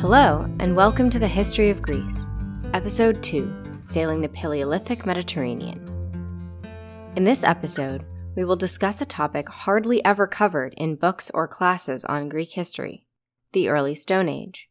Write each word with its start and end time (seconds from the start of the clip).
Hello, 0.00 0.48
and 0.60 0.74
welcome 0.74 1.10
to 1.10 1.18
the 1.18 1.28
History 1.28 1.68
of 1.68 1.82
Greece, 1.82 2.26
Episode 2.72 3.22
2 3.22 3.80
Sailing 3.82 4.22
the 4.22 4.30
Paleolithic 4.30 5.04
Mediterranean. 5.04 5.78
In 7.16 7.24
this 7.24 7.44
episode, 7.44 8.06
we 8.34 8.46
will 8.46 8.56
discuss 8.56 9.02
a 9.02 9.04
topic 9.04 9.50
hardly 9.50 10.02
ever 10.02 10.26
covered 10.26 10.72
in 10.78 10.96
books 10.96 11.30
or 11.34 11.46
classes 11.46 12.06
on 12.06 12.30
Greek 12.30 12.52
history 12.52 13.04
the 13.52 13.68
early 13.68 13.94
Stone 13.94 14.30
Age. 14.30 14.70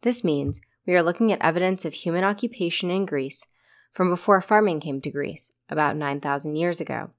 This 0.00 0.24
means 0.24 0.62
we 0.86 0.94
are 0.94 1.02
looking 1.02 1.30
at 1.30 1.42
evidence 1.42 1.84
of 1.84 1.92
human 1.92 2.24
occupation 2.24 2.90
in 2.90 3.04
Greece 3.04 3.44
from 3.92 4.08
before 4.08 4.40
farming 4.40 4.80
came 4.80 5.02
to 5.02 5.10
Greece, 5.10 5.52
about 5.68 5.98
9,000 5.98 6.56
years 6.56 6.80
ago. 6.80 7.10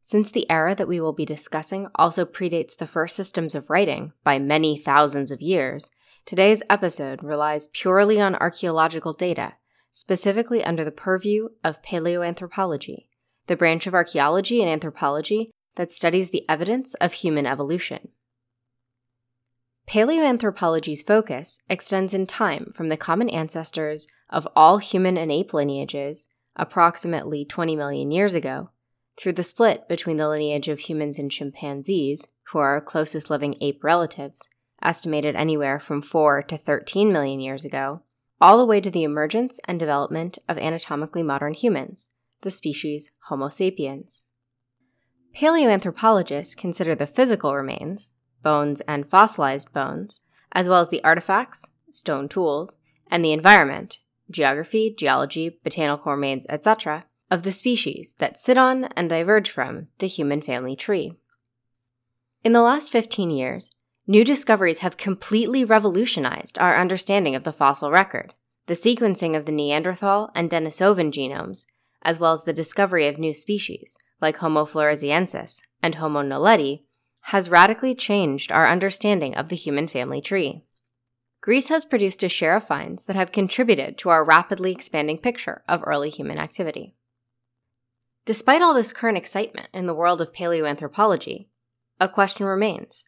Since 0.00 0.30
the 0.30 0.50
era 0.50 0.74
that 0.74 0.88
we 0.88 0.98
will 0.98 1.12
be 1.12 1.26
discussing 1.26 1.88
also 1.94 2.24
predates 2.24 2.74
the 2.74 2.86
first 2.86 3.14
systems 3.14 3.54
of 3.54 3.68
writing 3.68 4.14
by 4.24 4.38
many 4.38 4.78
thousands 4.78 5.30
of 5.30 5.42
years, 5.42 5.90
today's 6.28 6.62
episode 6.68 7.24
relies 7.24 7.68
purely 7.68 8.20
on 8.20 8.34
archaeological 8.34 9.14
data, 9.14 9.54
specifically 9.90 10.62
under 10.62 10.84
the 10.84 10.90
purview 10.90 11.48
of 11.64 11.82
paleoanthropology, 11.82 13.06
the 13.46 13.56
branch 13.56 13.86
of 13.86 13.94
archaeology 13.94 14.60
and 14.60 14.70
anthropology 14.70 15.50
that 15.76 15.90
studies 15.90 16.28
the 16.28 16.44
evidence 16.46 16.92
of 16.96 17.14
human 17.14 17.46
evolution. 17.46 18.08
Paleoanthropology's 19.88 21.00
focus 21.00 21.62
extends 21.70 22.12
in 22.12 22.26
time 22.26 22.74
from 22.76 22.90
the 22.90 22.98
common 22.98 23.30
ancestors 23.30 24.06
of 24.28 24.46
all 24.54 24.76
human 24.76 25.16
and 25.16 25.32
ape 25.32 25.54
lineages, 25.54 26.28
approximately 26.56 27.46
20 27.46 27.74
million 27.74 28.10
years 28.10 28.34
ago, 28.34 28.68
through 29.18 29.32
the 29.32 29.42
split 29.42 29.88
between 29.88 30.18
the 30.18 30.28
lineage 30.28 30.68
of 30.68 30.80
humans 30.80 31.18
and 31.18 31.30
chimpanzees, 31.30 32.26
who 32.52 32.58
are 32.58 32.74
our 32.74 32.82
closest 32.82 33.30
living 33.30 33.56
ape 33.62 33.82
relatives, 33.82 34.46
estimated 34.82 35.34
anywhere 35.34 35.80
from 35.80 36.02
4 36.02 36.42
to 36.44 36.56
13 36.56 37.12
million 37.12 37.40
years 37.40 37.64
ago, 37.64 38.02
all 38.40 38.58
the 38.58 38.66
way 38.66 38.80
to 38.80 38.90
the 38.90 39.02
emergence 39.02 39.60
and 39.66 39.78
development 39.78 40.38
of 40.48 40.58
anatomically 40.58 41.22
modern 41.22 41.54
humans, 41.54 42.10
the 42.42 42.50
species 42.50 43.10
Homo 43.28 43.48
sapiens. 43.48 44.24
Paleoanthropologists 45.36 46.56
consider 46.56 46.94
the 46.94 47.06
physical 47.06 47.54
remains, 47.54 48.12
bones, 48.42 48.80
and 48.82 49.08
fossilized 49.08 49.72
bones, 49.72 50.22
as 50.52 50.68
well 50.68 50.80
as 50.80 50.88
the 50.88 51.02
artifacts, 51.04 51.70
stone 51.90 52.28
tools, 52.28 52.78
and 53.10 53.24
the 53.24 53.32
environment, 53.32 53.98
geography, 54.30 54.94
geology, 54.96 55.58
botanical 55.62 56.12
remains, 56.12 56.46
etc., 56.48 57.04
of 57.30 57.42
the 57.42 57.52
species 57.52 58.14
that 58.18 58.38
sit 58.38 58.56
on 58.56 58.84
and 58.96 59.10
diverge 59.10 59.50
from 59.50 59.88
the 59.98 60.06
human 60.06 60.40
family 60.40 60.74
tree. 60.74 61.12
In 62.42 62.52
the 62.52 62.62
last 62.62 62.90
15 62.90 63.30
years, 63.30 63.72
new 64.08 64.24
discoveries 64.24 64.78
have 64.78 64.96
completely 64.96 65.64
revolutionized 65.64 66.58
our 66.58 66.80
understanding 66.80 67.34
of 67.34 67.44
the 67.44 67.52
fossil 67.52 67.90
record. 67.90 68.34
The 68.66 68.74
sequencing 68.74 69.36
of 69.36 69.44
the 69.44 69.52
Neanderthal 69.52 70.30
and 70.34 70.50
Denisovan 70.50 71.12
genomes, 71.12 71.66
as 72.02 72.18
well 72.18 72.32
as 72.32 72.44
the 72.44 72.52
discovery 72.52 73.06
of 73.06 73.18
new 73.18 73.34
species 73.34 73.98
like 74.20 74.38
Homo 74.38 74.64
floresiensis 74.64 75.60
and 75.82 75.96
Homo 75.96 76.22
naledi, 76.22 76.84
has 77.20 77.50
radically 77.50 77.94
changed 77.94 78.50
our 78.50 78.66
understanding 78.66 79.34
of 79.36 79.50
the 79.50 79.56
human 79.56 79.86
family 79.86 80.20
tree. 80.20 80.64
Greece 81.42 81.68
has 81.68 81.84
produced 81.84 82.22
a 82.22 82.28
share 82.28 82.56
of 82.56 82.66
finds 82.66 83.04
that 83.04 83.16
have 83.16 83.30
contributed 83.30 83.98
to 83.98 84.08
our 84.08 84.24
rapidly 84.24 84.72
expanding 84.72 85.18
picture 85.18 85.62
of 85.68 85.82
early 85.84 86.10
human 86.10 86.38
activity. 86.38 86.94
Despite 88.24 88.62
all 88.62 88.74
this 88.74 88.92
current 88.92 89.18
excitement 89.18 89.68
in 89.72 89.86
the 89.86 89.94
world 89.94 90.20
of 90.20 90.32
paleoanthropology, 90.32 91.46
a 92.00 92.08
question 92.08 92.46
remains 92.46 93.04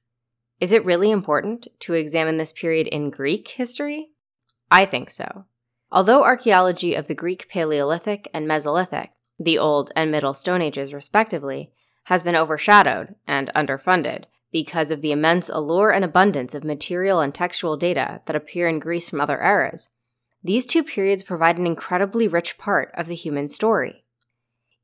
Is 0.61 0.72
it 0.72 0.84
really 0.84 1.11
important 1.11 1.66
to 1.80 1.94
examine 1.94 2.36
this 2.36 2.53
period 2.53 2.86
in 2.86 3.08
Greek 3.08 3.48
history? 3.48 4.10
I 4.71 4.84
think 4.84 5.10
so. 5.10 5.47
Although 5.91 6.22
archaeology 6.22 6.94
of 6.94 7.09
the 7.09 7.15
Greek 7.15 7.48
Paleolithic 7.48 8.28
and 8.34 8.47
Mesolithic, 8.47 9.09
the 9.38 9.59
Old 9.59 9.91
and 9.97 10.10
Middle 10.10 10.34
Stone 10.34 10.60
Ages 10.60 10.93
respectively, 10.93 11.72
has 12.04 12.22
been 12.22 12.37
overshadowed 12.37 13.15
and 13.26 13.50
underfunded 13.56 14.25
because 14.53 14.91
of 14.91 15.00
the 15.00 15.12
immense 15.12 15.49
allure 15.49 15.91
and 15.91 16.04
abundance 16.04 16.54
of 16.54 16.62
material 16.62 17.20
and 17.20 17.34
textual 17.34 17.76
data 17.76 18.20
that 18.26 18.37
appear 18.37 18.69
in 18.69 18.78
Greece 18.78 19.09
from 19.09 19.20
other 19.20 19.41
eras. 19.43 19.91
These 20.43 20.66
two 20.66 20.84
periods 20.84 21.22
provide 21.22 21.59
an 21.59 21.66
incredibly 21.66 22.28
rich 22.28 22.59
part 22.59 22.93
of 22.94 23.06
the 23.06 23.15
human 23.15 23.49
story. 23.49 24.04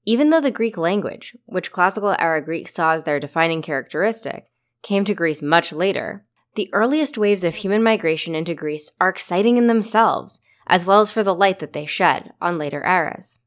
Even 0.04 0.31
though 0.31 0.41
the 0.41 0.50
Greek 0.50 0.76
language, 0.76 1.36
which 1.47 1.72
classical 1.72 2.15
era 2.19 2.42
Greeks 2.42 2.72
saw 2.72 2.92
as 2.92 3.04
their 3.04 3.20
defining 3.20 3.60
characteristic, 3.60 4.47
came 4.82 5.04
to 5.04 5.14
Greece 5.14 5.42
much 5.42 5.72
later, 5.72 6.25
the 6.54 6.70
earliest 6.72 7.19
waves 7.19 7.44
of 7.44 7.56
human 7.56 7.82
migration 7.82 8.34
into 8.34 8.54
Greece 8.54 8.92
are 9.00 9.09
exciting 9.09 9.56
in 9.56 9.66
themselves, 9.66 10.41
as 10.66 10.87
well 10.87 11.00
as 11.00 11.10
for 11.10 11.22
the 11.22 11.34
light 11.34 11.59
that 11.59 11.72
they 11.72 11.87
shed 11.87 12.32
on 12.41 12.59
later 12.59 12.84
eras. 12.84 13.38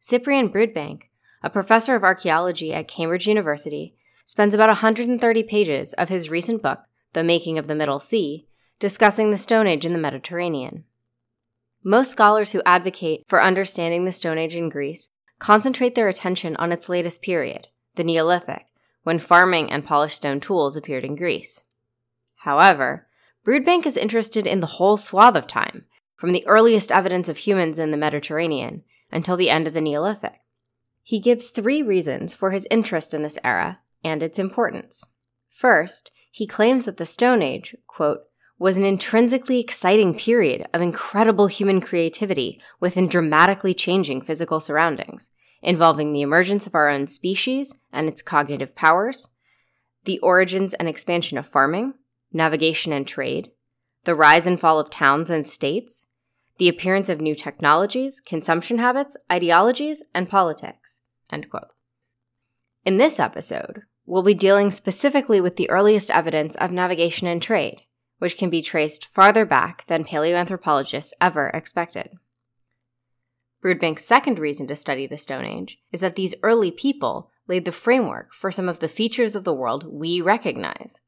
Cyprian 0.00 0.48
Broodbank 0.48 1.04
a 1.42 1.50
professor 1.50 1.94
of 1.94 2.02
archaeology 2.02 2.72
at 2.72 2.88
Cambridge 2.88 3.26
University, 3.26 3.94
spends 4.26 4.54
about 4.54 4.68
130 4.68 5.42
pages 5.44 5.92
of 5.94 6.08
his 6.08 6.30
recent 6.30 6.62
book, 6.62 6.80
The 7.12 7.24
Making 7.24 7.58
of 7.58 7.66
the 7.66 7.74
Middle 7.74 8.00
Sea, 8.00 8.46
discussing 8.78 9.30
the 9.30 9.38
Stone 9.38 9.66
Age 9.66 9.86
in 9.86 9.92
the 9.92 9.98
Mediterranean. 9.98 10.84
Most 11.82 12.10
scholars 12.10 12.52
who 12.52 12.62
advocate 12.66 13.24
for 13.28 13.42
understanding 13.42 14.04
the 14.04 14.12
Stone 14.12 14.38
Age 14.38 14.56
in 14.56 14.68
Greece 14.68 15.08
concentrate 15.38 15.94
their 15.94 16.08
attention 16.08 16.56
on 16.56 16.72
its 16.72 16.88
latest 16.88 17.22
period, 17.22 17.68
the 17.94 18.04
Neolithic, 18.04 18.66
when 19.08 19.18
farming 19.18 19.72
and 19.72 19.86
polished 19.86 20.16
stone 20.16 20.38
tools 20.38 20.76
appeared 20.76 21.02
in 21.02 21.16
Greece. 21.16 21.62
However, 22.40 23.06
Broodbank 23.42 23.86
is 23.86 23.96
interested 23.96 24.46
in 24.46 24.60
the 24.60 24.74
whole 24.76 24.98
swath 24.98 25.34
of 25.34 25.46
time, 25.46 25.86
from 26.14 26.32
the 26.32 26.46
earliest 26.46 26.92
evidence 26.92 27.26
of 27.26 27.38
humans 27.38 27.78
in 27.78 27.90
the 27.90 27.96
Mediterranean 27.96 28.82
until 29.10 29.38
the 29.38 29.48
end 29.48 29.66
of 29.66 29.72
the 29.72 29.80
Neolithic. 29.80 30.34
He 31.02 31.20
gives 31.20 31.48
three 31.48 31.82
reasons 31.82 32.34
for 32.34 32.50
his 32.50 32.68
interest 32.70 33.14
in 33.14 33.22
this 33.22 33.38
era 33.42 33.78
and 34.04 34.22
its 34.22 34.38
importance. 34.38 35.02
First, 35.48 36.10
he 36.30 36.46
claims 36.46 36.84
that 36.84 36.98
the 36.98 37.06
Stone 37.06 37.40
Age, 37.40 37.74
quote, 37.86 38.24
was 38.58 38.76
an 38.76 38.84
intrinsically 38.84 39.58
exciting 39.58 40.18
period 40.18 40.66
of 40.74 40.82
incredible 40.82 41.46
human 41.46 41.80
creativity 41.80 42.60
within 42.78 43.08
dramatically 43.08 43.72
changing 43.72 44.20
physical 44.20 44.60
surroundings, 44.60 45.30
involving 45.62 46.12
the 46.12 46.22
emergence 46.22 46.66
of 46.66 46.74
our 46.74 46.88
own 46.88 47.06
species 47.06 47.74
and 47.92 48.08
its 48.08 48.22
cognitive 48.22 48.74
powers, 48.74 49.28
the 50.04 50.18
origins 50.20 50.74
and 50.74 50.88
expansion 50.88 51.38
of 51.38 51.46
farming, 51.46 51.94
navigation 52.32 52.92
and 52.92 53.06
trade, 53.06 53.50
the 54.04 54.14
rise 54.14 54.46
and 54.46 54.60
fall 54.60 54.78
of 54.78 54.90
towns 54.90 55.30
and 55.30 55.46
states, 55.46 56.06
the 56.58 56.68
appearance 56.68 57.08
of 57.08 57.20
new 57.20 57.34
technologies, 57.34 58.20
consumption 58.20 58.78
habits, 58.78 59.16
ideologies, 59.30 60.02
and 60.14 60.28
politics. 60.28 61.02
In 62.84 62.96
this 62.96 63.20
episode, 63.20 63.82
we'll 64.06 64.22
be 64.22 64.34
dealing 64.34 64.70
specifically 64.70 65.40
with 65.40 65.56
the 65.56 65.68
earliest 65.70 66.10
evidence 66.10 66.56
of 66.56 66.72
navigation 66.72 67.26
and 67.26 67.42
trade, 67.42 67.82
which 68.18 68.36
can 68.36 68.50
be 68.50 68.62
traced 68.62 69.06
farther 69.06 69.44
back 69.44 69.86
than 69.86 70.04
paleoanthropologists 70.04 71.12
ever 71.20 71.48
expected. 71.48 72.10
Broodbank's 73.62 74.04
second 74.04 74.38
reason 74.38 74.66
to 74.68 74.76
study 74.76 75.06
the 75.06 75.16
Stone 75.16 75.44
Age 75.44 75.78
is 75.92 76.00
that 76.00 76.16
these 76.16 76.34
early 76.42 76.70
people 76.70 77.30
laid 77.46 77.64
the 77.64 77.72
framework 77.72 78.32
for 78.32 78.52
some 78.52 78.68
of 78.68 78.80
the 78.80 78.88
features 78.88 79.34
of 79.34 79.44
the 79.44 79.54
world 79.54 79.86
we 79.90 80.20
recognize. 80.20 81.00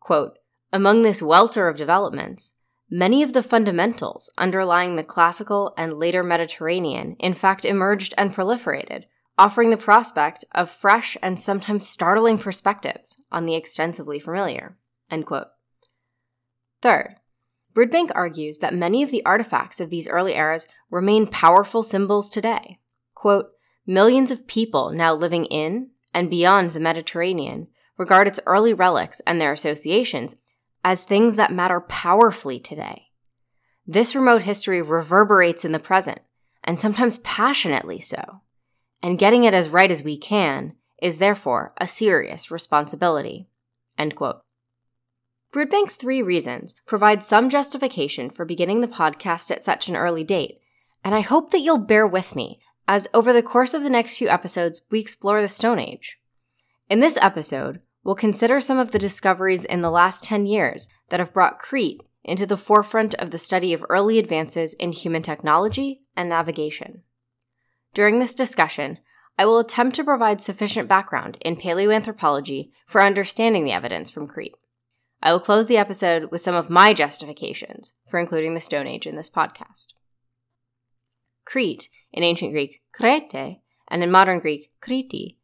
Quote, 0.00 0.38
Among 0.72 1.02
this 1.02 1.22
welter 1.22 1.68
of 1.68 1.76
developments, 1.76 2.54
Many 2.94 3.22
of 3.22 3.32
the 3.32 3.42
fundamentals 3.42 4.30
underlying 4.36 4.96
the 4.96 5.02
classical 5.02 5.72
and 5.78 5.98
later 5.98 6.22
Mediterranean, 6.22 7.16
in 7.18 7.32
fact, 7.32 7.64
emerged 7.64 8.12
and 8.18 8.34
proliferated, 8.34 9.04
offering 9.38 9.70
the 9.70 9.78
prospect 9.78 10.44
of 10.52 10.68
fresh 10.68 11.16
and 11.22 11.40
sometimes 11.40 11.88
startling 11.88 12.36
perspectives 12.36 13.16
on 13.32 13.46
the 13.46 13.54
extensively 13.54 14.20
familiar. 14.20 14.76
End 15.10 15.24
quote. 15.24 15.46
Third, 16.82 17.16
Broodbank 17.74 18.10
argues 18.14 18.58
that 18.58 18.74
many 18.74 19.02
of 19.02 19.10
the 19.10 19.24
artifacts 19.24 19.80
of 19.80 19.90
these 19.90 20.08
early 20.08 20.34
eras 20.34 20.68
remain 20.90 21.26
powerful 21.26 21.82
symbols 21.82 22.28
today. 22.28 22.78
Quote, 23.14 23.50
Millions 23.86 24.30
of 24.30 24.46
people 24.46 24.90
now 24.90 25.14
living 25.14 25.46
in 25.46 25.90
and 26.14 26.30
beyond 26.30 26.70
the 26.70 26.80
Mediterranean 26.80 27.68
regard 27.96 28.28
its 28.28 28.40
early 28.46 28.74
relics 28.74 29.20
and 29.26 29.40
their 29.40 29.52
associations 29.52 30.36
as 30.84 31.02
things 31.02 31.36
that 31.36 31.52
matter 31.52 31.80
powerfully 31.80 32.58
today. 32.58 33.08
This 33.86 34.14
remote 34.14 34.42
history 34.42 34.80
reverberates 34.80 35.64
in 35.64 35.72
the 35.72 35.78
present, 35.78 36.20
and 36.62 36.78
sometimes 36.78 37.18
passionately 37.18 38.00
so. 38.00 38.42
And 39.02 39.18
getting 39.18 39.44
it 39.44 39.54
as 39.54 39.68
right 39.68 39.90
as 39.90 40.04
we 40.04 40.16
can 40.16 40.74
is 41.00 41.18
therefore 41.18 41.72
a 41.78 41.88
serious 41.88 42.50
responsibility. 42.50 43.48
End 43.98 44.14
quote. 44.14 44.42
Broodbank's 45.52 45.96
three 45.96 46.22
reasons 46.22 46.74
provide 46.86 47.22
some 47.22 47.50
justification 47.50 48.30
for 48.30 48.46
beginning 48.46 48.80
the 48.80 48.88
podcast 48.88 49.50
at 49.50 49.62
such 49.62 49.86
an 49.86 49.96
early 49.96 50.24
date, 50.24 50.58
and 51.04 51.14
I 51.14 51.20
hope 51.20 51.50
that 51.50 51.60
you'll 51.60 51.76
bear 51.76 52.06
with 52.06 52.34
me 52.34 52.58
as 52.88 53.06
over 53.12 53.34
the 53.34 53.42
course 53.42 53.74
of 53.74 53.82
the 53.82 53.90
next 53.90 54.16
few 54.16 54.28
episodes 54.28 54.80
we 54.90 54.98
explore 54.98 55.42
the 55.42 55.48
Stone 55.48 55.78
Age. 55.78 56.18
In 56.88 57.00
this 57.00 57.18
episode, 57.20 57.80
we'll 58.02 58.14
consider 58.14 58.62
some 58.62 58.78
of 58.78 58.92
the 58.92 58.98
discoveries 58.98 59.66
in 59.66 59.82
the 59.82 59.90
last 59.90 60.24
10 60.24 60.46
years 60.46 60.88
that 61.10 61.20
have 61.20 61.34
brought 61.34 61.58
Crete 61.58 62.02
into 62.24 62.46
the 62.46 62.56
forefront 62.56 63.14
of 63.14 63.30
the 63.30 63.38
study 63.38 63.74
of 63.74 63.84
early 63.90 64.18
advances 64.18 64.72
in 64.74 64.92
human 64.92 65.22
technology 65.22 66.00
and 66.16 66.30
navigation. 66.30 67.02
During 67.92 68.20
this 68.20 68.32
discussion, 68.32 69.00
I 69.38 69.44
will 69.44 69.58
attempt 69.58 69.96
to 69.96 70.04
provide 70.04 70.40
sufficient 70.40 70.88
background 70.88 71.36
in 71.42 71.56
paleoanthropology 71.56 72.70
for 72.86 73.02
understanding 73.02 73.64
the 73.64 73.72
evidence 73.72 74.10
from 74.10 74.26
Crete. 74.26 74.54
I 75.22 75.32
will 75.32 75.40
close 75.40 75.68
the 75.68 75.76
episode 75.76 76.32
with 76.32 76.40
some 76.40 76.56
of 76.56 76.68
my 76.68 76.92
justifications 76.92 77.92
for 78.10 78.18
including 78.18 78.54
the 78.54 78.60
Stone 78.60 78.88
Age 78.88 79.06
in 79.06 79.14
this 79.14 79.30
podcast. 79.30 79.88
Crete, 81.44 81.88
in 82.12 82.24
ancient 82.24 82.52
Greek 82.52 82.82
Krete, 82.98 83.60
and 83.88 84.02
in 84.02 84.10
modern 84.10 84.40
Greek 84.40 84.72
Kriti, 84.82 85.36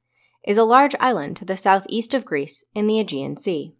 is 0.44 0.58
a 0.58 0.64
large 0.64 0.96
island 0.98 1.36
to 1.36 1.44
the 1.44 1.56
southeast 1.56 2.12
of 2.12 2.24
Greece 2.24 2.64
in 2.74 2.88
the 2.88 2.98
Aegean 2.98 3.36
Sea. 3.36 3.76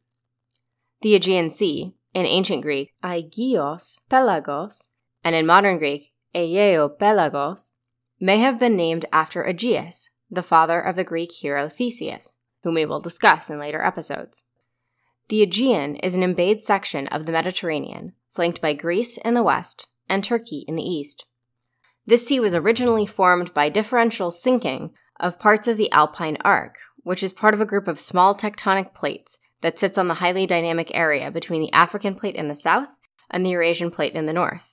The 1.00 1.17
Aegean 1.17 1.50
Sea, 1.50 1.95
in 2.15 2.27
ancient 2.27 2.62
Greek 2.62 2.93
Aegeos 3.03 4.00
Pelagos, 4.09 4.89
and 5.25 5.35
in 5.35 5.47
modern 5.47 5.79
Greek 5.79 6.12
Aeeo 6.33 6.97
Pelagos, 6.97 7.73
may 8.21 8.39
have 8.39 8.61
been 8.61 8.77
named 8.77 9.06
after 9.12 9.45
Aegeus, 9.45 10.11
the 10.31 10.43
father 10.45 10.81
of 10.81 10.95
the 10.95 11.05
Greek 11.05 11.33
hero 11.33 11.69
Theseus, 11.69 12.35
whom 12.62 12.75
we 12.75 12.85
will 12.85 13.00
discuss 13.00 13.50
in 13.50 13.59
later 13.59 13.83
episodes. 13.83 14.45
The 15.29 15.43
Aegean 15.43 15.97
is 15.97 16.15
an 16.15 16.23
embayed 16.23 16.63
section 16.63 17.07
of 17.09 17.27
the 17.27 17.33
Mediterranean, 17.33 18.15
flanked 18.31 18.63
by 18.63 18.73
Greece 18.73 19.19
in 19.19 19.35
the 19.35 19.43
west 19.43 19.87
and 20.09 20.25
Turkey 20.25 20.65
in 20.67 20.75
the 20.75 20.83
east. 20.83 21.27
This 22.07 22.27
sea 22.27 22.41
was 22.41 22.55
originally 22.55 23.05
formed 23.05 23.53
by 23.53 23.69
differential 23.69 24.31
sinking 24.31 24.95
of 25.21 25.39
parts 25.39 25.69
of 25.69 25.77
the 25.77 25.93
Alpine 25.93 26.39
Arc, 26.43 26.77
which 27.03 27.23
is 27.23 27.35
part 27.35 27.53
of 27.53 27.61
a 27.61 27.67
group 27.67 27.87
of 27.87 28.01
small 28.01 28.35
tectonic 28.35 28.95
plates 28.95 29.37
that 29.61 29.79
sits 29.79 29.99
on 29.99 30.09
the 30.09 30.15
highly 30.15 30.47
dynamic 30.47 30.91
area 30.95 31.31
between 31.31 31.61
the 31.61 31.73
African 31.73 32.15
plate 32.15 32.35
in 32.35 32.49
the 32.49 32.55
south 32.55 32.89
and 33.31 33.45
the 33.45 33.51
Eurasian 33.51 33.91
plate 33.91 34.15
in 34.15 34.25
the 34.25 34.33
north. 34.33 34.73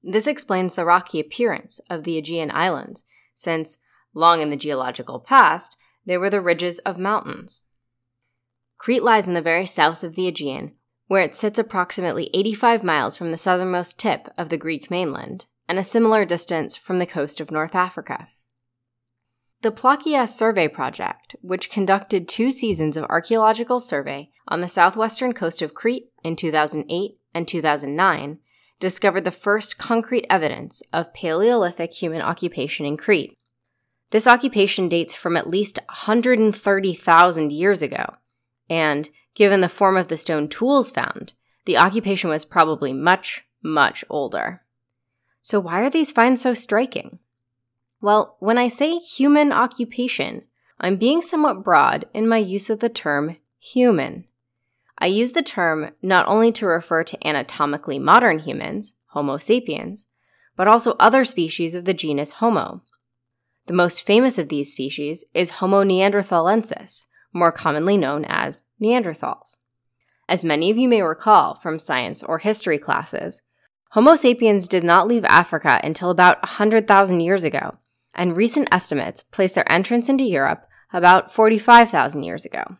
This 0.00 0.28
explains 0.28 0.74
the 0.74 0.84
rocky 0.84 1.18
appearance 1.18 1.80
of 1.90 2.04
the 2.04 2.16
Aegean 2.16 2.52
Islands, 2.52 3.04
since, 3.34 3.78
long 4.14 4.40
in 4.40 4.50
the 4.50 4.56
geological 4.56 5.18
past, 5.18 5.76
they 6.06 6.16
were 6.16 6.30
the 6.30 6.40
ridges 6.40 6.78
of 6.80 6.98
mountains. 6.98 7.64
Crete 8.80 9.02
lies 9.02 9.28
in 9.28 9.34
the 9.34 9.42
very 9.42 9.66
south 9.66 10.02
of 10.02 10.14
the 10.14 10.26
Aegean, 10.26 10.72
where 11.06 11.22
it 11.22 11.34
sits 11.34 11.58
approximately 11.58 12.30
85 12.32 12.82
miles 12.82 13.14
from 13.14 13.30
the 13.30 13.36
southernmost 13.36 13.98
tip 13.98 14.28
of 14.38 14.48
the 14.48 14.56
Greek 14.56 14.90
mainland, 14.90 15.44
and 15.68 15.78
a 15.78 15.84
similar 15.84 16.24
distance 16.24 16.76
from 16.76 16.98
the 16.98 17.04
coast 17.04 17.42
of 17.42 17.50
North 17.50 17.74
Africa. 17.74 18.28
The 19.60 19.70
Plakias 19.70 20.28
Survey 20.28 20.66
Project, 20.66 21.36
which 21.42 21.68
conducted 21.68 22.26
two 22.26 22.50
seasons 22.50 22.96
of 22.96 23.04
archaeological 23.10 23.80
survey 23.80 24.30
on 24.48 24.62
the 24.62 24.68
southwestern 24.68 25.34
coast 25.34 25.60
of 25.60 25.74
Crete 25.74 26.08
in 26.24 26.34
2008 26.34 27.18
and 27.34 27.46
2009, 27.46 28.38
discovered 28.78 29.24
the 29.24 29.30
first 29.30 29.76
concrete 29.76 30.24
evidence 30.30 30.82
of 30.90 31.12
Paleolithic 31.12 31.92
human 31.92 32.22
occupation 32.22 32.86
in 32.86 32.96
Crete. 32.96 33.36
This 34.10 34.26
occupation 34.26 34.88
dates 34.88 35.14
from 35.14 35.36
at 35.36 35.50
least 35.50 35.78
130,000 35.90 37.52
years 37.52 37.82
ago, 37.82 38.14
and 38.70 39.10
given 39.34 39.60
the 39.60 39.68
form 39.68 39.96
of 39.96 40.08
the 40.08 40.16
stone 40.16 40.48
tools 40.48 40.90
found, 40.90 41.34
the 41.66 41.76
occupation 41.76 42.30
was 42.30 42.44
probably 42.44 42.92
much, 42.94 43.44
much 43.62 44.04
older. 44.08 44.62
So, 45.42 45.60
why 45.60 45.80
are 45.80 45.90
these 45.90 46.12
finds 46.12 46.40
so 46.40 46.54
striking? 46.54 47.18
Well, 48.00 48.36
when 48.38 48.56
I 48.56 48.68
say 48.68 48.96
human 48.96 49.52
occupation, 49.52 50.44
I'm 50.80 50.96
being 50.96 51.20
somewhat 51.20 51.62
broad 51.62 52.06
in 52.14 52.26
my 52.26 52.38
use 52.38 52.70
of 52.70 52.80
the 52.80 52.88
term 52.88 53.36
human. 53.58 54.24
I 54.96 55.06
use 55.06 55.32
the 55.32 55.42
term 55.42 55.90
not 56.00 56.26
only 56.26 56.52
to 56.52 56.66
refer 56.66 57.04
to 57.04 57.26
anatomically 57.26 57.98
modern 57.98 58.38
humans, 58.38 58.94
Homo 59.08 59.36
sapiens, 59.36 60.06
but 60.56 60.68
also 60.68 60.94
other 60.98 61.24
species 61.24 61.74
of 61.74 61.84
the 61.84 61.94
genus 61.94 62.32
Homo. 62.32 62.82
The 63.66 63.72
most 63.72 64.02
famous 64.02 64.38
of 64.38 64.48
these 64.48 64.72
species 64.72 65.24
is 65.34 65.50
Homo 65.50 65.84
neanderthalensis, 65.84 67.06
more 67.32 67.52
commonly 67.52 67.96
known 67.96 68.24
as 68.26 68.62
Neanderthals. 68.80 69.58
As 70.28 70.44
many 70.44 70.70
of 70.70 70.76
you 70.76 70.88
may 70.88 71.02
recall 71.02 71.56
from 71.56 71.78
science 71.78 72.22
or 72.22 72.38
history 72.38 72.78
classes, 72.78 73.42
Homo 73.90 74.14
sapiens 74.14 74.68
did 74.68 74.84
not 74.84 75.08
leave 75.08 75.24
Africa 75.24 75.80
until 75.82 76.10
about 76.10 76.40
100,000 76.42 77.20
years 77.20 77.42
ago, 77.42 77.78
and 78.14 78.36
recent 78.36 78.68
estimates 78.72 79.24
place 79.24 79.52
their 79.52 79.70
entrance 79.70 80.08
into 80.08 80.22
Europe 80.22 80.66
about 80.92 81.32
45,000 81.32 82.22
years 82.22 82.44
ago. 82.44 82.76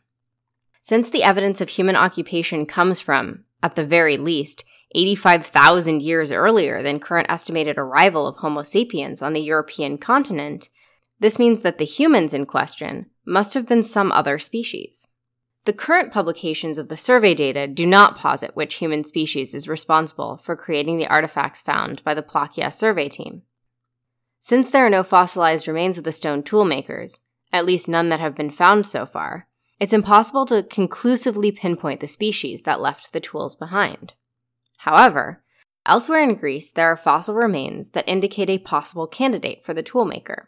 Since 0.82 1.11
the 1.11 1.25
evidence 1.25 1.61
of 1.61 1.70
human 1.70 1.97
occupation 1.97 2.64
comes 2.64 3.00
from, 3.00 3.44
at 3.62 3.75
the 3.75 3.85
very 3.85 4.17
least, 4.17 4.64
85,000 4.94 6.02
years 6.02 6.32
earlier 6.32 6.82
than 6.82 6.99
current 6.99 7.31
estimated 7.31 7.79
arrival 7.79 8.26
of 8.26 8.37
Homo 8.37 8.62
sapiens 8.62 9.23
on 9.23 9.32
the 9.32 9.41
European 9.41 9.99
continent, 9.99 10.69
this 11.20 11.38
means 11.38 11.61
that 11.61 11.78
the 11.78 11.84
humans 11.84 12.34
in 12.34 12.46
question 12.46 13.06
must 13.25 13.55
have 13.55 13.69
been 13.69 13.82
some 13.82 14.11
other 14.11 14.38
species. 14.38 15.06
The 15.67 15.72
current 15.75 16.11
publications 16.12 16.78
of 16.78 16.88
the 16.88 16.96
survey 16.96 17.34
data 17.34 17.67
do 17.67 17.87
not 17.87 18.17
posit 18.17 18.56
which 18.56 18.76
human 18.76 19.05
species 19.05 19.55
is 19.55 19.69
responsible 19.69 20.38
for 20.38 20.56
creating 20.56 20.96
the 20.96 21.06
artifacts 21.06 21.61
found 21.61 22.02
by 22.02 22.14
the 22.14 22.22
Plakias 22.22 22.72
survey 22.72 23.11
team. 23.11 23.43
Since 24.38 24.70
there 24.70 24.87
are 24.87 24.90
no 24.90 25.02
fossilized 25.02 25.69
remains 25.69 25.99
of 25.99 26.05
the 26.05 26.12
stone 26.12 26.43
toolmakers, 26.43 27.20
at 27.52 27.66
least 27.66 27.88
none 27.88 28.08
that 28.08 28.20
have 28.20 28.34
been 28.34 28.50
found 28.50 28.87
so 28.87 29.05
far, 29.05 29.46
it's 29.78 29.93
impossible 29.93 30.46
to 30.46 30.62
conclusively 30.62 31.52
pinpoint 31.52 32.00
the 32.00 32.08
species 32.08 32.62
that 32.62 32.81
left 32.81 33.12
the 33.12 33.20
tools 33.20 33.55
behind. 33.55 34.14
However, 34.78 35.43
elsewhere 35.84 36.23
in 36.23 36.37
Greece, 36.37 36.70
there 36.70 36.87
are 36.87 36.96
fossil 36.96 37.34
remains 37.34 37.90
that 37.90 38.08
indicate 38.08 38.49
a 38.49 38.58
possible 38.58 39.06
candidate 39.06 39.62
for 39.62 39.75
the 39.75 39.82
toolmaker. 39.82 40.46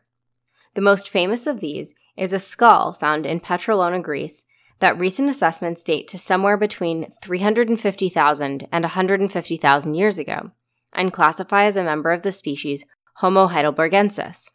The 0.75 0.81
most 0.81 1.09
famous 1.09 1.47
of 1.47 1.61
these 1.61 1.95
is 2.17 2.33
a 2.33 2.39
skull 2.39 2.93
found 2.93 3.27
in 3.27 3.41
Petrolona, 3.41 4.03
Greece, 4.03 4.45
that 4.81 4.99
recent 4.99 5.31
assessments 5.31 5.85
date 5.85 6.09
to 6.09 6.19
somewhere 6.19 6.57
between 6.57 7.13
350,000 7.23 8.69
and 8.73 8.83
150,000 8.83 9.95
years 9.95 10.19
ago, 10.19 10.51
and 10.93 11.13
classify 11.13 11.65
as 11.65 11.77
a 11.77 11.85
member 11.85 12.11
of 12.11 12.23
the 12.23 12.33
species 12.33 12.85
Homo 13.17 13.49
heidelbergensis. 13.49 14.51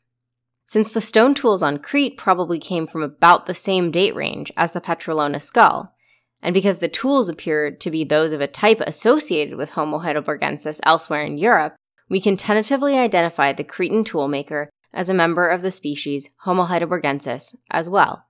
Since 0.66 0.92
the 0.92 1.00
stone 1.00 1.34
tools 1.34 1.64
on 1.64 1.78
Crete 1.78 2.18
probably 2.18 2.60
came 2.60 2.88
from 2.88 3.02
about 3.02 3.46
the 3.46 3.54
same 3.54 3.90
date 3.90 4.16
range 4.16 4.52
as 4.58 4.74
the 4.74 4.82
Petrolona 4.82 5.42
skull, 5.42 5.96
and 6.42 6.54
because 6.54 6.80
the 6.80 6.90
tools 6.90 7.30
appear 7.30 7.72
to 7.72 7.90
be 7.90 8.04
those 8.04 8.34
of 8.34 8.42
a 8.42 8.48
type 8.48 8.82
associated 8.82 9.58
with 9.58 9.70
Homo 9.70 10.00
heidelbergensis 10.00 10.80
elsewhere 10.84 11.24
in 11.24 11.38
Europe, 11.38 11.76
we 12.10 12.20
can 12.20 12.36
tentatively 12.36 12.98
identify 12.98 13.54
the 13.54 13.64
Cretan 13.64 14.04
toolmaker 14.04 14.68
as 14.94 15.10
a 15.10 15.14
member 15.14 15.48
of 15.48 15.62
the 15.62 15.72
species 15.72 16.30
Homo 16.42 16.66
heidelbergensis 16.66 17.56
as 17.70 17.90
well. 17.90 18.26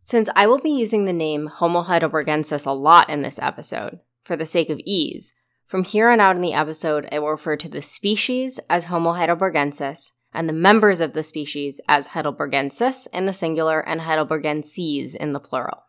Since 0.00 0.28
I 0.36 0.46
will 0.46 0.58
be 0.58 0.70
using 0.70 1.04
the 1.04 1.12
name 1.12 1.46
Homo 1.46 1.82
heidelbergensis 1.82 2.66
a 2.66 2.72
lot 2.72 3.08
in 3.08 3.22
this 3.22 3.38
episode, 3.38 4.00
for 4.22 4.36
the 4.36 4.46
sake 4.46 4.70
of 4.70 4.80
ease, 4.84 5.32
from 5.66 5.84
here 5.84 6.10
on 6.10 6.20
out 6.20 6.36
in 6.36 6.42
the 6.42 6.52
episode, 6.52 7.08
I 7.10 7.18
will 7.18 7.30
refer 7.30 7.56
to 7.56 7.68
the 7.68 7.82
species 7.82 8.60
as 8.68 8.84
Homo 8.84 9.14
heidelbergensis 9.14 10.12
and 10.32 10.48
the 10.48 10.52
members 10.52 11.00
of 11.00 11.12
the 11.12 11.22
species 11.22 11.80
as 11.88 12.08
heidelbergensis 12.08 13.06
in 13.12 13.26
the 13.26 13.32
singular 13.32 13.80
and 13.80 14.02
heidelbergenses 14.02 15.14
in 15.14 15.32
the 15.32 15.40
plural. 15.40 15.84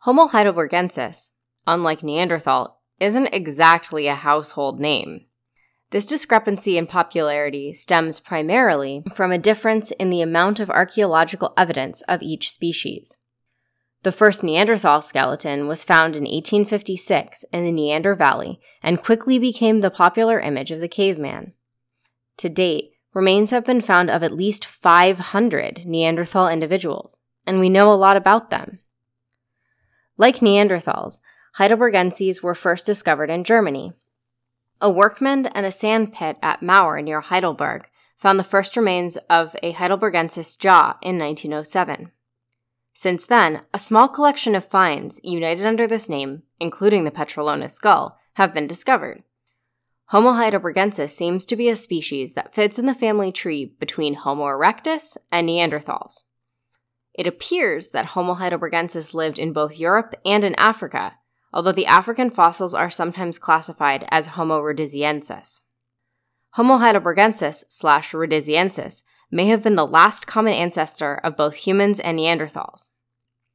Homo 0.00 0.28
heidelbergensis, 0.28 1.30
unlike 1.66 2.02
Neanderthal, 2.02 2.80
isn't 3.00 3.28
exactly 3.28 4.08
a 4.08 4.14
household 4.14 4.80
name. 4.80 5.26
This 5.90 6.04
discrepancy 6.04 6.76
in 6.76 6.86
popularity 6.86 7.72
stems 7.72 8.20
primarily 8.20 9.02
from 9.14 9.32
a 9.32 9.38
difference 9.38 9.90
in 9.92 10.10
the 10.10 10.20
amount 10.20 10.60
of 10.60 10.68
archaeological 10.68 11.54
evidence 11.56 12.02
of 12.02 12.22
each 12.22 12.50
species. 12.50 13.18
The 14.02 14.12
first 14.12 14.44
Neanderthal 14.44 15.02
skeleton 15.02 15.66
was 15.66 15.84
found 15.84 16.14
in 16.14 16.22
1856 16.22 17.44
in 17.52 17.64
the 17.64 17.72
Neander 17.72 18.14
Valley 18.14 18.60
and 18.82 19.02
quickly 19.02 19.38
became 19.38 19.80
the 19.80 19.90
popular 19.90 20.38
image 20.38 20.70
of 20.70 20.80
the 20.80 20.88
caveman. 20.88 21.54
To 22.36 22.48
date, 22.48 22.92
remains 23.14 23.50
have 23.50 23.64
been 23.64 23.80
found 23.80 24.10
of 24.10 24.22
at 24.22 24.36
least 24.36 24.66
500 24.66 25.86
Neanderthal 25.86 26.48
individuals, 26.48 27.20
and 27.46 27.58
we 27.58 27.68
know 27.68 27.92
a 27.92 27.96
lot 27.96 28.16
about 28.16 28.50
them. 28.50 28.78
Like 30.16 30.36
Neanderthals, 30.36 31.18
Heidelbergenses 31.58 32.42
were 32.42 32.54
first 32.54 32.86
discovered 32.86 33.30
in 33.30 33.42
Germany. 33.42 33.94
A 34.80 34.90
workman 34.90 35.46
and 35.46 35.66
a 35.66 35.72
sand 35.72 36.12
pit 36.12 36.36
at 36.40 36.60
Mauer 36.60 37.02
near 37.02 37.20
Heidelberg 37.20 37.88
found 38.16 38.38
the 38.38 38.44
first 38.44 38.76
remains 38.76 39.16
of 39.28 39.56
a 39.62 39.72
Heidelbergensis 39.72 40.58
jaw 40.58 40.98
in 41.02 41.18
1907. 41.18 42.12
Since 42.92 43.26
then, 43.26 43.62
a 43.72 43.78
small 43.78 44.08
collection 44.08 44.54
of 44.54 44.64
finds 44.64 45.20
united 45.22 45.64
under 45.64 45.86
this 45.86 46.08
name, 46.08 46.42
including 46.58 47.04
the 47.04 47.10
Petrolona 47.10 47.70
skull, 47.70 48.18
have 48.34 48.54
been 48.54 48.66
discovered. 48.66 49.22
Homo 50.06 50.32
heidelbergensis 50.32 51.10
seems 51.10 51.44
to 51.44 51.56
be 51.56 51.68
a 51.68 51.76
species 51.76 52.34
that 52.34 52.54
fits 52.54 52.78
in 52.78 52.86
the 52.86 52.94
family 52.94 53.30
tree 53.30 53.74
between 53.78 54.14
Homo 54.14 54.44
erectus 54.44 55.16
and 55.30 55.48
Neanderthals. 55.48 56.22
It 57.14 57.26
appears 57.26 57.90
that 57.90 58.06
Homo 58.06 58.34
heidelbergensis 58.34 59.12
lived 59.12 59.38
in 59.38 59.52
both 59.52 59.78
Europe 59.78 60.14
and 60.24 60.44
in 60.44 60.54
Africa, 60.54 61.14
although 61.58 61.72
the 61.72 61.86
African 61.86 62.30
fossils 62.30 62.72
are 62.72 62.88
sometimes 62.88 63.36
classified 63.36 64.06
as 64.12 64.28
Homo 64.28 64.62
rhodesiensis. 64.62 65.62
Homo 66.50 66.78
heidelbergensis 66.78 67.64
slash 67.68 68.12
rhodesiensis 68.12 69.02
may 69.28 69.46
have 69.46 69.64
been 69.64 69.74
the 69.74 69.84
last 69.84 70.24
common 70.24 70.52
ancestor 70.52 71.16
of 71.24 71.36
both 71.36 71.56
humans 71.56 71.98
and 71.98 72.16
Neanderthals. 72.16 72.90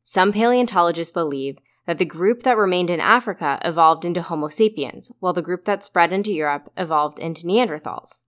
Some 0.04 0.34
paleontologists 0.34 1.14
believe 1.14 1.60
that 1.88 1.98
the 1.98 2.04
group 2.04 2.44
that 2.44 2.58
remained 2.58 2.90
in 2.90 3.00
Africa 3.00 3.58
evolved 3.64 4.04
into 4.04 4.22
Homo 4.22 4.50
sapiens, 4.50 5.10
while 5.22 5.32
the 5.32 5.42
group 5.42 5.64
that 5.64 5.82
spread 5.82 6.12
into 6.12 6.34
Europe 6.34 6.70
evolved 6.76 7.20
into 7.20 7.48
Neanderthals. 7.48 8.20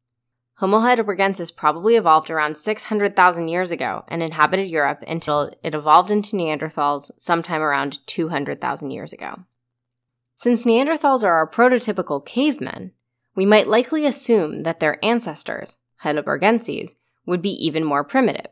Homo 0.59 0.79
heidelbergensis 0.79 1.53
probably 1.53 1.97
evolved 1.97 2.29
around 2.29 2.55
600,000 2.55 3.49
years 3.49 3.71
ago 3.71 4.05
and 4.07 4.23
inhabited 4.23 4.69
Europe 4.69 5.03
until 5.05 5.51
it 5.63 5.75
evolved 5.75 6.11
into 6.11 6.37
Neanderthals 6.37 7.11
sometime 7.17 7.61
around 7.61 7.99
200,000 8.07 8.91
years 8.91 9.11
ago. 9.11 9.39
Since 10.35 10.65
Neanderthals 10.65 11.23
are 11.23 11.33
our 11.33 11.49
prototypical 11.49 12.23
cavemen, 12.25 12.91
we 13.35 13.45
might 13.45 13.67
likely 13.67 14.05
assume 14.05 14.63
that 14.63 14.79
their 14.79 15.03
ancestors, 15.03 15.77
Heidelbergenses, 16.03 16.95
would 17.25 17.41
be 17.41 17.51
even 17.65 17.83
more 17.83 18.03
primitive. 18.03 18.51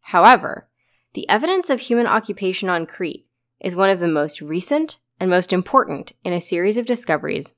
However, 0.00 0.68
the 1.12 1.28
evidence 1.28 1.70
of 1.70 1.80
human 1.80 2.06
occupation 2.06 2.68
on 2.68 2.86
Crete 2.86 3.26
is 3.60 3.76
one 3.76 3.90
of 3.90 4.00
the 4.00 4.08
most 4.08 4.40
recent 4.40 4.98
and 5.20 5.30
most 5.30 5.52
important 5.52 6.12
in 6.24 6.32
a 6.32 6.40
series 6.40 6.76
of 6.76 6.86
discoveries 6.86 7.54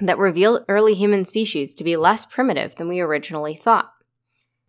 that 0.00 0.18
reveal 0.18 0.64
early 0.68 0.94
human 0.94 1.24
species 1.24 1.74
to 1.74 1.84
be 1.84 1.96
less 1.96 2.24
primitive 2.24 2.76
than 2.76 2.88
we 2.88 3.00
originally 3.00 3.54
thought. 3.54 3.92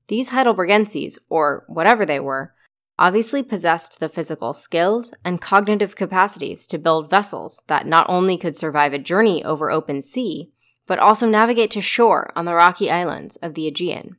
These 0.07 0.31
Heidelbergenses, 0.31 1.17
or 1.29 1.63
whatever 1.67 2.05
they 2.05 2.19
were, 2.19 2.52
obviously 2.99 3.41
possessed 3.41 3.99
the 3.99 4.09
physical 4.09 4.53
skills 4.53 5.13
and 5.23 5.41
cognitive 5.41 5.95
capacities 5.95 6.67
to 6.67 6.77
build 6.77 7.09
vessels 7.09 7.61
that 7.67 7.87
not 7.87 8.05
only 8.07 8.37
could 8.37 8.55
survive 8.55 8.93
a 8.93 8.99
journey 8.99 9.43
over 9.43 9.71
open 9.71 10.01
sea, 10.01 10.51
but 10.85 10.99
also 10.99 11.27
navigate 11.27 11.71
to 11.71 11.81
shore 11.81 12.31
on 12.35 12.45
the 12.45 12.53
rocky 12.53 12.91
islands 12.91 13.35
of 13.37 13.53
the 13.53 13.67
Aegean. 13.67 14.17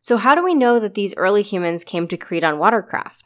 So, 0.00 0.18
how 0.18 0.34
do 0.34 0.44
we 0.44 0.54
know 0.54 0.78
that 0.78 0.94
these 0.94 1.16
early 1.16 1.42
humans 1.42 1.82
came 1.82 2.06
to 2.08 2.16
Crete 2.16 2.44
on 2.44 2.58
watercraft? 2.58 3.24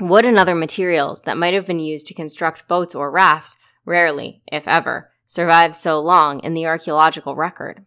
Wood 0.00 0.24
and 0.24 0.38
other 0.38 0.54
materials 0.54 1.22
that 1.22 1.36
might 1.36 1.54
have 1.54 1.66
been 1.66 1.78
used 1.78 2.06
to 2.08 2.14
construct 2.14 2.66
boats 2.66 2.94
or 2.94 3.10
rafts 3.10 3.56
rarely, 3.84 4.42
if 4.50 4.66
ever, 4.66 5.12
survive 5.26 5.76
so 5.76 6.00
long 6.00 6.40
in 6.40 6.54
the 6.54 6.66
archaeological 6.66 7.36
record. 7.36 7.84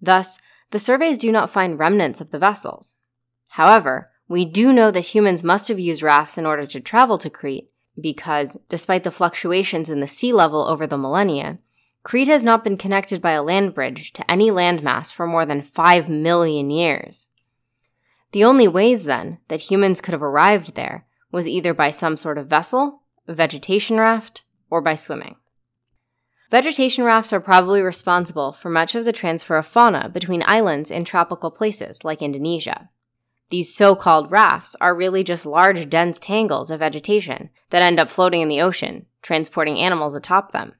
Thus, 0.00 0.38
the 0.70 0.78
surveys 0.78 1.18
do 1.18 1.30
not 1.30 1.50
find 1.50 1.78
remnants 1.78 2.20
of 2.20 2.30
the 2.30 2.38
vessels. 2.38 2.96
However, 3.48 4.10
we 4.28 4.44
do 4.44 4.72
know 4.72 4.90
that 4.90 5.14
humans 5.14 5.42
must 5.42 5.68
have 5.68 5.78
used 5.78 6.02
rafts 6.02 6.36
in 6.36 6.44
order 6.46 6.66
to 6.66 6.80
travel 6.80 7.16
to 7.18 7.30
Crete 7.30 7.70
because, 8.00 8.58
despite 8.68 9.02
the 9.02 9.10
fluctuations 9.10 9.88
in 9.88 10.00
the 10.00 10.06
sea 10.06 10.32
level 10.32 10.66
over 10.68 10.86
the 10.86 10.98
millennia, 10.98 11.58
Crete 12.02 12.28
has 12.28 12.44
not 12.44 12.62
been 12.62 12.76
connected 12.76 13.20
by 13.20 13.32
a 13.32 13.42
land 13.42 13.74
bridge 13.74 14.12
to 14.12 14.30
any 14.30 14.50
landmass 14.50 15.12
for 15.12 15.26
more 15.26 15.44
than 15.44 15.62
5 15.62 16.08
million 16.08 16.70
years. 16.70 17.26
The 18.32 18.44
only 18.44 18.68
ways, 18.68 19.04
then, 19.04 19.38
that 19.48 19.70
humans 19.70 20.00
could 20.00 20.12
have 20.12 20.22
arrived 20.22 20.74
there 20.74 21.06
was 21.32 21.48
either 21.48 21.74
by 21.74 21.90
some 21.90 22.16
sort 22.16 22.38
of 22.38 22.46
vessel, 22.46 23.02
vegetation 23.26 23.98
raft, 23.98 24.42
or 24.70 24.80
by 24.80 24.94
swimming. 24.94 25.36
Vegetation 26.50 27.04
rafts 27.04 27.32
are 27.32 27.40
probably 27.40 27.82
responsible 27.82 28.52
for 28.52 28.70
much 28.70 28.94
of 28.94 29.04
the 29.04 29.12
transfer 29.12 29.56
of 29.56 29.66
fauna 29.66 30.08
between 30.08 30.42
islands 30.46 30.90
in 30.90 31.04
tropical 31.04 31.50
places 31.50 32.04
like 32.04 32.22
Indonesia. 32.22 32.88
These 33.50 33.74
so 33.74 33.94
called 33.94 34.30
rafts 34.30 34.76
are 34.80 34.94
really 34.94 35.24
just 35.24 35.46
large, 35.46 35.88
dense 35.88 36.18
tangles 36.18 36.70
of 36.70 36.80
vegetation 36.80 37.50
that 37.70 37.82
end 37.82 37.98
up 37.98 38.10
floating 38.10 38.42
in 38.42 38.48
the 38.48 38.60
ocean, 38.60 39.06
transporting 39.22 39.78
animals 39.78 40.14
atop 40.14 40.52
them. 40.52 40.74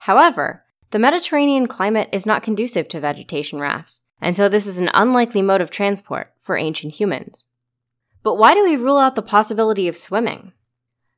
However, 0.00 0.64
the 0.90 0.98
Mediterranean 0.98 1.66
climate 1.66 2.08
is 2.12 2.26
not 2.26 2.42
conducive 2.42 2.88
to 2.88 3.00
vegetation 3.00 3.60
rafts, 3.60 4.00
and 4.20 4.34
so 4.34 4.48
this 4.48 4.66
is 4.66 4.80
an 4.80 4.90
unlikely 4.94 5.42
mode 5.42 5.60
of 5.60 5.70
transport 5.70 6.32
for 6.40 6.56
ancient 6.56 6.94
humans. 6.94 7.46
But 8.22 8.36
why 8.36 8.54
do 8.54 8.64
we 8.64 8.76
rule 8.76 8.98
out 8.98 9.14
the 9.14 9.22
possibility 9.22 9.86
of 9.86 9.96
swimming? 9.96 10.52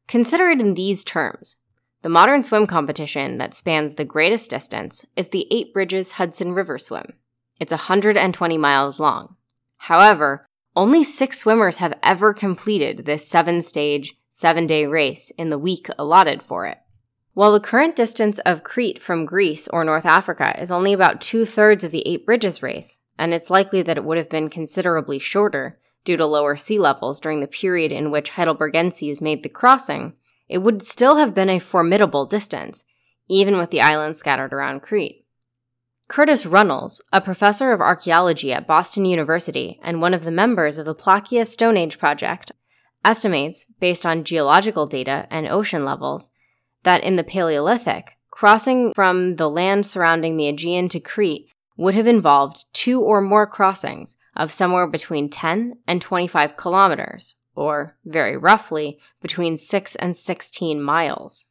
Consider 0.07 0.49
it 0.49 0.61
in 0.61 0.75
these 0.75 1.04
terms 1.04 1.57
the 2.02 2.09
modern 2.09 2.42
swim 2.42 2.66
competition 2.66 3.37
that 3.37 3.52
spans 3.52 3.95
the 3.95 4.07
greatest 4.07 4.49
distance 4.49 5.04
is 5.16 5.28
the 5.28 5.47
Eight 5.50 5.75
Bridges 5.75 6.12
Hudson 6.12 6.54
River 6.54 6.78
Swim. 6.78 7.12
It's 7.59 7.73
120 7.73 8.57
miles 8.57 8.99
long. 8.99 9.37
However, 9.76 10.49
only 10.81 11.05
six 11.05 11.39
swimmers 11.39 11.77
have 11.77 11.93
ever 12.03 12.33
completed 12.33 13.05
this 13.05 13.29
seven 13.29 13.61
stage, 13.61 14.17
seven 14.31 14.67
day 14.67 14.87
race 14.87 15.31
in 15.37 15.51
the 15.51 15.59
week 15.59 15.89
allotted 15.99 16.43
for 16.43 16.65
it. 16.65 16.79
While 17.35 17.53
the 17.53 17.61
current 17.61 17.95
distance 17.95 18.39
of 18.47 18.65
Crete 18.65 18.99
from 18.99 19.27
Greece 19.27 19.69
or 19.69 19.85
North 19.85 20.07
Africa 20.07 20.59
is 20.59 20.71
only 20.71 20.95
about 20.95 21.21
two 21.21 21.45
thirds 21.45 21.85
of 21.85 21.91
the 21.91 22.03
Eight 22.09 22.25
Bridges 22.25 22.63
race, 22.63 23.01
and 23.19 23.35
it's 23.35 23.51
likely 23.51 23.83
that 23.83 23.99
it 23.99 24.05
would 24.05 24.17
have 24.17 24.31
been 24.31 24.49
considerably 24.49 25.19
shorter 25.19 25.79
due 26.07 26.17
to 26.17 26.25
lower 26.25 26.57
sea 26.57 26.79
levels 26.79 27.21
during 27.21 27.41
the 27.41 27.47
period 27.47 27.93
in 27.93 28.11
which 28.11 28.31
Heidelbergenses 28.31 29.21
made 29.21 29.43
the 29.43 29.51
crossing, 29.51 30.15
it 30.49 30.59
would 30.63 30.83
still 30.83 31.17
have 31.17 31.35
been 31.35 31.51
a 31.51 31.59
formidable 31.59 32.25
distance, 32.25 32.85
even 33.29 33.59
with 33.59 33.71
the 33.71 33.83
islands 33.83 34.19
scattered 34.19 34.55
around 34.55 34.81
Crete. 34.81 35.20
Curtis 36.11 36.45
Runnels, 36.45 37.00
a 37.12 37.21
professor 37.21 37.71
of 37.71 37.81
archaeology 37.81 38.52
at 38.52 38.67
Boston 38.67 39.05
University 39.05 39.79
and 39.81 40.00
one 40.00 40.12
of 40.12 40.25
the 40.25 40.33
members 40.33 40.76
of 40.76 40.85
the 40.85 40.93
Plakias 40.93 41.47
Stone 41.47 41.76
Age 41.76 42.00
Project, 42.00 42.50
estimates, 43.05 43.67
based 43.79 44.05
on 44.05 44.25
geological 44.25 44.88
data 44.88 45.29
and 45.31 45.47
ocean 45.47 45.85
levels, 45.85 46.31
that 46.83 47.05
in 47.05 47.14
the 47.14 47.23
Paleolithic, 47.23 48.19
crossing 48.29 48.93
from 48.93 49.37
the 49.37 49.49
land 49.49 49.87
surrounding 49.87 50.37
the 50.37 50.49
Aegean 50.49 50.88
to 50.88 50.99
Crete 50.99 51.49
would 51.76 51.95
have 51.95 52.09
involved 52.09 52.64
two 52.73 53.00
or 53.00 53.21
more 53.21 53.47
crossings 53.47 54.17
of 54.35 54.52
somewhere 54.52 54.88
between 54.88 55.31
10 55.31 55.75
and 55.87 56.02
25 56.02 56.57
kilometers, 56.57 57.37
or 57.55 57.97
very 58.05 58.37
roughly, 58.37 58.99
between 59.23 59.57
6 59.57 59.95
and 59.95 60.17
16 60.17 60.83
miles. 60.83 61.47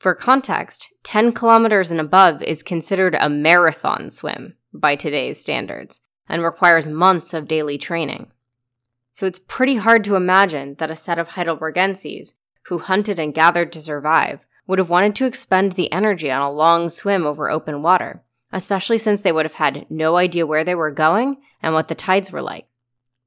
For 0.00 0.14
context, 0.14 0.88
10 1.02 1.32
kilometers 1.32 1.90
and 1.90 2.00
above 2.00 2.42
is 2.42 2.62
considered 2.62 3.14
a 3.20 3.28
marathon 3.28 4.08
swim 4.08 4.54
by 4.72 4.96
today's 4.96 5.38
standards 5.38 6.06
and 6.26 6.42
requires 6.42 6.88
months 6.88 7.34
of 7.34 7.46
daily 7.46 7.76
training. 7.76 8.32
So 9.12 9.26
it's 9.26 9.38
pretty 9.38 9.76
hard 9.76 10.02
to 10.04 10.16
imagine 10.16 10.76
that 10.78 10.90
a 10.90 10.96
set 10.96 11.18
of 11.18 11.28
Heidelbergenses, 11.28 12.38
who 12.62 12.78
hunted 12.78 13.18
and 13.18 13.34
gathered 13.34 13.72
to 13.74 13.82
survive, 13.82 14.40
would 14.66 14.78
have 14.78 14.88
wanted 14.88 15.14
to 15.16 15.26
expend 15.26 15.72
the 15.72 15.92
energy 15.92 16.30
on 16.30 16.40
a 16.40 16.50
long 16.50 16.88
swim 16.88 17.26
over 17.26 17.50
open 17.50 17.82
water, 17.82 18.22
especially 18.54 18.96
since 18.96 19.20
they 19.20 19.32
would 19.32 19.44
have 19.44 19.54
had 19.54 19.84
no 19.90 20.16
idea 20.16 20.46
where 20.46 20.64
they 20.64 20.74
were 20.74 20.90
going 20.90 21.36
and 21.62 21.74
what 21.74 21.88
the 21.88 21.94
tides 21.94 22.32
were 22.32 22.40
like. 22.40 22.66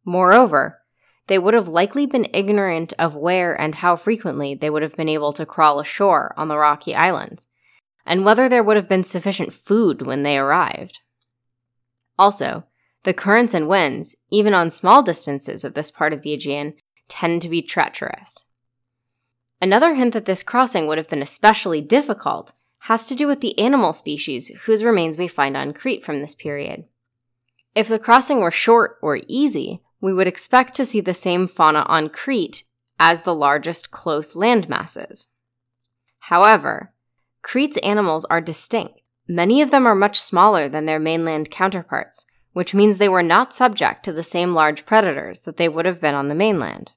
Moreover, 0.05 0.81
they 1.27 1.39
would 1.39 1.53
have 1.53 1.67
likely 1.67 2.05
been 2.05 2.27
ignorant 2.33 2.93
of 2.99 3.15
where 3.15 3.53
and 3.59 3.75
how 3.75 3.95
frequently 3.95 4.53
they 4.53 4.69
would 4.69 4.81
have 4.81 4.95
been 4.95 5.09
able 5.09 5.33
to 5.33 5.45
crawl 5.45 5.79
ashore 5.79 6.33
on 6.35 6.47
the 6.47 6.57
rocky 6.57 6.93
islands, 6.93 7.47
and 8.05 8.25
whether 8.25 8.49
there 8.49 8.63
would 8.63 8.75
have 8.75 8.89
been 8.89 9.03
sufficient 9.03 9.53
food 9.53 10.01
when 10.01 10.23
they 10.23 10.37
arrived. 10.37 10.99
Also, 12.19 12.65
the 13.03 13.13
currents 13.13 13.53
and 13.53 13.67
winds, 13.67 14.15
even 14.29 14.53
on 14.53 14.69
small 14.69 15.01
distances 15.01 15.63
of 15.63 15.73
this 15.73 15.91
part 15.91 16.13
of 16.13 16.21
the 16.21 16.33
Aegean, 16.33 16.73
tend 17.07 17.41
to 17.41 17.49
be 17.49 17.61
treacherous. 17.61 18.45
Another 19.61 19.95
hint 19.95 20.13
that 20.13 20.25
this 20.25 20.43
crossing 20.43 20.87
would 20.87 20.97
have 20.97 21.09
been 21.09 21.21
especially 21.21 21.81
difficult 21.81 22.53
has 22.79 23.07
to 23.07 23.15
do 23.15 23.27
with 23.27 23.39
the 23.39 23.57
animal 23.57 23.93
species 23.93 24.49
whose 24.65 24.83
remains 24.83 25.17
we 25.17 25.27
find 25.27 25.55
on 25.55 25.71
Crete 25.71 26.03
from 26.03 26.19
this 26.19 26.35
period. 26.35 26.83
If 27.73 27.87
the 27.87 27.97
crossing 27.97 28.41
were 28.41 28.51
short 28.51 28.97
or 29.01 29.21
easy, 29.27 29.81
we 30.03 30.13
would 30.13 30.27
expect 30.27 30.74
to 30.74 30.86
see 30.86 31.00
the 31.00 31.13
same 31.13 31.48
fauna 31.48 31.86
on 31.88 32.10
Crete 32.10 32.65
as 33.00 33.22
the 33.22 33.33
largest 33.33 33.89
close 33.89 34.36
land 34.36 34.67
masses. 34.67 35.29
However, 36.19 36.93
Crete's 37.41 37.77
animals 37.77 38.25
are 38.25 38.41
distinct. 38.41 39.00
Many 39.29 39.62
of 39.62 39.72
them 39.72 39.88
are 39.88 39.95
much 39.95 40.19
smaller 40.19 40.67
than 40.67 40.83
their 40.83 41.00
mainland 41.00 41.50
counterparts, 41.50 42.25
which 42.51 42.74
means 42.74 42.98
they 42.98 43.07
were 43.07 43.24
not 43.24 43.53
subject 43.53 44.03
to 44.03 44.12
the 44.12 44.24
same 44.24 44.53
large 44.53 44.86
predators 44.86 45.43
that 45.43 45.55
they 45.55 45.69
would 45.69 45.86
have 45.86 46.01
been 46.01 46.15
on 46.15 46.27
the 46.27 46.36
mainland. 46.36 46.91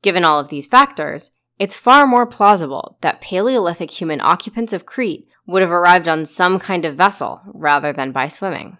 Given 0.00 0.24
all 0.24 0.40
of 0.40 0.48
these 0.48 0.66
factors, 0.66 1.32
it's 1.58 1.76
far 1.76 2.06
more 2.06 2.24
plausible 2.24 2.96
that 3.02 3.20
Paleolithic 3.20 3.90
human 3.90 4.22
occupants 4.22 4.72
of 4.72 4.86
Crete 4.86 5.28
would 5.46 5.60
have 5.60 5.70
arrived 5.70 6.08
on 6.08 6.24
some 6.24 6.58
kind 6.58 6.86
of 6.86 6.96
vessel 6.96 7.42
rather 7.44 7.92
than 7.92 8.12
by 8.12 8.28
swimming. 8.28 8.78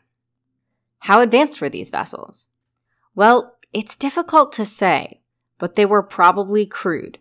How 1.00 1.20
advanced 1.20 1.60
were 1.60 1.68
these 1.68 1.90
vessels? 1.90 2.46
Well, 3.14 3.56
it's 3.72 3.96
difficult 3.96 4.52
to 4.52 4.64
say, 4.64 5.20
but 5.58 5.74
they 5.74 5.86
were 5.86 6.02
probably 6.02 6.66
crude. 6.66 7.18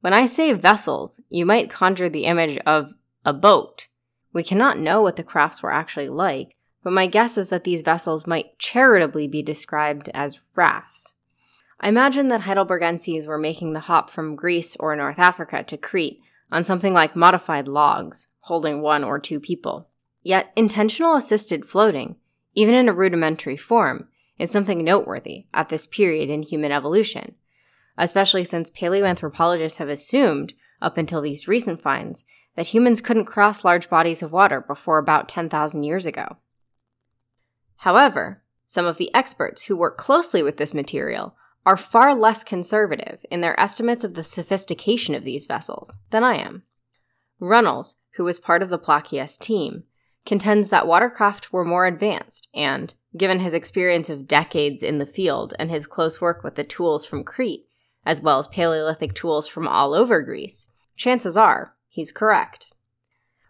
When 0.00 0.12
I 0.12 0.26
say 0.26 0.52
vessels, 0.52 1.20
you 1.28 1.44
might 1.44 1.70
conjure 1.70 2.08
the 2.08 2.26
image 2.26 2.58
of 2.66 2.94
a 3.24 3.32
boat. 3.32 3.88
We 4.32 4.44
cannot 4.44 4.78
know 4.78 5.02
what 5.02 5.16
the 5.16 5.24
crafts 5.24 5.62
were 5.62 5.72
actually 5.72 6.08
like, 6.08 6.54
but 6.84 6.92
my 6.92 7.08
guess 7.08 7.36
is 7.36 7.48
that 7.48 7.64
these 7.64 7.82
vessels 7.82 8.26
might 8.26 8.58
charitably 8.58 9.26
be 9.26 9.42
described 9.42 10.08
as 10.14 10.40
rafts. 10.54 11.14
I 11.80 11.88
imagine 11.88 12.28
that 12.28 12.42
Heidelbergenses 12.42 13.26
were 13.26 13.38
making 13.38 13.72
the 13.72 13.80
hop 13.80 14.10
from 14.10 14.36
Greece 14.36 14.76
or 14.76 14.94
North 14.94 15.18
Africa 15.18 15.64
to 15.64 15.76
Crete 15.76 16.20
on 16.52 16.64
something 16.64 16.94
like 16.94 17.16
modified 17.16 17.66
logs, 17.66 18.28
holding 18.40 18.80
one 18.80 19.02
or 19.02 19.18
two 19.18 19.40
people. 19.40 19.88
Yet, 20.22 20.52
intentional 20.54 21.16
assisted 21.16 21.66
floating, 21.66 22.16
even 22.54 22.74
in 22.74 22.88
a 22.88 22.94
rudimentary 22.94 23.56
form, 23.56 24.08
is 24.38 24.50
something 24.50 24.84
noteworthy 24.84 25.46
at 25.54 25.68
this 25.68 25.86
period 25.86 26.30
in 26.30 26.42
human 26.42 26.72
evolution, 26.72 27.34
especially 27.96 28.44
since 28.44 28.70
paleoanthropologists 28.70 29.76
have 29.76 29.88
assumed, 29.88 30.52
up 30.82 30.98
until 30.98 31.20
these 31.20 31.48
recent 31.48 31.80
finds, 31.80 32.24
that 32.54 32.68
humans 32.68 33.00
couldn't 33.00 33.24
cross 33.26 33.64
large 33.64 33.88
bodies 33.88 34.22
of 34.22 34.32
water 34.32 34.60
before 34.60 34.98
about 34.98 35.28
10,000 35.28 35.82
years 35.82 36.06
ago. 36.06 36.36
However, 37.76 38.42
some 38.66 38.86
of 38.86 38.96
the 38.96 39.14
experts 39.14 39.62
who 39.62 39.76
work 39.76 39.96
closely 39.96 40.42
with 40.42 40.56
this 40.56 40.74
material 40.74 41.36
are 41.64 41.76
far 41.76 42.14
less 42.14 42.44
conservative 42.44 43.24
in 43.30 43.40
their 43.40 43.58
estimates 43.60 44.04
of 44.04 44.14
the 44.14 44.24
sophistication 44.24 45.14
of 45.14 45.24
these 45.24 45.46
vessels 45.46 45.98
than 46.10 46.24
I 46.24 46.36
am. 46.36 46.62
Runnels, 47.38 47.96
who 48.14 48.24
was 48.24 48.38
part 48.38 48.62
of 48.62 48.70
the 48.70 48.78
Plakias 48.78 49.38
team, 49.38 49.84
contends 50.24 50.70
that 50.70 50.86
watercraft 50.86 51.52
were 51.52 51.64
more 51.64 51.86
advanced 51.86 52.48
and, 52.54 52.94
given 53.16 53.40
his 53.40 53.54
experience 53.54 54.10
of 54.10 54.28
decades 54.28 54.82
in 54.82 54.98
the 54.98 55.06
field 55.06 55.54
and 55.58 55.70
his 55.70 55.86
close 55.86 56.20
work 56.20 56.42
with 56.42 56.54
the 56.54 56.64
tools 56.64 57.04
from 57.04 57.24
Crete, 57.24 57.66
as 58.04 58.20
well 58.20 58.38
as 58.38 58.48
Paleolithic 58.48 59.14
tools 59.14 59.48
from 59.48 59.66
all 59.66 59.94
over 59.94 60.22
Greece, 60.22 60.70
chances 60.96 61.36
are 61.36 61.74
he's 61.88 62.12
correct. 62.12 62.66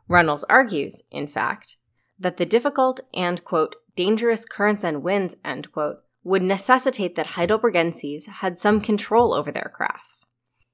Runnels 0.09 0.45
argues, 0.45 1.03
in 1.11 1.27
fact, 1.27 1.77
that 2.19 2.37
the 2.37 2.47
difficult 2.47 3.01
and, 3.13 3.45
quote, 3.45 3.77
dangerous 3.97 4.47
currents 4.47 4.85
and 4.85 5.03
winds, 5.03 5.37
end 5.45 5.73
quote, 5.73 6.03
would 6.23 6.43
necessitate 6.43 7.15
that 7.15 7.27
Heidelbergenses 7.29 8.27
had 8.27 8.59
some 8.59 8.81
control 8.81 9.33
over 9.33 9.53
their 9.53 9.71
crafts. 9.75 10.27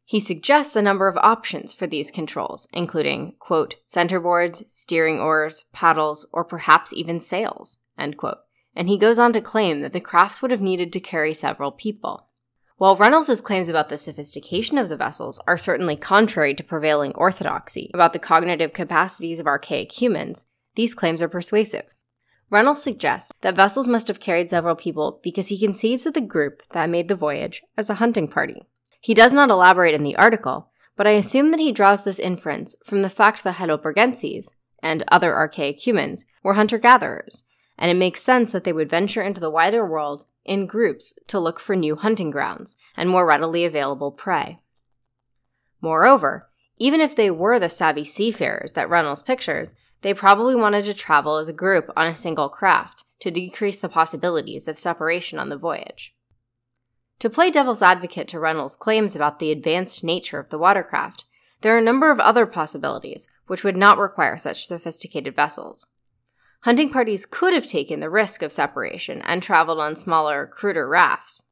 He 0.05 0.21
suggests 0.21 0.77
a 0.77 0.83
number 0.83 1.09
of 1.09 1.17
options 1.19 1.73
for 1.73 1.87
these 1.87 2.11
controls, 2.11 2.69
including, 2.73 3.35
quote, 3.39 3.77
centerboards, 3.87 4.69
steering 4.69 5.19
oars, 5.19 5.65
paddles, 5.73 6.29
or 6.33 6.45
perhaps 6.45 6.93
even 6.93 7.21
sails, 7.21 7.79
end 7.99 8.17
quote. 8.17 8.39
And 8.75 8.89
he 8.89 8.99
goes 8.99 9.19
on 9.19 9.33
to 9.35 9.41
claim 9.41 9.81
that 9.81 9.93
the 9.93 10.01
crafts 10.01 10.41
would 10.41 10.51
have 10.51 10.61
needed 10.61 10.93
to 10.93 11.01
carry 11.01 11.35
several 11.35 11.73
people. 11.73 12.29
While 12.77 12.97
Runnels's 12.97 13.41
claims 13.41 13.69
about 13.69 13.91
the 13.91 13.97
sophistication 13.97 14.77
of 14.79 14.89
the 14.89 14.97
vessels 14.97 15.41
are 15.47 15.59
certainly 15.59 15.95
contrary 15.95 16.55
to 16.55 16.65
prevailing 16.65 17.13
orthodoxy 17.15 17.91
about 17.95 18.13
the 18.13 18.19
cognitive 18.19 18.73
capacities 18.73 19.39
of 19.39 19.47
archaic 19.47 19.93
humans, 20.01 20.47
these 20.75 20.95
claims 20.95 21.23
are 21.23 21.29
persuasive. 21.29 21.85
Reynolds 22.51 22.83
suggests 22.83 23.33
that 23.43 23.55
vessels 23.55 23.89
must 23.89 24.09
have 24.09 24.21
carried 24.21 24.51
several 24.51 24.75
people 24.75 25.21
because 25.23 25.49
he 25.49 25.59
conceives 25.59 26.07
of 26.07 26.15
the 26.15 26.21
group 26.21 26.63
that 26.73 26.91
made 26.91 27.09
the 27.09 27.15
voyage 27.15 27.63
as 27.77 27.89
a 27.89 27.95
hunting 27.95 28.29
party. 28.29 28.63
He 29.01 29.15
does 29.15 29.33
not 29.33 29.51
elaborate 29.51 29.95
in 29.95 30.03
the 30.03 30.17
article, 30.17 30.71
but 30.97 31.07
I 31.07 31.13
assume 31.13 31.51
that 31.51 31.61
he 31.61 31.73
draws 31.73 32.03
this 32.03 32.19
inference 32.19 32.77
from 32.85 33.03
the 33.03 33.09
fact 33.09 33.45
that 33.45 33.57
Heidelbergenses, 33.57 34.53
and 34.83 35.05
other 35.09 35.35
archaic 35.35 35.87
humans, 35.87 36.25
were 36.43 36.55
hunter 36.55 36.79
gatherers, 36.79 37.45
and 37.79 37.91
it 37.91 37.95
makes 37.95 38.23
sense 38.23 38.53
that 38.53 38.65
they 38.65 38.73
would 38.73 38.91
venture 38.91 39.23
into 39.23 39.41
the 39.41 39.51
wider 39.51 39.87
world 39.87 40.27
in 40.45 40.67
groups 40.67 41.19
to 41.27 41.41
look 41.41 41.61
for 41.61 41.77
new 41.77 41.97
hunting 41.97 42.31
grounds 42.31 42.77
and 42.97 43.09
more 43.09 43.27
readily 43.27 43.65
available 43.65 44.11
prey. 44.11 44.61
Moreover, 45.81 46.49
even 46.79 47.01
if 47.01 47.15
they 47.15 47.31
were 47.31 47.59
the 47.59 47.69
savvy 47.69 48.05
seafarers 48.05 48.73
that 48.73 48.89
Reynolds 48.89 49.23
pictures, 49.23 49.75
they 50.03 50.15
probably 50.15 50.55
wanted 50.55 50.85
to 50.85 50.95
travel 50.95 51.37
as 51.37 51.49
a 51.49 51.53
group 51.53 51.91
on 51.97 52.07
a 52.07 52.17
single 52.17 52.49
craft 52.49 53.05
to 53.21 53.31
decrease 53.31 53.79
the 53.79 53.89
possibilities 53.89 54.67
of 54.67 54.79
separation 54.79 55.39
on 55.39 55.49
the 55.49 55.57
voyage. 55.57 56.15
To 57.21 57.31
play 57.31 57.53
devil's 57.53 57.83
advocate 57.83 58.27
to 58.29 58.41
Reynolds' 58.41 58.75
claims 58.75 59.15
about 59.15 59.39
the 59.39 59.53
advanced 59.53 60.03
nature 60.03 60.41
of 60.41 60.51
the 60.51 60.59
watercraft, 60.59 61.25
there 61.61 61.75
are 61.75 61.79
a 61.79 61.83
number 61.83 62.11
of 62.11 62.19
other 62.19 62.47
possibilities 62.47 63.29
which 63.47 63.63
would 63.63 63.77
not 63.77 63.99
require 63.99 64.37
such 64.37 64.67
sophisticated 64.67 65.37
vessels. 65.37 65.87
Hunting 66.63 66.91
parties 66.91 67.27
could 67.27 67.53
have 67.55 67.67
taken 67.67 67.99
the 67.99 68.11
risk 68.11 68.41
of 68.41 68.53
separation 68.53 69.21
and 69.23 69.43
traveled 69.43 69.81
on 69.81 69.97
smaller, 69.97 70.47
cruder 70.47 70.89
rafts. 70.89 71.47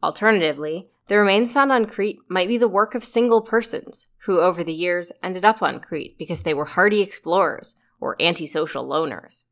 Alternatively, 0.00 0.88
the 1.08 1.18
remains 1.18 1.52
found 1.52 1.72
on 1.72 1.86
Crete 1.86 2.20
might 2.28 2.46
be 2.46 2.56
the 2.56 2.68
work 2.68 2.94
of 2.94 3.04
single 3.04 3.42
persons 3.42 4.06
who, 4.26 4.38
over 4.38 4.62
the 4.62 4.72
years, 4.72 5.10
ended 5.24 5.44
up 5.44 5.60
on 5.60 5.80
Crete 5.80 6.16
because 6.18 6.44
they 6.44 6.54
were 6.54 6.66
hardy 6.66 7.00
explorers 7.00 7.74
or 8.00 8.20
antisocial 8.20 8.86
loners. 8.86 9.42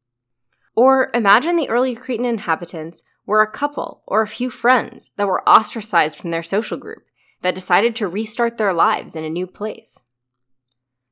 Or 0.76 1.10
imagine 1.12 1.56
the 1.56 1.68
early 1.68 1.96
Cretan 1.96 2.26
inhabitants 2.26 3.02
were 3.24 3.42
a 3.42 3.50
couple 3.50 4.04
or 4.06 4.22
a 4.22 4.28
few 4.28 4.50
friends 4.50 5.10
that 5.16 5.26
were 5.26 5.48
ostracized 5.48 6.16
from 6.16 6.30
their 6.30 6.44
social 6.44 6.76
group 6.76 7.02
that 7.42 7.56
decided 7.56 7.96
to 7.96 8.06
restart 8.06 8.56
their 8.56 8.72
lives 8.72 9.16
in 9.16 9.24
a 9.24 9.30
new 9.30 9.48
place. 9.48 10.04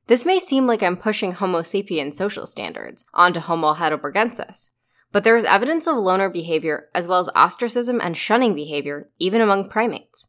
This 0.07 0.25
may 0.25 0.39
seem 0.39 0.67
like 0.67 0.83
I'm 0.83 0.97
pushing 0.97 1.31
Homo 1.31 1.63
sapiens 1.63 2.15
social 2.15 2.45
standards 2.45 3.05
onto 3.13 3.39
Homo 3.39 3.73
heidelbergensis, 3.73 4.71
but 5.11 5.23
there 5.23 5.37
is 5.37 5.45
evidence 5.45 5.87
of 5.87 5.95
loner 5.95 6.29
behavior 6.29 6.89
as 6.93 7.07
well 7.07 7.19
as 7.19 7.29
ostracism 7.35 7.99
and 7.99 8.15
shunning 8.15 8.53
behavior 8.53 9.09
even 9.17 9.41
among 9.41 9.69
primates. 9.69 10.27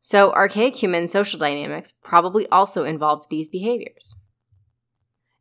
So, 0.00 0.32
archaic 0.32 0.74
human 0.74 1.06
social 1.06 1.38
dynamics 1.38 1.92
probably 2.02 2.48
also 2.48 2.82
involved 2.82 3.30
these 3.30 3.48
behaviors. 3.48 4.16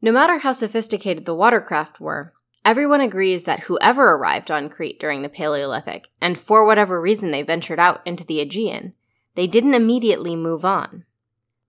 No 0.03 0.11
matter 0.11 0.39
how 0.39 0.51
sophisticated 0.51 1.25
the 1.25 1.33
watercraft 1.33 1.99
were, 1.99 2.33
everyone 2.63 3.01
agrees 3.01 3.45
that 3.45 3.61
whoever 3.61 4.11
arrived 4.11 4.51
on 4.51 4.69
Crete 4.69 4.99
during 4.99 5.23
the 5.23 5.29
Paleolithic, 5.29 6.09
and 6.21 6.39
for 6.39 6.63
whatever 6.63 7.01
reason 7.01 7.31
they 7.31 7.41
ventured 7.41 7.79
out 7.79 8.05
into 8.05 8.23
the 8.23 8.39
Aegean, 8.39 8.93
they 9.33 9.47
didn't 9.47 9.73
immediately 9.73 10.35
move 10.35 10.63
on. 10.63 11.05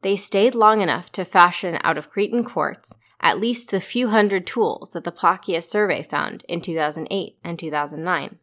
They 0.03 0.17
stayed 0.17 0.55
long 0.55 0.81
enough 0.81 1.11
to 1.13 1.25
fashion 1.25 1.79
out 1.83 1.97
of 1.97 2.11
Cretan 2.11 2.45
quartz 2.45 2.97
at 3.23 3.39
least 3.39 3.71
the 3.71 3.81
few 3.81 4.09
hundred 4.09 4.47
tools 4.47 4.91
that 4.91 5.05
the 5.05 5.13
Plakias 5.13 5.65
survey 5.65 6.03
found 6.03 6.45
in 6.49 6.61
2008 6.61 7.39
and 7.45 7.59
2009. 7.59 8.39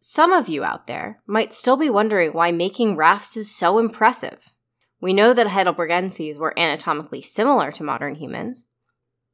Some 0.00 0.32
of 0.32 0.48
you 0.48 0.64
out 0.64 0.86
there 0.86 1.20
might 1.26 1.54
still 1.54 1.76
be 1.76 1.88
wondering 1.88 2.32
why 2.32 2.50
making 2.50 2.96
rafts 2.96 3.36
is 3.36 3.50
so 3.50 3.78
impressive. 3.78 4.52
We 5.00 5.12
know 5.12 5.32
that 5.32 5.48
Heidelbergenses 5.48 6.38
were 6.38 6.58
anatomically 6.58 7.22
similar 7.22 7.70
to 7.72 7.84
modern 7.84 8.16
humans. 8.16 8.66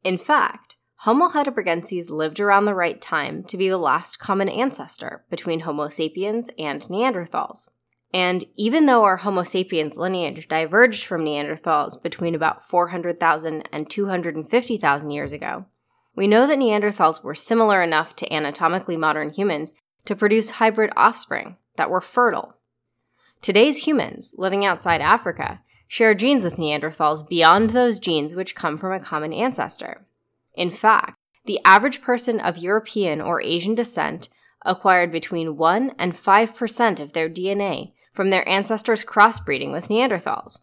In 0.02 0.18
fact, 0.18 0.76
Homo 0.98 1.28
heidelbergenses 1.28 2.08
lived 2.08 2.40
around 2.40 2.64
the 2.64 2.74
right 2.74 3.00
time 3.00 3.44
to 3.44 3.56
be 3.56 3.68
the 3.68 3.78
last 3.78 4.18
common 4.18 4.48
ancestor 4.48 5.24
between 5.28 5.60
Homo 5.60 5.88
sapiens 5.88 6.50
and 6.58 6.82
Neanderthals. 6.82 7.68
And 8.14 8.44
even 8.54 8.86
though 8.86 9.02
our 9.02 9.16
Homo 9.16 9.42
sapiens 9.42 9.96
lineage 9.96 10.46
diverged 10.46 11.04
from 11.04 11.24
Neanderthals 11.24 12.00
between 12.00 12.36
about 12.36 12.62
400,000 12.68 13.68
and 13.72 13.90
250,000 13.90 15.10
years 15.10 15.32
ago, 15.32 15.64
we 16.14 16.28
know 16.28 16.46
that 16.46 16.60
Neanderthals 16.60 17.24
were 17.24 17.34
similar 17.34 17.82
enough 17.82 18.14
to 18.14 18.32
anatomically 18.32 18.96
modern 18.96 19.30
humans 19.30 19.74
to 20.04 20.14
produce 20.14 20.50
hybrid 20.50 20.92
offspring 20.96 21.56
that 21.74 21.90
were 21.90 22.00
fertile. 22.00 22.54
Today's 23.42 23.84
humans, 23.84 24.32
living 24.38 24.64
outside 24.64 25.00
Africa, 25.00 25.60
share 25.88 26.14
genes 26.14 26.44
with 26.44 26.54
Neanderthals 26.54 27.28
beyond 27.28 27.70
those 27.70 27.98
genes 27.98 28.36
which 28.36 28.54
come 28.54 28.78
from 28.78 28.92
a 28.92 29.00
common 29.00 29.32
ancestor. 29.32 30.06
In 30.54 30.70
fact, 30.70 31.18
the 31.46 31.58
average 31.64 32.00
person 32.00 32.38
of 32.38 32.58
European 32.58 33.20
or 33.20 33.42
Asian 33.42 33.74
descent 33.74 34.28
acquired 34.62 35.10
between 35.10 35.56
1 35.56 35.96
and 35.98 36.14
5% 36.14 37.00
of 37.00 37.12
their 37.12 37.28
DNA 37.28 37.90
from 38.14 38.30
their 38.30 38.48
ancestors 38.48 39.04
crossbreeding 39.04 39.72
with 39.72 39.88
Neanderthals. 39.88 40.60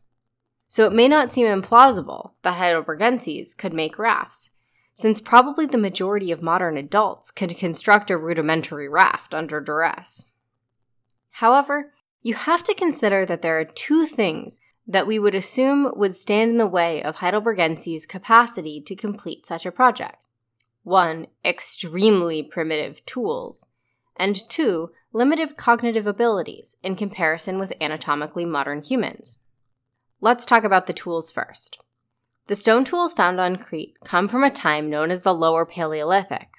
So 0.68 0.88
it 0.88 0.94
may 0.94 1.08
not 1.08 1.30
seem 1.30 1.46
implausible 1.46 2.32
that 2.44 2.58
Heidelbergenses 2.58 3.56
could 3.58 3.74
make 3.74 4.00
rafts, 4.00 4.50
since 4.94 5.20
probably 5.22 5.66
the 5.66 5.78
majority 5.78 6.32
of 6.32 6.42
modern 6.42 6.78
adults 6.78 7.30
can 7.30 7.50
construct 7.50 8.10
a 8.10 8.18
rudimentary 8.18 8.88
raft 8.88 9.34
under 9.34 9.60
duress. 9.60 10.26
However, 11.36 11.94
you 12.22 12.36
have 12.36 12.64
to 12.64 12.74
consider 12.74 13.26
that 13.26 13.42
there 13.42 13.60
are 13.60 13.66
two 13.66 14.06
things 14.06 14.62
that 14.88 15.08
we 15.08 15.20
would 15.20 15.36
assume 15.36 15.92
would 15.96 16.14
stand 16.14 16.52
in 16.52 16.58
the 16.58 16.68
way 16.68 17.04
of 17.04 17.18
Heidelbergenses' 17.18 18.08
capacity 18.08 18.82
to 18.82 18.96
complete 18.96 19.46
such 19.46 19.66
a 19.66 19.72
project. 19.72 20.24
One, 20.84 21.28
extremely 21.46 22.44
primitive 22.44 23.06
tools, 23.06 23.68
and 24.16 24.48
two, 24.50 24.92
limited 25.14 25.58
cognitive 25.58 26.08
abilities 26.08 26.76
in 26.84 26.96
comparison 26.96 27.60
with 27.60 27.74
anatomically 27.82 28.46
modern 28.46 28.82
humans. 28.82 29.40
Let's 30.22 30.46
talk 30.46 30.64
about 30.64 30.88
the 30.88 30.94
tools 30.94 31.32
first. 31.32 31.78
The 32.48 32.56
stone 32.56 32.84
tools 32.84 33.14
found 33.14 33.40
on 33.40 33.58
Crete 33.58 33.96
come 34.04 34.28
from 34.28 34.44
a 34.44 34.50
time 34.50 34.90
known 34.90 35.12
as 35.12 35.24
the 35.24 35.34
Lower 35.34 35.66
Paleolithic. 35.66 36.50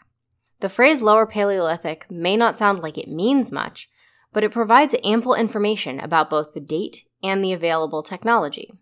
The 0.60 0.68
phrase 0.68 1.02
Lower 1.02 1.26
Paleolithic 1.26 2.10
may 2.10 2.36
not 2.36 2.56
sound 2.58 2.80
like 2.80 2.98
it 2.98 3.08
means 3.08 3.50
much, 3.50 3.88
but 4.32 4.44
it 4.44 4.52
provides 4.52 4.94
ample 5.04 5.34
information 5.34 6.00
about 6.00 6.30
both 6.30 6.54
the 6.54 6.60
date 6.60 7.04
and 7.22 7.44
the 7.44 7.52
available 7.52 8.02
technology. 8.02 8.72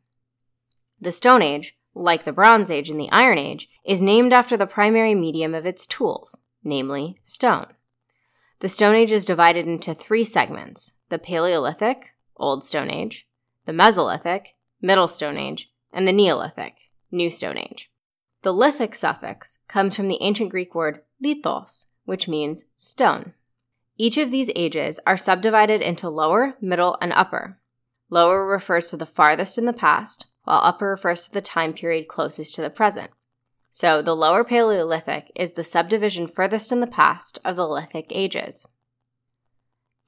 The 1.00 1.12
Stone 1.12 1.42
Age, 1.42 1.76
like 1.94 2.24
the 2.24 2.32
Bronze 2.32 2.70
Age 2.70 2.90
and 2.90 3.00
the 3.00 3.10
Iron 3.10 3.38
Age, 3.38 3.68
is 3.84 4.02
named 4.02 4.32
after 4.32 4.56
the 4.56 4.66
primary 4.66 5.14
medium 5.14 5.54
of 5.54 5.66
its 5.66 5.86
tools, 5.86 6.44
namely 6.62 7.18
stone. 7.22 7.66
The 8.60 8.68
Stone 8.68 8.94
Age 8.94 9.10
is 9.10 9.24
divided 9.24 9.66
into 9.66 9.94
three 9.94 10.22
segments 10.22 10.92
the 11.08 11.18
Paleolithic, 11.18 12.10
Old 12.36 12.62
Stone 12.62 12.90
Age, 12.90 13.26
the 13.64 13.72
Mesolithic, 13.72 14.48
Middle 14.82 15.08
Stone 15.08 15.38
Age, 15.38 15.72
and 15.94 16.06
the 16.06 16.12
Neolithic, 16.12 16.74
New 17.10 17.30
Stone 17.30 17.56
Age. 17.56 17.90
The 18.42 18.52
lithic 18.52 18.94
suffix 18.94 19.60
comes 19.66 19.96
from 19.96 20.08
the 20.08 20.18
ancient 20.20 20.50
Greek 20.50 20.74
word 20.74 21.00
lithos, 21.24 21.86
which 22.04 22.28
means 22.28 22.66
stone. 22.76 23.32
Each 23.96 24.18
of 24.18 24.30
these 24.30 24.50
ages 24.54 25.00
are 25.06 25.16
subdivided 25.16 25.80
into 25.80 26.10
lower, 26.10 26.54
middle, 26.60 26.98
and 27.00 27.14
upper. 27.14 27.58
Lower 28.10 28.46
refers 28.46 28.90
to 28.90 28.98
the 28.98 29.06
farthest 29.06 29.56
in 29.56 29.64
the 29.64 29.72
past, 29.72 30.26
while 30.44 30.60
upper 30.62 30.90
refers 30.90 31.26
to 31.26 31.32
the 31.32 31.40
time 31.40 31.72
period 31.72 32.08
closest 32.08 32.54
to 32.56 32.62
the 32.62 32.68
present. 32.68 33.10
So 33.70 34.02
the 34.02 34.16
Lower 34.16 34.42
Paleolithic 34.42 35.30
is 35.36 35.52
the 35.52 35.62
subdivision 35.62 36.26
furthest 36.26 36.72
in 36.72 36.80
the 36.80 36.88
past 36.88 37.38
of 37.44 37.54
the 37.54 37.68
lithic 37.68 38.06
ages. 38.10 38.66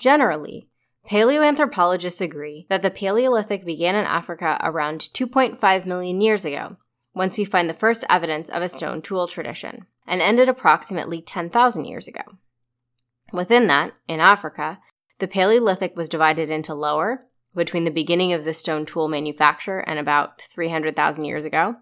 Generally, 0.01 0.68
paleoanthropologists 1.09 2.20
agree 2.20 2.66
that 2.68 2.83
the 2.83 2.90
Paleolithic 2.90 3.64
began 3.64 3.94
in 3.94 4.05
Africa 4.05 4.59
around 4.62 5.09
2.5 5.14 5.87
million 5.87 6.20
years 6.20 6.44
ago, 6.44 6.77
once 7.14 7.38
we 7.38 7.44
find 7.44 7.70
the 7.70 7.75
first 7.75 8.05
evidence 8.11 8.48
of 8.48 8.62
a 8.62 8.68
stone 8.68 9.01
tool 9.01 9.29
tradition, 9.29 9.87
and 10.09 10.20
ended 10.20 10.48
approximately 10.48 11.22
10,000 11.22 11.85
years 11.85 12.09
ago. 12.09 12.22
Within 13.33 13.68
that, 13.68 13.92
in 14.09 14.18
Africa, 14.18 14.81
the 15.20 15.29
Paleolithic 15.29 15.96
was 15.96 16.09
divided 16.09 16.51
into 16.51 16.75
lower, 16.75 17.20
between 17.55 17.85
the 17.85 17.90
beginning 17.90 18.33
of 18.33 18.44
the 18.44 18.55
stone 18.55 18.87
tool 18.87 19.09
manufacture 19.09 19.79
and 19.79 19.98
about 19.98 20.42
300,000 20.42 21.25
years 21.25 21.44
ago, 21.44 21.77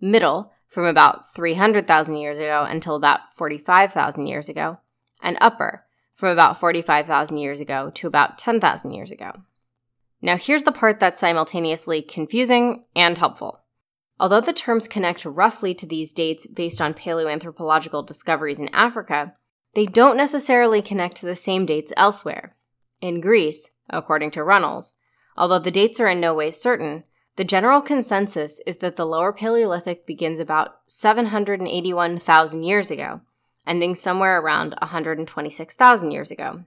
middle, 0.00 0.52
from 0.74 0.86
about 0.86 1.32
300,000 1.36 2.16
years 2.16 2.36
ago 2.36 2.66
until 2.68 2.96
about 2.96 3.20
45,000 3.36 4.26
years 4.26 4.48
ago, 4.48 4.78
and 5.22 5.38
upper, 5.40 5.86
from 6.16 6.30
about 6.30 6.58
45,000 6.58 7.36
years 7.36 7.60
ago 7.60 7.92
to 7.94 8.08
about 8.08 8.38
10,000 8.38 8.90
years 8.90 9.12
ago. 9.12 9.30
Now, 10.20 10.36
here's 10.36 10.64
the 10.64 10.72
part 10.72 10.98
that's 10.98 11.20
simultaneously 11.20 12.02
confusing 12.02 12.86
and 12.96 13.16
helpful. 13.16 13.60
Although 14.18 14.40
the 14.40 14.52
terms 14.52 14.88
connect 14.88 15.24
roughly 15.24 15.74
to 15.74 15.86
these 15.86 16.10
dates 16.10 16.44
based 16.48 16.80
on 16.80 16.92
paleoanthropological 16.92 18.04
discoveries 18.04 18.58
in 18.58 18.68
Africa, 18.70 19.34
they 19.74 19.86
don't 19.86 20.16
necessarily 20.16 20.82
connect 20.82 21.16
to 21.18 21.26
the 21.26 21.36
same 21.36 21.66
dates 21.66 21.92
elsewhere. 21.96 22.56
In 23.00 23.20
Greece, 23.20 23.70
according 23.88 24.32
to 24.32 24.42
Runnels, 24.42 24.94
although 25.36 25.60
the 25.60 25.70
dates 25.70 26.00
are 26.00 26.08
in 26.08 26.18
no 26.18 26.34
way 26.34 26.50
certain, 26.50 27.04
the 27.36 27.44
general 27.44 27.80
consensus 27.80 28.60
is 28.66 28.76
that 28.78 28.96
the 28.96 29.06
Lower 29.06 29.32
Paleolithic 29.32 30.06
begins 30.06 30.38
about 30.38 30.76
781,000 30.86 32.62
years 32.62 32.90
ago, 32.90 33.22
ending 33.66 33.94
somewhere 33.94 34.40
around 34.40 34.74
126,000 34.80 36.10
years 36.12 36.30
ago. 36.30 36.64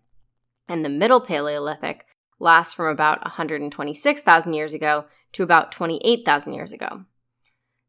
And 0.67 0.83
the 0.83 0.89
Middle 0.89 1.21
Paleolithic 1.21 2.05
lasts 2.39 2.73
from 2.73 2.87
about 2.87 3.23
126,000 3.23 4.53
years 4.53 4.73
ago 4.73 5.05
to 5.31 5.43
about 5.43 5.71
28,000 5.71 6.53
years 6.53 6.73
ago. 6.73 7.05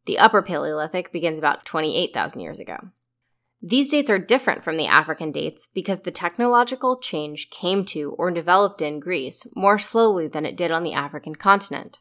The 0.07 0.19
Upper 0.19 0.41
Paleolithic 0.41 1.13
begins 1.13 1.37
about 1.37 1.65
28,000 1.65 2.41
years 2.41 2.61
ago. 2.61 2.77
These 3.61 3.91
dates 3.91 4.09
are 4.09 4.19
different 4.19 4.63
from 4.63 4.77
the 4.77 4.87
African 4.87 5.33
dates 5.33 5.67
because 5.67 6.01
the 6.01 6.13
technological 6.13 6.97
change 6.97 7.51
came 7.51 7.85
to 7.87 8.13
or 8.13 8.31
developed 8.31 8.81
in 8.81 9.01
Greece 9.01 9.45
more 9.57 9.81
slowly 9.81 10.29
than 10.29 10.47
it 10.47 10.57
did 10.57 10.71
on 10.71 10.85
the 10.85 10.93
African 10.93 11.35
continent. 11.35 11.99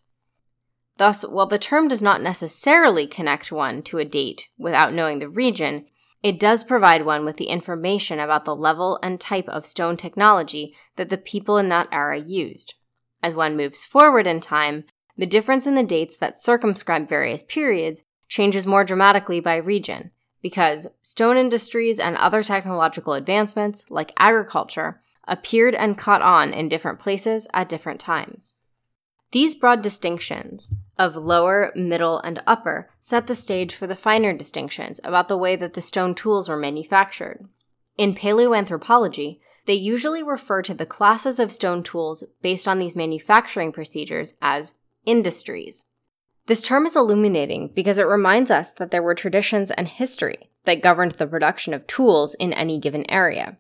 Thus, 0.98 1.24
while 1.24 1.46
the 1.46 1.60
term 1.60 1.88
does 1.88 2.02
not 2.02 2.22
necessarily 2.22 3.08
connect 3.08 3.52
one 3.52 3.84
to 3.84 4.00
a 4.00 4.06
date 4.06 4.50
without 4.58 4.94
knowing 4.94 5.20
the 5.20 5.30
region, 5.30 5.86
it 6.24 6.40
does 6.40 6.64
provide 6.64 7.06
one 7.06 7.24
with 7.24 7.38
the 7.38 7.46
information 7.46 8.20
about 8.20 8.46
the 8.46 8.56
level 8.56 9.00
and 9.04 9.20
type 9.20 9.48
of 9.48 9.66
stone 9.66 9.96
technology 9.96 10.76
that 10.96 11.10
the 11.10 11.18
people 11.18 11.58
in 11.58 11.70
that 11.70 11.88
era 11.92 12.20
used. 12.20 12.74
As 13.22 13.36
one 13.36 13.56
moves 13.56 13.86
forward 13.86 14.26
in 14.26 14.40
time, 14.40 14.86
the 15.16 15.26
difference 15.26 15.68
in 15.68 15.76
the 15.76 15.84
dates 15.84 16.18
that 16.18 16.40
circumscribe 16.40 17.08
various 17.08 17.44
periods 17.44 18.04
changes 18.28 18.68
more 18.68 18.84
dramatically 18.84 19.40
by 19.40 19.56
region, 19.56 20.12
because 20.42 20.88
stone 21.02 21.38
industries 21.38 22.00
and 22.00 22.18
other 22.18 22.44
technological 22.44 23.14
advancements, 23.14 23.86
like 23.90 24.12
agriculture, 24.18 25.02
appeared 25.28 25.76
and 25.76 25.98
caught 25.98 26.22
on 26.22 26.54
in 26.54 26.70
different 26.70 27.00
places 27.00 27.48
at 27.54 27.70
different 27.70 28.00
times. 28.00 28.56
These 29.32 29.56
broad 29.56 29.82
distinctions 29.82 30.74
of 30.98 31.16
lower, 31.16 31.72
middle, 31.76 32.20
and 32.20 32.42
upper 32.48 32.90
set 33.00 33.28
the 33.28 33.36
stage 33.36 33.76
for 33.76 33.86
the 33.86 33.96
finer 33.96 34.34
distinctions 34.34 35.02
about 35.04 35.28
the 35.28 35.38
way 35.38 35.56
that 35.58 35.74
the 35.74 35.82
stone 35.82 36.16
tools 36.16 36.48
were 36.48 36.58
manufactured. 36.58 37.46
In 37.98 38.16
paleoanthropology, 38.16 39.40
they 39.66 39.74
usually 39.74 40.24
refer 40.24 40.62
to 40.62 40.74
the 40.74 40.86
classes 40.86 41.40
of 41.40 41.52
stone 41.52 41.84
tools 41.84 42.24
based 42.42 42.68
on 42.68 42.80
these 42.80 42.96
manufacturing 42.96 43.74
procedures 43.74 44.36
as 44.42 44.76
industries. 45.06 45.86
This 46.46 46.62
term 46.62 46.86
is 46.86 46.96
illuminating 46.96 47.72
because 47.76 47.98
it 47.98 48.08
reminds 48.08 48.50
us 48.50 48.72
that 48.74 48.92
there 48.92 49.04
were 49.04 49.13
traditions 49.13 49.72
and 49.72 49.90
history 49.90 50.50
that 50.63 50.82
governed 50.82 51.13
the 51.13 51.28
production 51.28 51.74
of 51.74 51.86
tools 51.86 52.36
in 52.36 52.54
any 52.54 52.80
given 52.80 53.10
area. 53.12 53.58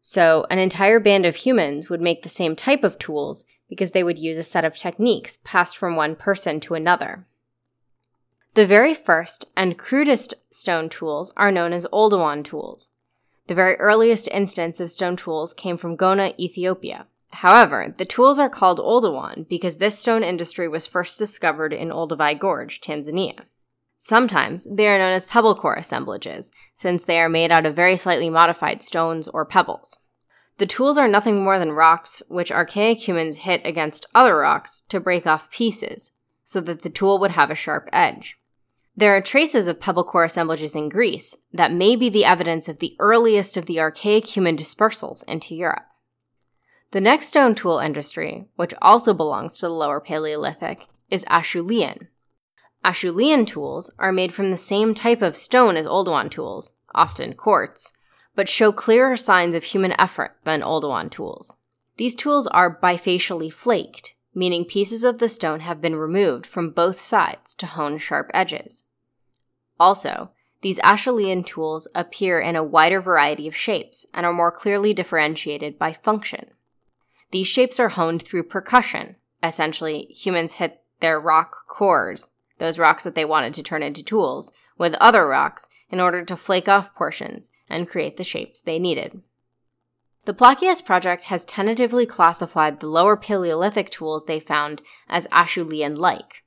So, 0.00 0.46
an 0.48 0.60
entire 0.60 1.00
band 1.00 1.26
of 1.26 1.36
humans 1.36 1.90
would 1.90 2.00
make 2.00 2.22
the 2.22 2.28
same 2.28 2.54
type 2.54 2.84
of 2.84 2.98
tools 3.00 3.44
because 3.68 3.92
they 3.92 4.02
would 4.02 4.18
use 4.18 4.38
a 4.38 4.42
set 4.42 4.64
of 4.64 4.76
techniques 4.76 5.38
passed 5.44 5.76
from 5.76 5.96
one 5.96 6.16
person 6.16 6.60
to 6.60 6.74
another. 6.74 7.26
The 8.54 8.66
very 8.66 8.94
first 8.94 9.46
and 9.56 9.78
crudest 9.78 10.34
stone 10.50 10.88
tools 10.88 11.32
are 11.36 11.52
known 11.52 11.72
as 11.72 11.86
Oldowan 11.92 12.42
tools. 12.42 12.90
The 13.46 13.54
very 13.54 13.76
earliest 13.76 14.28
instance 14.28 14.80
of 14.80 14.90
stone 14.90 15.16
tools 15.16 15.54
came 15.54 15.76
from 15.76 15.96
Gona, 15.96 16.38
Ethiopia. 16.38 17.06
However, 17.30 17.94
the 17.96 18.04
tools 18.04 18.38
are 18.38 18.48
called 18.48 18.78
Oldowan 18.78 19.48
because 19.48 19.76
this 19.76 19.98
stone 19.98 20.24
industry 20.24 20.66
was 20.66 20.86
first 20.86 21.18
discovered 21.18 21.72
in 21.72 21.90
Olduvai 21.90 22.38
Gorge, 22.38 22.80
Tanzania. 22.80 23.42
Sometimes 23.96 24.66
they 24.70 24.88
are 24.88 24.98
known 24.98 25.12
as 25.12 25.26
pebble 25.26 25.54
core 25.54 25.74
assemblages, 25.74 26.52
since 26.74 27.04
they 27.04 27.20
are 27.20 27.28
made 27.28 27.52
out 27.52 27.66
of 27.66 27.74
very 27.74 27.96
slightly 27.96 28.30
modified 28.30 28.82
stones 28.82 29.28
or 29.28 29.44
pebbles. 29.44 29.98
The 30.58 30.66
tools 30.66 30.98
are 30.98 31.08
nothing 31.08 31.42
more 31.42 31.58
than 31.58 31.72
rocks 31.72 32.20
which 32.28 32.52
archaic 32.52 33.06
humans 33.06 33.38
hit 33.38 33.62
against 33.64 34.06
other 34.14 34.36
rocks 34.36 34.82
to 34.88 35.00
break 35.00 35.26
off 35.26 35.50
pieces, 35.50 36.10
so 36.44 36.60
that 36.62 36.82
the 36.82 36.90
tool 36.90 37.18
would 37.20 37.30
have 37.32 37.50
a 37.50 37.54
sharp 37.54 37.88
edge. 37.92 38.36
There 38.96 39.16
are 39.16 39.20
traces 39.20 39.68
of 39.68 39.78
pebble 39.78 40.02
core 40.02 40.24
assemblages 40.24 40.74
in 40.74 40.88
Greece 40.88 41.36
that 41.52 41.72
may 41.72 41.94
be 41.94 42.08
the 42.08 42.24
evidence 42.24 42.68
of 42.68 42.80
the 42.80 42.96
earliest 42.98 43.56
of 43.56 43.66
the 43.66 43.78
archaic 43.78 44.26
human 44.26 44.56
dispersals 44.56 45.22
into 45.28 45.54
Europe. 45.54 45.86
The 46.90 47.00
next 47.00 47.26
stone 47.26 47.54
tool 47.54 47.78
industry, 47.78 48.48
which 48.56 48.74
also 48.82 49.14
belongs 49.14 49.58
to 49.58 49.66
the 49.66 49.72
lower 49.72 50.00
Paleolithic, 50.00 50.88
is 51.10 51.24
Acheulean. 51.26 52.08
Acheulean 52.84 53.46
tools 53.46 53.92
are 54.00 54.10
made 54.10 54.32
from 54.34 54.50
the 54.50 54.56
same 54.56 54.94
type 54.94 55.22
of 55.22 55.36
stone 55.36 55.76
as 55.76 55.86
Oldowan 55.86 56.28
tools, 56.28 56.78
often 56.94 57.34
quartz, 57.34 57.92
but 58.38 58.48
show 58.48 58.70
clearer 58.70 59.16
signs 59.16 59.52
of 59.52 59.64
human 59.64 60.00
effort 60.00 60.36
than 60.44 60.62
Oldowan 60.62 61.10
tools. 61.10 61.56
These 61.96 62.14
tools 62.14 62.46
are 62.46 62.78
bifacially 62.80 63.52
flaked, 63.52 64.14
meaning 64.32 64.64
pieces 64.64 65.02
of 65.02 65.18
the 65.18 65.28
stone 65.28 65.58
have 65.58 65.80
been 65.80 65.96
removed 65.96 66.46
from 66.46 66.70
both 66.70 67.00
sides 67.00 67.52
to 67.54 67.66
hone 67.66 67.98
sharp 67.98 68.30
edges. 68.32 68.84
Also, 69.80 70.30
these 70.60 70.78
Acheulean 70.84 71.44
tools 71.44 71.88
appear 71.96 72.38
in 72.38 72.54
a 72.54 72.62
wider 72.62 73.00
variety 73.00 73.48
of 73.48 73.56
shapes 73.56 74.06
and 74.14 74.24
are 74.24 74.32
more 74.32 74.52
clearly 74.52 74.94
differentiated 74.94 75.76
by 75.76 75.92
function. 75.92 76.52
These 77.32 77.48
shapes 77.48 77.80
are 77.80 77.88
honed 77.88 78.22
through 78.22 78.44
percussion. 78.44 79.16
Essentially, 79.42 80.04
humans 80.10 80.52
hit 80.52 80.80
their 81.00 81.18
rock 81.18 81.66
cores, 81.66 82.30
those 82.58 82.78
rocks 82.78 83.02
that 83.02 83.16
they 83.16 83.24
wanted 83.24 83.52
to 83.54 83.64
turn 83.64 83.82
into 83.82 84.04
tools, 84.04 84.52
with 84.78 84.94
other 84.94 85.26
rocks 85.26 85.68
in 85.90 86.00
order 86.00 86.24
to 86.24 86.36
flake 86.36 86.68
off 86.68 86.94
portions 86.94 87.50
and 87.68 87.88
create 87.88 88.16
the 88.16 88.24
shapes 88.24 88.60
they 88.60 88.78
needed. 88.78 89.20
The 90.24 90.34
Plakias 90.34 90.84
project 90.84 91.24
has 91.24 91.44
tentatively 91.44 92.06
classified 92.06 92.80
the 92.80 92.86
lower 92.86 93.16
Paleolithic 93.16 93.90
tools 93.90 94.24
they 94.24 94.40
found 94.40 94.82
as 95.08 95.26
Acheulean 95.28 95.96
like. 95.96 96.42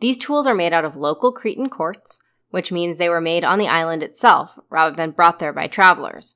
These 0.00 0.18
tools 0.18 0.46
are 0.46 0.54
made 0.54 0.72
out 0.72 0.84
of 0.84 0.96
local 0.96 1.32
Cretan 1.32 1.70
quartz, 1.70 2.20
which 2.50 2.70
means 2.70 2.98
they 2.98 3.08
were 3.08 3.20
made 3.22 3.42
on 3.42 3.58
the 3.58 3.68
island 3.68 4.02
itself 4.02 4.58
rather 4.68 4.94
than 4.94 5.12
brought 5.12 5.38
there 5.38 5.52
by 5.52 5.66
travelers. 5.66 6.34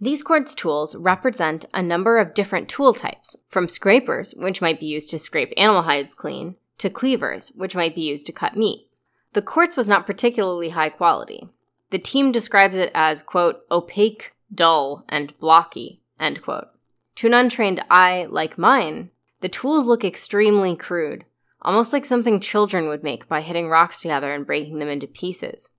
These 0.00 0.22
quartz 0.22 0.54
tools 0.54 0.96
represent 0.96 1.64
a 1.74 1.82
number 1.82 2.18
of 2.18 2.34
different 2.34 2.68
tool 2.68 2.94
types, 2.94 3.36
from 3.48 3.68
scrapers, 3.68 4.34
which 4.36 4.62
might 4.62 4.80
be 4.80 4.86
used 4.86 5.10
to 5.10 5.18
scrape 5.18 5.52
animal 5.56 5.82
hides 5.82 6.14
clean, 6.14 6.56
to 6.78 6.90
cleavers, 6.90 7.48
which 7.54 7.76
might 7.76 7.94
be 7.94 8.00
used 8.00 8.26
to 8.26 8.32
cut 8.32 8.56
meat. 8.56 8.88
The 9.32 9.42
quartz 9.42 9.76
was 9.76 9.88
not 9.88 10.06
particularly 10.06 10.70
high 10.70 10.90
quality. 10.90 11.48
The 11.90 11.98
team 11.98 12.32
describes 12.32 12.76
it 12.76 12.90
as, 12.94 13.22
quote, 13.22 13.64
opaque, 13.70 14.34
dull, 14.54 15.04
and 15.08 15.38
blocky, 15.38 16.02
end 16.20 16.42
quote. 16.42 16.68
To 17.16 17.26
an 17.26 17.34
untrained 17.34 17.82
eye 17.90 18.26
like 18.28 18.58
mine, 18.58 19.10
the 19.40 19.48
tools 19.48 19.86
look 19.86 20.04
extremely 20.04 20.76
crude, 20.76 21.24
almost 21.62 21.92
like 21.92 22.04
something 22.04 22.40
children 22.40 22.88
would 22.88 23.02
make 23.02 23.28
by 23.28 23.40
hitting 23.40 23.68
rocks 23.68 24.00
together 24.00 24.32
and 24.32 24.46
breaking 24.46 24.78
them 24.78 24.88
into 24.88 25.06
pieces. 25.06 25.70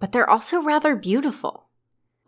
But 0.00 0.12
they're 0.12 0.28
also 0.28 0.60
rather 0.60 0.96
beautiful. 0.96 1.66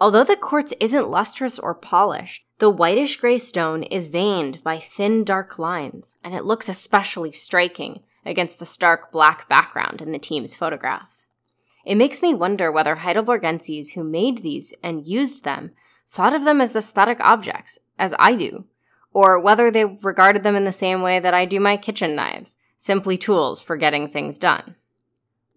Although 0.01 0.25
the 0.25 0.37
quartz 0.37 0.75
isn't 0.79 1.09
lustrous 1.09 1.59
or 1.59 1.75
polished, 1.75 2.45
the 2.59 2.71
whitish 2.71 3.17
gray 3.17 3.39
stone 3.39 3.83
is 3.83 4.07
veined 4.07 4.63
by 4.63 4.79
thin 4.79 5.25
dark 5.25 5.59
lines, 5.59 6.19
and 6.23 6.35
it 6.35 6.45
looks 6.45 6.69
especially 6.69 7.33
striking 7.33 8.01
against 8.27 8.59
the 8.59 8.67
stark 8.67 9.13
black 9.13 9.49
background 9.49 10.03
in 10.03 10.13
the 10.13 10.19
team's 10.19 10.55
photographs. 10.55 11.27
It 11.85 11.95
makes 11.95 12.21
me 12.21 12.35
wonder 12.35 12.73
whether 12.73 12.97
Heidelbergenses 12.97 13.93
who 13.93 14.03
made 14.03 14.39
these 14.39 14.75
and 14.83 15.07
used 15.07 15.45
them 15.45 15.71
thought 16.09 16.35
of 16.35 16.45
them 16.45 16.61
as 16.61 16.75
aesthetic 16.75 17.21
objects, 17.21 17.79
as 17.99 18.15
I 18.19 18.35
do, 18.35 18.65
or 19.13 19.39
whether 19.39 19.71
they 19.71 19.85
regarded 19.85 20.43
them 20.43 20.57
in 20.57 20.65
the 20.65 20.73
same 20.73 21.01
way 21.03 21.21
that 21.21 21.35
I 21.35 21.45
do 21.45 21.61
my 21.61 21.77
kitchen 21.77 22.15
knives, 22.15 22.57
simply 22.77 23.17
tools 23.17 23.63
for 23.63 23.77
getting 23.77 24.09
things 24.09 24.37
done. 24.37 24.75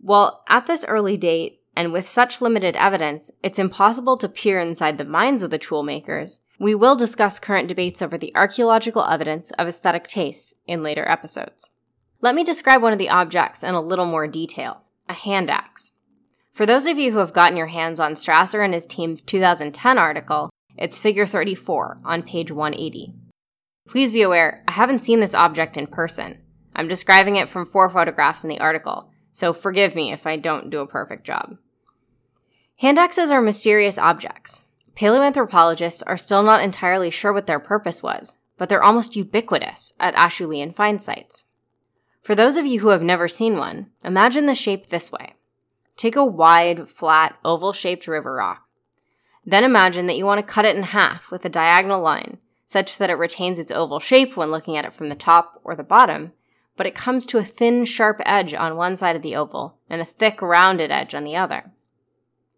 Well, 0.02 0.44
at 0.48 0.66
this 0.66 0.86
early 0.86 1.18
date, 1.18 1.62
and 1.76 1.94
with 1.94 2.08
such 2.08 2.42
limited 2.42 2.76
evidence, 2.76 3.32
it's 3.42 3.60
impossible 3.60 4.18
to 4.18 4.30
peer 4.30 4.60
inside 4.60 4.98
the 4.98 5.06
minds 5.06 5.44
of 5.44 5.50
the 5.50 5.60
toolmakers. 5.60 6.40
We 6.60 6.76
will 6.76 6.96
discuss 6.96 7.40
current 7.40 7.68
debates 7.68 8.02
over 8.02 8.18
the 8.18 8.36
archaeological 8.36 9.06
evidence 9.06 9.52
of 9.52 9.68
aesthetic 9.68 10.08
tastes 10.08 10.54
in 10.68 10.84
later 10.84 11.08
episodes. 11.08 11.72
Let 12.22 12.36
me 12.36 12.44
describe 12.44 12.82
one 12.82 12.92
of 12.92 13.00
the 13.00 13.10
objects 13.10 13.64
in 13.64 13.76
a 13.76 13.82
little 13.82 14.06
more 14.06 14.28
detail 14.28 14.82
a 15.08 15.14
hand 15.14 15.50
axe. 15.50 15.92
For 16.52 16.66
those 16.66 16.86
of 16.86 17.00
you 17.00 17.12
who 17.12 17.20
have 17.20 17.34
gotten 17.34 17.56
your 17.56 17.68
hands 17.68 18.00
on 18.00 18.14
Strasser 18.14 18.64
and 18.64 18.74
his 18.74 18.86
team's 18.86 19.22
2010 19.22 19.98
article, 19.98 20.50
it's 20.78 21.00
figure 21.00 21.26
34 21.26 22.02
on 22.04 22.22
page 22.22 22.52
180. 22.52 23.14
Please 23.88 24.12
be 24.12 24.22
aware, 24.22 24.64
I 24.68 24.74
haven't 24.74 25.00
seen 25.00 25.22
this 25.22 25.34
object 25.34 25.78
in 25.78 25.88
person. 25.88 26.40
I'm 26.76 26.90
describing 26.90 27.38
it 27.38 27.50
from 27.50 27.66
four 27.66 27.90
photographs 27.90 28.44
in 28.44 28.50
the 28.50 28.60
article, 28.60 29.10
so 29.32 29.54
forgive 29.54 29.96
me 29.96 30.12
if 30.12 30.28
I 30.28 30.36
don't 30.36 30.70
do 30.70 30.82
a 30.82 30.88
perfect 30.88 31.26
job. 31.26 31.58
Hand 32.80 33.00
axes 33.00 33.32
are 33.32 33.42
mysterious 33.42 33.98
objects. 33.98 34.64
Paleoanthropologists 34.96 36.04
are 36.06 36.18
still 36.18 36.44
not 36.44 36.62
entirely 36.62 37.10
sure 37.10 37.32
what 37.32 37.48
their 37.48 37.60
purpose 37.60 38.04
was, 38.04 38.38
but 38.58 38.68
they're 38.68 38.84
almost 38.84 39.16
ubiquitous 39.16 39.94
at 40.00 40.16
Acheulean 40.16 40.76
find 40.76 41.02
sites. 41.02 41.46
For 42.30 42.36
those 42.36 42.58
of 42.58 42.65
you 42.68 42.82
who 42.82 42.89
have 42.89 43.02
never 43.02 43.28
seen 43.28 43.58
one, 43.58 43.88
imagine 44.04 44.46
the 44.46 44.54
shape 44.54 44.89
this 44.89 45.12
way. 45.12 45.34
Take 45.98 46.15
a 46.15 46.24
wide, 46.24 46.88
flat, 46.88 47.36
oval 47.44 47.74
shaped 47.74 48.08
river 48.08 48.36
rock. 48.36 48.68
Then 49.44 49.63
imagine 49.63 50.06
that 50.06 50.15
you 50.15 50.28
want 50.28 50.38
to 50.38 50.54
cut 50.54 50.63
it 50.63 50.76
in 50.76 50.84
half 50.84 51.32
with 51.32 51.44
a 51.44 51.50
diagonal 51.50 52.04
line, 52.04 52.38
such 52.68 53.00
that 53.00 53.10
it 53.10 53.15
retains 53.15 53.58
its 53.58 53.72
oval 53.72 54.00
shape 54.00 54.38
when 54.38 54.52
looking 54.52 54.78
at 54.78 54.86
it 54.86 54.94
from 54.94 55.10
the 55.10 55.15
top 55.15 55.60
or 55.63 55.76
the 55.76 55.82
bottom, 55.82 56.34
but 56.78 56.86
it 56.86 56.94
comes 56.94 57.26
to 57.26 57.39
a 57.39 57.44
thin, 57.44 57.84
sharp 57.84 58.22
edge 58.28 58.54
on 58.54 58.76
one 58.76 58.96
side 58.96 59.15
of 59.15 59.24
the 59.24 59.36
oval 59.36 59.80
and 59.89 60.00
a 60.00 60.06
thick, 60.06 60.39
rounded 60.39 60.92
edge 60.92 61.15
on 61.15 61.24
the 61.24 61.36
other. 61.36 61.72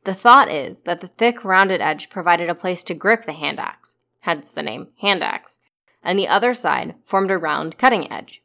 The 0.03 0.13
thought 0.13 0.51
is 0.51 0.81
that 0.81 0.99
the 0.99 1.07
thick, 1.07 1.45
rounded 1.45 1.79
edge 1.79 2.09
provided 2.09 2.49
a 2.49 2.55
place 2.55 2.83
to 2.83 2.93
grip 2.93 3.23
the 3.23 3.31
hand 3.31 3.57
axe, 3.57 3.99
hence 4.19 4.51
the 4.51 4.63
name 4.63 4.89
hand 4.99 5.23
axe, 5.23 5.59
and 6.03 6.19
the 6.19 6.27
other 6.27 6.53
side 6.53 6.95
formed 7.05 7.31
a 7.31 7.37
round 7.37 7.77
cutting 7.77 8.11
edge. 8.11 8.43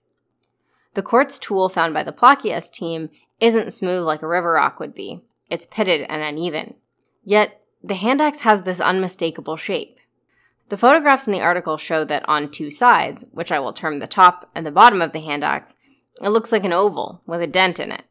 The 0.96 1.02
quartz 1.02 1.38
tool 1.38 1.68
found 1.68 1.92
by 1.92 2.04
the 2.04 2.10
Plakias 2.10 2.72
team 2.72 3.10
isn't 3.38 3.74
smooth 3.74 4.04
like 4.04 4.22
a 4.22 4.26
river 4.26 4.52
rock 4.52 4.80
would 4.80 4.94
be. 4.94 5.20
It's 5.50 5.66
pitted 5.66 6.06
and 6.08 6.22
uneven. 6.22 6.72
Yet, 7.22 7.60
the 7.84 7.96
hand 7.96 8.22
axe 8.22 8.40
has 8.40 8.62
this 8.62 8.80
unmistakable 8.80 9.58
shape. 9.58 9.98
The 10.70 10.78
photographs 10.78 11.26
in 11.26 11.34
the 11.34 11.42
article 11.42 11.76
show 11.76 12.02
that 12.06 12.26
on 12.26 12.50
two 12.50 12.70
sides, 12.70 13.26
which 13.32 13.52
I 13.52 13.58
will 13.58 13.74
term 13.74 13.98
the 13.98 14.06
top 14.06 14.48
and 14.54 14.64
the 14.64 14.70
bottom 14.70 15.02
of 15.02 15.12
the 15.12 15.20
hand 15.20 15.44
axe, 15.44 15.76
it 16.22 16.30
looks 16.30 16.50
like 16.50 16.64
an 16.64 16.72
oval 16.72 17.20
with 17.26 17.42
a 17.42 17.46
dent 17.46 17.78
in 17.78 17.92
it, 17.92 18.04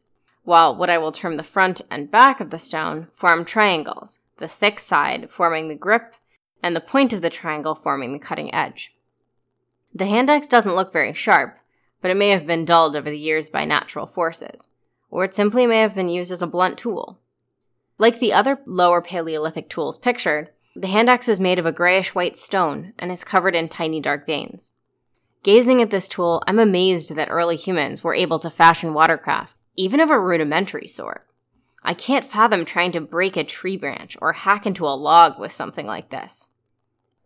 while 0.44 0.72
what 0.76 0.88
I 0.88 0.98
will 0.98 1.10
term 1.10 1.38
the 1.38 1.42
front 1.42 1.82
and 1.90 2.08
back 2.08 2.38
of 2.38 2.50
the 2.50 2.58
stone 2.58 3.08
form 3.14 3.44
triangles, 3.44 4.20
the 4.36 4.46
thick 4.46 4.78
side 4.78 5.28
forming 5.28 5.66
the 5.66 5.74
grip 5.74 6.14
and 6.62 6.76
the 6.76 6.80
point 6.80 7.12
of 7.12 7.20
the 7.20 7.30
triangle 7.30 7.74
forming 7.74 8.12
the 8.12 8.20
cutting 8.20 8.54
edge. 8.54 8.94
The 9.92 10.06
hand 10.06 10.30
axe 10.30 10.46
doesn't 10.46 10.76
look 10.76 10.92
very 10.92 11.12
sharp, 11.12 11.58
but 12.00 12.10
it 12.10 12.16
may 12.16 12.30
have 12.30 12.46
been 12.46 12.64
dulled 12.64 12.96
over 12.96 13.10
the 13.10 13.18
years 13.18 13.50
by 13.50 13.64
natural 13.64 14.06
forces 14.06 14.68
or 15.10 15.24
it 15.24 15.34
simply 15.34 15.66
may 15.66 15.80
have 15.80 15.94
been 15.94 16.08
used 16.08 16.32
as 16.32 16.42
a 16.42 16.46
blunt 16.46 16.78
tool. 16.78 17.18
Like 17.98 18.18
the 18.18 18.32
other 18.32 18.58
lower 18.66 19.00
Paleolithic 19.00 19.70
tools 19.70 19.98
pictured, 19.98 20.50
the 20.74 20.88
hand 20.88 21.08
axe 21.08 21.28
is 21.28 21.40
made 21.40 21.58
of 21.58 21.66
a 21.66 21.72
grayish 21.72 22.14
white 22.14 22.36
stone 22.36 22.92
and 22.98 23.10
is 23.10 23.24
covered 23.24 23.54
in 23.54 23.68
tiny 23.68 24.00
dark 24.00 24.26
veins. 24.26 24.72
Gazing 25.42 25.80
at 25.80 25.90
this 25.90 26.08
tool, 26.08 26.42
I'm 26.46 26.58
amazed 26.58 27.14
that 27.14 27.30
early 27.30 27.56
humans 27.56 28.02
were 28.04 28.14
able 28.14 28.38
to 28.40 28.50
fashion 28.50 28.92
watercraft, 28.92 29.54
even 29.76 30.00
of 30.00 30.10
a 30.10 30.20
rudimentary 30.20 30.88
sort. 30.88 31.26
I 31.82 31.94
can't 31.94 32.24
fathom 32.24 32.64
trying 32.64 32.92
to 32.92 33.00
break 33.00 33.36
a 33.36 33.44
tree 33.44 33.76
branch 33.76 34.16
or 34.20 34.32
hack 34.32 34.66
into 34.66 34.84
a 34.84 34.90
log 34.90 35.38
with 35.38 35.52
something 35.52 35.86
like 35.86 36.10
this. 36.10 36.48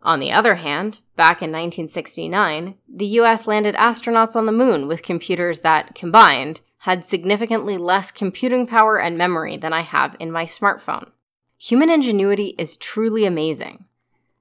On 0.02 0.18
the 0.18 0.32
other 0.32 0.56
hand, 0.56 0.98
back 1.16 1.42
in 1.42 1.50
1969, 1.50 2.74
the 2.88 3.06
US 3.06 3.46
landed 3.46 3.74
astronauts 3.74 4.34
on 4.34 4.46
the 4.46 4.52
moon 4.52 4.88
with 4.88 5.02
computers 5.02 5.60
that, 5.60 5.94
combined, 5.94 6.60
had 6.78 7.04
significantly 7.04 7.76
less 7.76 8.10
computing 8.10 8.66
power 8.66 8.98
and 8.98 9.18
memory 9.18 9.58
than 9.58 9.72
I 9.72 9.82
have 9.82 10.16
in 10.18 10.32
my 10.32 10.44
smartphone. 10.44 11.10
Human 11.58 11.90
ingenuity 11.90 12.54
is 12.56 12.78
truly 12.78 13.26
amazing. 13.26 13.84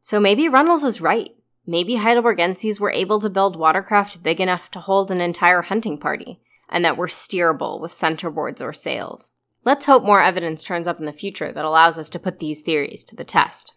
So 0.01 0.21
maybe 0.21 0.47
Runnels 0.47 0.85
is 0.85 1.01
right. 1.01 1.35
Maybe 1.67 1.97
Heidelbergenses 1.97 2.79
were 2.79 2.91
able 2.91 3.19
to 3.19 3.29
build 3.29 3.57
watercraft 3.57 4.23
big 4.23 4.39
enough 4.39 4.71
to 4.71 4.79
hold 4.79 5.11
an 5.11 5.19
entire 5.19 5.63
hunting 5.63 5.97
party, 5.97 6.39
and 6.69 6.85
that 6.85 6.95
were 6.95 7.07
steerable 7.07 7.81
with 7.81 7.91
centerboards 7.91 8.61
or 8.61 8.71
sails. 8.71 9.31
Let's 9.65 9.85
hope 9.85 10.03
more 10.03 10.21
evidence 10.21 10.63
turns 10.63 10.87
up 10.87 10.99
in 10.99 11.05
the 11.05 11.11
future 11.11 11.51
that 11.51 11.65
allows 11.65 11.99
us 11.99 12.09
to 12.11 12.19
put 12.19 12.39
these 12.39 12.61
theories 12.61 13.03
to 13.03 13.15
the 13.15 13.25
test. 13.25 13.73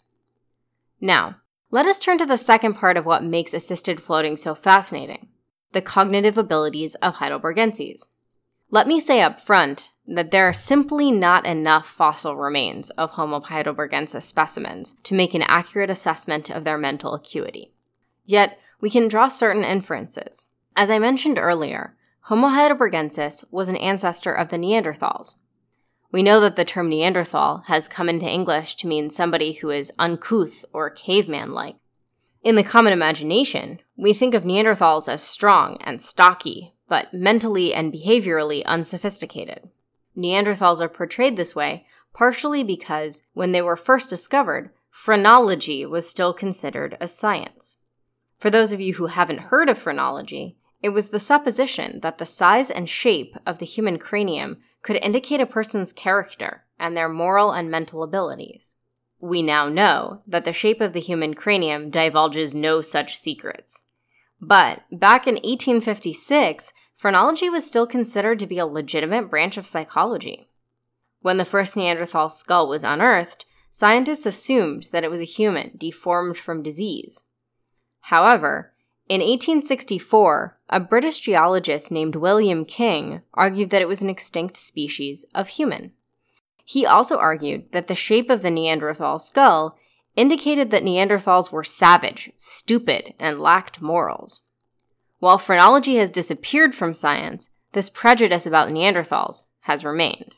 Now, 1.00 1.36
let 1.72 1.86
us 1.86 1.98
turn 1.98 2.18
to 2.18 2.26
the 2.26 2.36
second 2.36 2.74
part 2.74 2.98
of 2.98 3.06
what 3.06 3.24
makes 3.24 3.54
assisted 3.54 4.00
floating 4.00 4.36
so 4.36 4.54
fascinating 4.54 5.28
the 5.72 5.80
cognitive 5.80 6.36
abilities 6.36 6.94
of 6.96 7.14
Heidelbergenses. 7.14 8.10
Let 8.70 8.86
me 8.86 9.00
say 9.00 9.22
up 9.22 9.40
front 9.40 9.90
that 10.06 10.30
there 10.30 10.46
are 10.46 10.52
simply 10.52 11.10
not 11.10 11.46
enough 11.46 11.88
fossil 11.88 12.36
remains 12.36 12.90
of 12.90 13.12
Homo 13.12 13.40
heidelbergensis 13.40 14.22
specimens 14.22 14.96
to 15.04 15.14
make 15.14 15.32
an 15.32 15.40
accurate 15.48 15.88
assessment 15.88 16.50
of 16.50 16.64
their 16.64 16.76
mental 16.76 17.14
acuity. 17.14 17.72
Yet, 18.26 18.58
we 18.82 18.90
can 18.90 19.08
draw 19.08 19.28
certain 19.28 19.64
inferences. 19.64 20.46
As 20.76 20.90
I 20.90 20.98
mentioned 20.98 21.38
earlier, 21.38 21.96
Homo 22.26 22.48
heidelbergensis 22.48 23.50
was 23.50 23.70
an 23.70 23.76
ancestor 23.76 24.32
of 24.34 24.50
the 24.50 24.58
Neanderthals. 24.58 25.36
We 26.12 26.22
know 26.22 26.40
that 26.40 26.56
the 26.56 26.64
term 26.64 26.90
Neanderthal 26.90 27.64
has 27.66 27.88
come 27.88 28.08
into 28.08 28.26
English 28.26 28.76
to 28.76 28.86
mean 28.86 29.10
somebody 29.10 29.52
who 29.52 29.70
is 29.70 29.92
uncouth 29.98 30.64
or 30.72 30.90
caveman 30.90 31.52
like. 31.52 31.76
In 32.42 32.54
the 32.54 32.62
common 32.62 32.92
imagination, 32.92 33.80
we 33.96 34.12
think 34.12 34.34
of 34.34 34.44
Neanderthals 34.44 35.10
as 35.10 35.22
strong 35.22 35.78
and 35.80 36.02
stocky, 36.02 36.74
but 36.88 37.14
mentally 37.14 37.72
and 37.72 37.92
behaviorally 37.92 38.62
unsophisticated. 38.66 39.70
Neanderthals 40.16 40.80
are 40.80 40.88
portrayed 40.88 41.36
this 41.36 41.56
way 41.56 41.86
partially 42.12 42.62
because 42.62 43.22
when 43.32 43.52
they 43.52 43.62
were 43.62 43.76
first 43.76 44.10
discovered, 44.10 44.70
phrenology 44.90 45.86
was 45.86 46.08
still 46.08 46.32
considered 46.32 46.96
a 47.00 47.08
science. 47.08 47.78
For 48.38 48.50
those 48.50 48.72
of 48.72 48.80
you 48.80 48.94
who 48.94 49.06
haven't 49.06 49.38
heard 49.38 49.68
of 49.68 49.78
phrenology, 49.78 50.58
it 50.82 50.90
was 50.90 51.08
the 51.08 51.20
supposition 51.20 52.00
that 52.00 52.18
the 52.18 52.26
size 52.26 52.70
and 52.70 52.88
shape 52.88 53.36
of 53.46 53.58
the 53.58 53.66
human 53.66 53.98
cranium 53.98 54.58
could 54.82 54.96
indicate 55.02 55.40
a 55.40 55.46
person's 55.46 55.92
character 55.92 56.64
and 56.78 56.96
their 56.96 57.08
moral 57.08 57.52
and 57.52 57.70
mental 57.70 58.02
abilities. 58.02 58.76
We 59.20 59.40
now 59.40 59.68
know 59.68 60.22
that 60.26 60.44
the 60.44 60.52
shape 60.52 60.80
of 60.80 60.92
the 60.92 61.00
human 61.00 61.34
cranium 61.34 61.90
divulges 61.90 62.54
no 62.54 62.80
such 62.80 63.16
secrets. 63.16 63.84
But 64.40 64.82
back 64.90 65.28
in 65.28 65.34
1856, 65.34 66.72
phrenology 66.96 67.48
was 67.48 67.64
still 67.64 67.86
considered 67.86 68.40
to 68.40 68.46
be 68.48 68.58
a 68.58 68.66
legitimate 68.66 69.30
branch 69.30 69.56
of 69.56 69.66
psychology. 69.66 70.48
When 71.20 71.36
the 71.36 71.44
first 71.44 71.76
Neanderthal 71.76 72.28
skull 72.28 72.68
was 72.68 72.82
unearthed, 72.82 73.46
scientists 73.70 74.26
assumed 74.26 74.88
that 74.90 75.04
it 75.04 75.10
was 75.10 75.20
a 75.20 75.24
human 75.24 75.76
deformed 75.78 76.36
from 76.36 76.64
disease. 76.64 77.22
However, 78.00 78.71
in 79.08 79.20
1864, 79.20 80.58
a 80.68 80.80
British 80.80 81.20
geologist 81.20 81.90
named 81.90 82.16
William 82.16 82.64
King 82.64 83.22
argued 83.34 83.70
that 83.70 83.82
it 83.82 83.88
was 83.88 84.00
an 84.00 84.08
extinct 84.08 84.56
species 84.56 85.26
of 85.34 85.48
human. 85.48 85.92
He 86.64 86.86
also 86.86 87.18
argued 87.18 87.72
that 87.72 87.88
the 87.88 87.94
shape 87.94 88.30
of 88.30 88.42
the 88.42 88.50
Neanderthal 88.50 89.18
skull 89.18 89.76
indicated 90.14 90.70
that 90.70 90.84
Neanderthals 90.84 91.50
were 91.50 91.64
savage, 91.64 92.30
stupid, 92.36 93.14
and 93.18 93.40
lacked 93.40 93.82
morals. 93.82 94.42
While 95.18 95.38
phrenology 95.38 95.96
has 95.96 96.10
disappeared 96.10 96.74
from 96.74 96.94
science, 96.94 97.50
this 97.72 97.90
prejudice 97.90 98.46
about 98.46 98.68
Neanderthals 98.68 99.46
has 99.62 99.84
remained. 99.84 100.36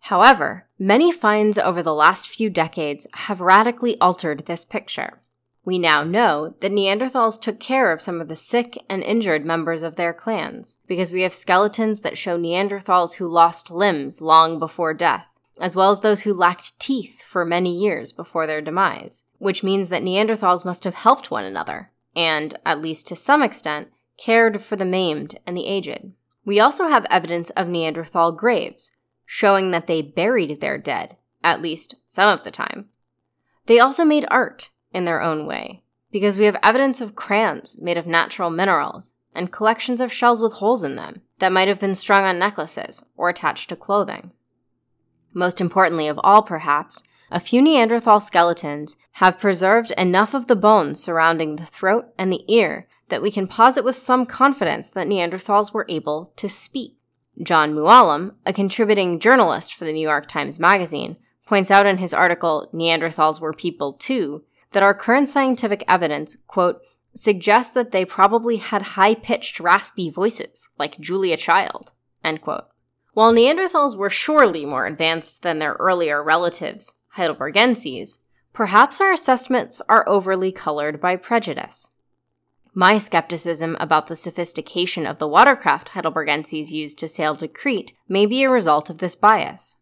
However, 0.00 0.68
many 0.78 1.12
finds 1.12 1.58
over 1.58 1.82
the 1.82 1.94
last 1.94 2.28
few 2.28 2.50
decades 2.50 3.06
have 3.14 3.40
radically 3.40 3.98
altered 4.00 4.46
this 4.46 4.64
picture. 4.64 5.20
We 5.64 5.78
now 5.78 6.02
know 6.02 6.54
that 6.60 6.72
Neanderthals 6.72 7.40
took 7.40 7.58
care 7.58 7.90
of 7.90 8.02
some 8.02 8.20
of 8.20 8.28
the 8.28 8.36
sick 8.36 8.82
and 8.88 9.02
injured 9.02 9.46
members 9.46 9.82
of 9.82 9.96
their 9.96 10.12
clans 10.12 10.78
because 10.86 11.10
we 11.10 11.22
have 11.22 11.32
skeletons 11.32 12.02
that 12.02 12.18
show 12.18 12.38
Neanderthals 12.38 13.14
who 13.14 13.28
lost 13.28 13.70
limbs 13.70 14.20
long 14.20 14.58
before 14.58 14.92
death 14.92 15.26
as 15.60 15.76
well 15.76 15.90
as 15.90 16.00
those 16.00 16.22
who 16.22 16.34
lacked 16.34 16.78
teeth 16.80 17.22
for 17.22 17.44
many 17.44 17.74
years 17.76 18.12
before 18.12 18.46
their 18.46 18.60
demise, 18.60 19.24
which 19.38 19.62
means 19.62 19.88
that 19.88 20.02
Neanderthals 20.02 20.64
must 20.64 20.84
have 20.84 20.94
helped 20.94 21.30
one 21.30 21.44
another, 21.44 21.90
and, 22.16 22.58
at 22.66 22.80
least 22.80 23.06
to 23.08 23.16
some 23.16 23.42
extent, 23.42 23.88
cared 24.16 24.62
for 24.62 24.76
the 24.76 24.84
maimed 24.84 25.38
and 25.46 25.56
the 25.56 25.66
aged. 25.66 26.12
We 26.44 26.60
also 26.60 26.88
have 26.88 27.06
evidence 27.10 27.50
of 27.50 27.68
Neanderthal 27.68 28.32
graves, 28.32 28.90
showing 29.24 29.70
that 29.70 29.86
they 29.86 30.02
buried 30.02 30.60
their 30.60 30.78
dead, 30.78 31.16
at 31.42 31.62
least 31.62 31.94
some 32.04 32.28
of 32.28 32.44
the 32.44 32.50
time. 32.50 32.88
They 33.66 33.78
also 33.78 34.04
made 34.04 34.26
art 34.30 34.70
in 34.94 35.04
their 35.04 35.20
own 35.20 35.44
way, 35.44 35.82
because 36.10 36.38
we 36.38 36.44
have 36.44 36.56
evidence 36.62 37.00
of 37.00 37.14
crayons 37.16 37.82
made 37.82 37.98
of 37.98 38.06
natural 38.06 38.48
minerals 38.48 39.12
and 39.34 39.52
collections 39.52 40.00
of 40.00 40.12
shells 40.12 40.40
with 40.40 40.54
holes 40.54 40.82
in 40.82 40.96
them 40.96 41.20
that 41.40 41.52
might 41.52 41.68
have 41.68 41.80
been 41.80 41.94
strung 41.94 42.24
on 42.24 42.38
necklaces 42.38 43.04
or 43.16 43.28
attached 43.28 43.68
to 43.68 43.76
clothing. 43.76 44.30
Most 45.32 45.60
importantly 45.60 46.06
of 46.06 46.20
all, 46.22 46.42
perhaps, 46.42 47.02
a 47.30 47.40
few 47.40 47.60
Neanderthal 47.60 48.20
skeletons 48.20 48.96
have 49.12 49.40
preserved 49.40 49.90
enough 49.98 50.34
of 50.34 50.46
the 50.46 50.54
bones 50.54 51.02
surrounding 51.02 51.56
the 51.56 51.66
throat 51.66 52.06
and 52.16 52.32
the 52.32 52.44
ear 52.46 52.86
that 53.08 53.22
we 53.22 53.30
can 53.30 53.48
posit 53.48 53.84
with 53.84 53.96
some 53.96 54.24
confidence 54.24 54.88
that 54.90 55.08
Neanderthals 55.08 55.74
were 55.74 55.86
able 55.88 56.32
to 56.36 56.48
speak. 56.48 56.96
John 57.42 57.74
Mooallem, 57.74 58.34
a 58.46 58.52
contributing 58.52 59.18
journalist 59.18 59.74
for 59.74 59.84
the 59.84 59.92
New 59.92 60.00
York 60.00 60.28
Times 60.28 60.60
Magazine, 60.60 61.16
points 61.46 61.70
out 61.70 61.86
in 61.86 61.98
his 61.98 62.14
article, 62.14 62.70
Neanderthals 62.72 63.40
Were 63.40 63.52
People 63.52 63.94
Too, 63.94 64.44
that 64.74 64.82
our 64.82 64.94
current 64.94 65.28
scientific 65.28 65.82
evidence, 65.88 66.36
quote, 66.46 66.80
suggests 67.14 67.72
that 67.72 67.92
they 67.92 68.04
probably 68.04 68.56
had 68.56 68.82
high 68.82 69.14
pitched, 69.14 69.58
raspy 69.60 70.10
voices, 70.10 70.68
like 70.78 71.00
Julia 71.00 71.36
Child, 71.36 71.92
end 72.22 72.42
quote. 72.42 72.64
While 73.14 73.32
Neanderthals 73.32 73.96
were 73.96 74.10
surely 74.10 74.66
more 74.66 74.86
advanced 74.86 75.42
than 75.42 75.60
their 75.60 75.74
earlier 75.74 76.22
relatives, 76.22 76.96
Heidelbergenses, 77.16 78.18
perhaps 78.52 79.00
our 79.00 79.12
assessments 79.12 79.80
are 79.88 80.08
overly 80.08 80.50
colored 80.50 81.00
by 81.00 81.16
prejudice. 81.16 81.90
My 82.74 82.98
skepticism 82.98 83.76
about 83.78 84.08
the 84.08 84.16
sophistication 84.16 85.06
of 85.06 85.20
the 85.20 85.28
watercraft 85.28 85.90
Heidelbergenses 85.90 86.72
used 86.72 86.98
to 86.98 87.08
sail 87.08 87.36
to 87.36 87.46
Crete 87.46 87.92
may 88.08 88.26
be 88.26 88.42
a 88.42 88.50
result 88.50 88.90
of 88.90 88.98
this 88.98 89.14
bias. 89.14 89.76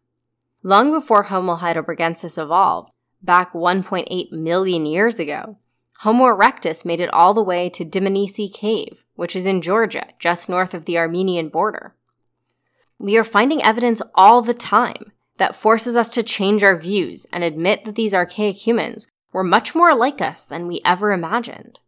Long 0.61 0.91
before 0.91 1.23
Homo 1.23 1.55
heidelbergensis 1.55 2.41
evolved, 2.41 2.92
back 3.23 3.53
1.8 3.53 4.31
million 4.31 4.85
years 4.85 5.19
ago, 5.19 5.57
Homo 5.99 6.25
erectus 6.25 6.83
made 6.83 6.99
it 6.99 7.13
all 7.13 7.33
the 7.33 7.41
way 7.41 7.69
to 7.69 7.85
Dmanisi 7.85 8.53
Cave, 8.53 9.03
which 9.15 9.35
is 9.35 9.45
in 9.45 9.61
Georgia, 9.61 10.07
just 10.19 10.49
north 10.49 10.73
of 10.73 10.85
the 10.85 10.97
Armenian 10.97 11.49
border. 11.49 11.95
We 12.99 13.17
are 13.17 13.23
finding 13.23 13.63
evidence 13.63 14.01
all 14.13 14.41
the 14.41 14.53
time 14.53 15.13
that 15.37 15.55
forces 15.55 15.95
us 15.95 16.09
to 16.11 16.23
change 16.23 16.63
our 16.63 16.77
views 16.77 17.25
and 17.31 17.43
admit 17.43 17.85
that 17.85 17.95
these 17.95 18.13
archaic 18.13 18.67
humans 18.67 19.07
were 19.31 19.43
much 19.43 19.73
more 19.73 19.95
like 19.95 20.21
us 20.21 20.45
than 20.45 20.67
we 20.67 20.81
ever 20.85 21.11
imagined. 21.11 21.79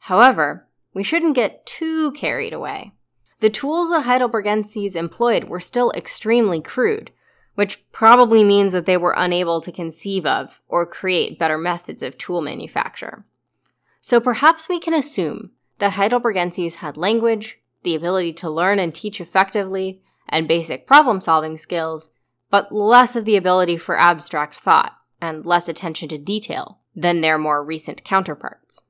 However, 0.00 0.66
we 0.94 1.02
shouldn't 1.02 1.34
get 1.34 1.66
too 1.66 2.12
carried 2.12 2.52
away. 2.52 2.92
The 3.40 3.50
tools 3.50 3.90
that 3.90 4.04
Heidelbergenses 4.04 4.96
employed 4.96 5.44
were 5.44 5.60
still 5.60 5.90
extremely 5.92 6.60
crude, 6.60 7.10
which 7.56 7.82
probably 7.90 8.44
means 8.44 8.72
that 8.72 8.86
they 8.86 8.96
were 8.96 9.14
unable 9.16 9.60
to 9.60 9.72
conceive 9.72 10.24
of 10.24 10.60
or 10.68 10.86
create 10.86 11.38
better 11.38 11.58
methods 11.58 12.02
of 12.02 12.16
tool 12.16 12.40
manufacture. 12.40 13.24
So 14.00 14.20
perhaps 14.20 14.68
we 14.68 14.78
can 14.78 14.94
assume 14.94 15.50
that 15.78 15.94
Heidelbergenses 15.94 16.76
had 16.76 16.96
language, 16.96 17.58
the 17.82 17.94
ability 17.94 18.34
to 18.34 18.50
learn 18.50 18.78
and 18.78 18.94
teach 18.94 19.20
effectively, 19.20 20.02
and 20.28 20.46
basic 20.46 20.86
problem 20.86 21.20
solving 21.20 21.56
skills, 21.56 22.10
but 22.50 22.72
less 22.72 23.16
of 23.16 23.24
the 23.24 23.36
ability 23.36 23.78
for 23.78 23.98
abstract 23.98 24.54
thought 24.54 24.92
and 25.20 25.46
less 25.46 25.68
attention 25.68 26.08
to 26.10 26.18
detail 26.18 26.80
than 26.94 27.20
their 27.20 27.38
more 27.38 27.64
recent 27.64 28.04
counterparts. 28.04 28.82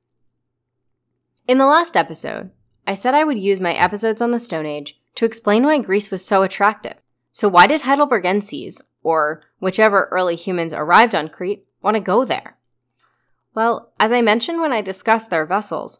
In 1.47 1.57
the 1.57 1.65
last 1.65 1.95
episode, 1.95 2.51
I 2.85 2.93
said 2.93 3.13
I 3.13 3.23
would 3.23 3.39
use 3.39 3.61
my 3.61 3.73
episodes 3.73 4.21
on 4.21 4.31
the 4.31 4.39
Stone 4.39 4.65
Age 4.65 4.99
to 5.15 5.25
explain 5.25 5.63
why 5.63 5.79
Greece 5.79 6.11
was 6.11 6.25
so 6.25 6.43
attractive. 6.43 6.95
So, 7.37 7.47
why 7.47 7.67
did 7.67 7.81
Heidelbergenses, 7.81 8.81
or 9.03 9.43
whichever 9.59 10.05
early 10.05 10.35
humans 10.35 10.73
arrived 10.73 11.13
on 11.13 11.29
Crete, 11.29 11.67
want 11.83 11.93
to 11.93 12.01
go 12.01 12.25
there? 12.25 12.57
Well, 13.53 13.91
as 13.99 14.11
I 14.11 14.23
mentioned 14.23 14.59
when 14.59 14.73
I 14.73 14.81
discussed 14.81 15.29
their 15.29 15.45
vessels, 15.45 15.99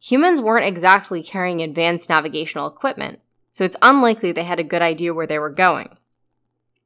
humans 0.00 0.40
weren't 0.40 0.64
exactly 0.64 1.22
carrying 1.22 1.60
advanced 1.60 2.08
navigational 2.08 2.66
equipment, 2.66 3.20
so 3.50 3.64
it's 3.64 3.76
unlikely 3.82 4.32
they 4.32 4.44
had 4.44 4.58
a 4.58 4.64
good 4.64 4.80
idea 4.80 5.12
where 5.12 5.26
they 5.26 5.38
were 5.38 5.50
going. 5.50 5.90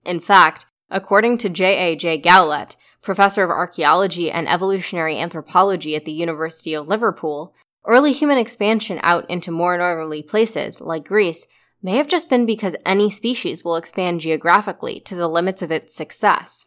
In 0.05 0.19
fact, 0.19 0.67
according 0.91 1.39
to 1.39 1.49
J.A.J. 1.49 2.23
Gowlett, 2.23 2.75
professor 3.03 3.45
of 3.45 3.51
archaeology 3.51 4.33
and 4.33 4.49
evolutionary 4.49 5.17
anthropology 5.17 5.95
at 5.95 6.07
the 6.07 6.11
University 6.11 6.75
of 6.75 6.89
Liverpool, 6.89 7.55
Early 7.85 8.13
human 8.13 8.39
expansion 8.39 9.01
out 9.03 9.29
into 9.29 9.51
more 9.51 9.77
northerly 9.77 10.23
places, 10.23 10.81
like 10.81 11.05
Greece, 11.05 11.49
may 11.83 11.97
have 11.97 12.09
just 12.09 12.31
been 12.31 12.47
because 12.47 12.77
any 12.87 13.11
species 13.11 13.65
will 13.65 13.77
expand 13.77 14.21
geographically 14.21 15.01
to 15.01 15.15
the 15.15 15.29
limits 15.29 15.63
of 15.63 15.73
its 15.73 15.95
success. 15.95 16.67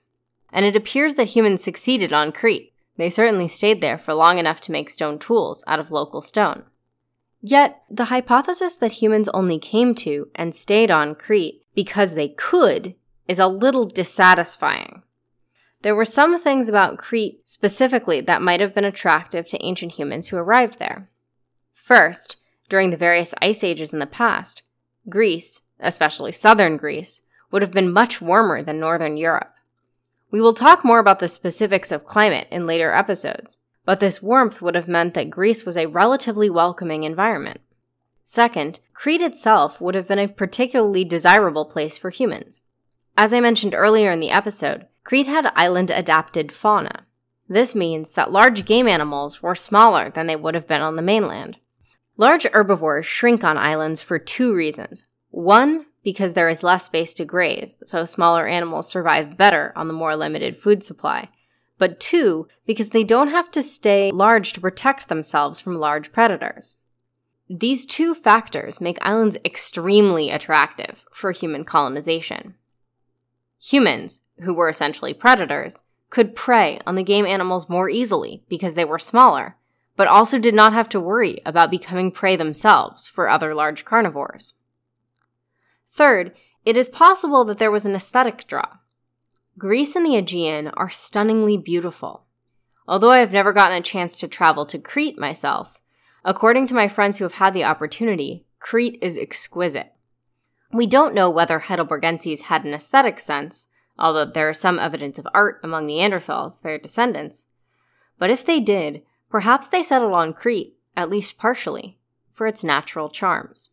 And 0.51 0.65
it 0.65 0.75
appears 0.75 1.15
that 1.15 1.29
humans 1.29 1.63
succeeded 1.63 2.11
on 2.11 2.31
Crete. 2.31 2.73
They 2.97 3.09
certainly 3.09 3.47
stayed 3.47 3.81
there 3.81 3.97
for 3.97 4.13
long 4.13 4.37
enough 4.37 4.61
to 4.61 4.71
make 4.71 4.89
stone 4.89 5.19
tools 5.19 5.63
out 5.67 5.79
of 5.79 5.91
local 5.91 6.21
stone. 6.21 6.63
Yet, 7.41 7.83
the 7.89 8.05
hypothesis 8.05 8.75
that 8.77 8.93
humans 8.93 9.29
only 9.29 9.59
came 9.59 9.93
to 9.95 10.29
and 10.33 10.55
stayed 10.55 10.89
on 10.89 11.15
Crete 11.15 11.63
because 11.75 12.15
they 12.15 12.29
could 12.29 12.95
is 13.27 13.39
a 13.39 13.47
little 13.47 13.85
dissatisfying. 13.85 15.03
There 15.81 15.95
were 15.95 16.05
some 16.05 16.39
things 16.39 16.67
about 16.67 16.97
Crete 16.97 17.47
specifically 17.47 18.21
that 18.21 18.41
might 18.41 18.61
have 18.61 18.73
been 18.73 18.85
attractive 18.85 19.47
to 19.49 19.63
ancient 19.63 19.93
humans 19.93 20.27
who 20.27 20.37
arrived 20.37 20.79
there. 20.79 21.09
First, 21.73 22.37
during 22.69 22.89
the 22.89 22.97
various 22.97 23.35
ice 23.41 23.63
ages 23.63 23.93
in 23.93 23.99
the 23.99 24.07
past, 24.07 24.63
Greece, 25.09 25.61
especially 25.79 26.31
southern 26.31 26.77
Greece, 26.77 27.21
would 27.51 27.61
have 27.61 27.71
been 27.71 27.91
much 27.91 28.21
warmer 28.21 28.63
than 28.63 28.79
northern 28.79 29.17
Europe. 29.17 29.53
We 30.31 30.41
will 30.41 30.53
talk 30.53 30.83
more 30.83 30.99
about 30.99 31.19
the 31.19 31.27
specifics 31.27 31.91
of 31.91 32.05
climate 32.05 32.47
in 32.51 32.67
later 32.67 32.93
episodes, 32.93 33.57
but 33.85 33.99
this 33.99 34.21
warmth 34.21 34.61
would 34.61 34.75
have 34.75 34.87
meant 34.87 35.13
that 35.13 35.29
Greece 35.29 35.65
was 35.65 35.77
a 35.77 35.85
relatively 35.85 36.49
welcoming 36.49 37.03
environment. 37.03 37.61
Second, 38.23 38.79
Crete 38.93 39.21
itself 39.21 39.79
would 39.79 39.93
have 39.93 40.07
been 40.07 40.19
a 40.19 40.27
particularly 40.27 41.05
desirable 41.05 41.65
place 41.65 41.97
for 41.97 42.09
humans. 42.09 42.63
As 43.15 43.33
I 43.33 43.39
mentioned 43.39 43.75
earlier 43.75 44.11
in 44.11 44.19
the 44.19 44.31
episode, 44.31 44.87
Crete 45.03 45.27
had 45.27 45.51
island 45.55 45.91
adapted 45.91 46.51
fauna. 46.51 47.05
This 47.47 47.75
means 47.75 48.13
that 48.13 48.31
large 48.31 48.65
game 48.65 48.87
animals 48.87 49.43
were 49.43 49.55
smaller 49.55 50.09
than 50.09 50.25
they 50.25 50.35
would 50.35 50.55
have 50.55 50.67
been 50.67 50.81
on 50.81 50.95
the 50.95 51.03
mainland. 51.03 51.57
Large 52.17 52.47
herbivores 52.53 53.05
shrink 53.05 53.43
on 53.43 53.57
islands 53.57 54.01
for 54.01 54.17
two 54.17 54.53
reasons. 54.53 55.07
One, 55.31 55.85
because 56.03 56.33
there 56.33 56.47
is 56.47 56.63
less 56.63 56.85
space 56.85 57.13
to 57.15 57.25
graze, 57.25 57.75
so 57.83 58.05
smaller 58.05 58.47
animals 58.47 58.87
survive 58.87 59.35
better 59.35 59.73
on 59.75 59.87
the 59.87 59.93
more 59.93 60.15
limited 60.15 60.55
food 60.55 60.83
supply. 60.83 61.29
But 61.77 61.99
two, 61.99 62.47
because 62.65 62.89
they 62.89 63.03
don't 63.03 63.27
have 63.29 63.51
to 63.51 63.61
stay 63.61 64.11
large 64.11 64.53
to 64.53 64.61
protect 64.61 65.09
themselves 65.09 65.59
from 65.59 65.75
large 65.75 66.13
predators. 66.13 66.77
These 67.49 67.85
two 67.85 68.15
factors 68.15 68.79
make 68.79 68.97
islands 69.01 69.37
extremely 69.43 70.31
attractive 70.31 71.05
for 71.11 71.31
human 71.31 71.65
colonization. 71.65 72.55
Humans, 73.61 74.21
who 74.39 74.53
were 74.53 74.69
essentially 74.69 75.13
predators, 75.13 75.83
could 76.09 76.35
prey 76.35 76.79
on 76.87 76.95
the 76.95 77.03
game 77.03 77.25
animals 77.25 77.67
more 77.67 77.89
easily 77.89 78.43
because 78.47 78.75
they 78.75 78.85
were 78.85 78.99
smaller, 78.99 79.57
but 79.95 80.07
also 80.07 80.39
did 80.39 80.53
not 80.53 80.73
have 80.73 80.89
to 80.89 80.99
worry 80.99 81.41
about 81.45 81.71
becoming 81.71 82.11
prey 82.11 82.35
themselves 82.35 83.07
for 83.07 83.29
other 83.29 83.55
large 83.55 83.85
carnivores. 83.85 84.53
Third, 85.87 86.33
it 86.65 86.75
is 86.75 86.89
possible 86.89 87.45
that 87.45 87.57
there 87.57 87.71
was 87.71 87.85
an 87.85 87.95
aesthetic 87.95 88.47
draw. 88.47 88.77
Greece 89.57 89.95
and 89.95 90.05
the 90.05 90.17
Aegean 90.17 90.67
are 90.69 90.89
stunningly 90.89 91.57
beautiful. 91.57 92.25
Although 92.87 93.11
I 93.11 93.19
have 93.19 93.31
never 93.31 93.53
gotten 93.53 93.77
a 93.77 93.81
chance 93.81 94.19
to 94.19 94.27
travel 94.27 94.65
to 94.65 94.77
Crete 94.77 95.17
myself, 95.17 95.81
according 96.25 96.67
to 96.67 96.75
my 96.75 96.87
friends 96.87 97.17
who 97.17 97.23
have 97.23 97.35
had 97.35 97.53
the 97.53 97.63
opportunity, 97.63 98.45
Crete 98.59 98.99
is 99.01 99.17
exquisite. 99.17 99.93
We 100.73 100.87
don't 100.87 101.15
know 101.15 101.29
whether 101.29 101.59
Heidelbergenses 101.59 102.41
had 102.41 102.65
an 102.65 102.73
aesthetic 102.73 103.19
sense, 103.19 103.67
although 103.97 104.25
there 104.25 104.49
is 104.49 104.59
some 104.59 104.77
evidence 104.77 105.17
of 105.17 105.27
art 105.33 105.61
among 105.63 105.87
Neanderthals, 105.87 106.61
their 106.61 106.77
descendants. 106.77 107.47
But 108.19 108.29
if 108.29 108.45
they 108.45 108.59
did, 108.59 109.03
perhaps 109.35 109.67
they 109.67 109.83
settled 109.83 110.13
on 110.13 110.31
Crete, 110.31 110.77
at 110.95 111.09
least 111.09 111.37
partially, 111.37 111.97
for 112.31 112.47
its 112.47 112.63
natural 112.63 113.09
charms. 113.09 113.71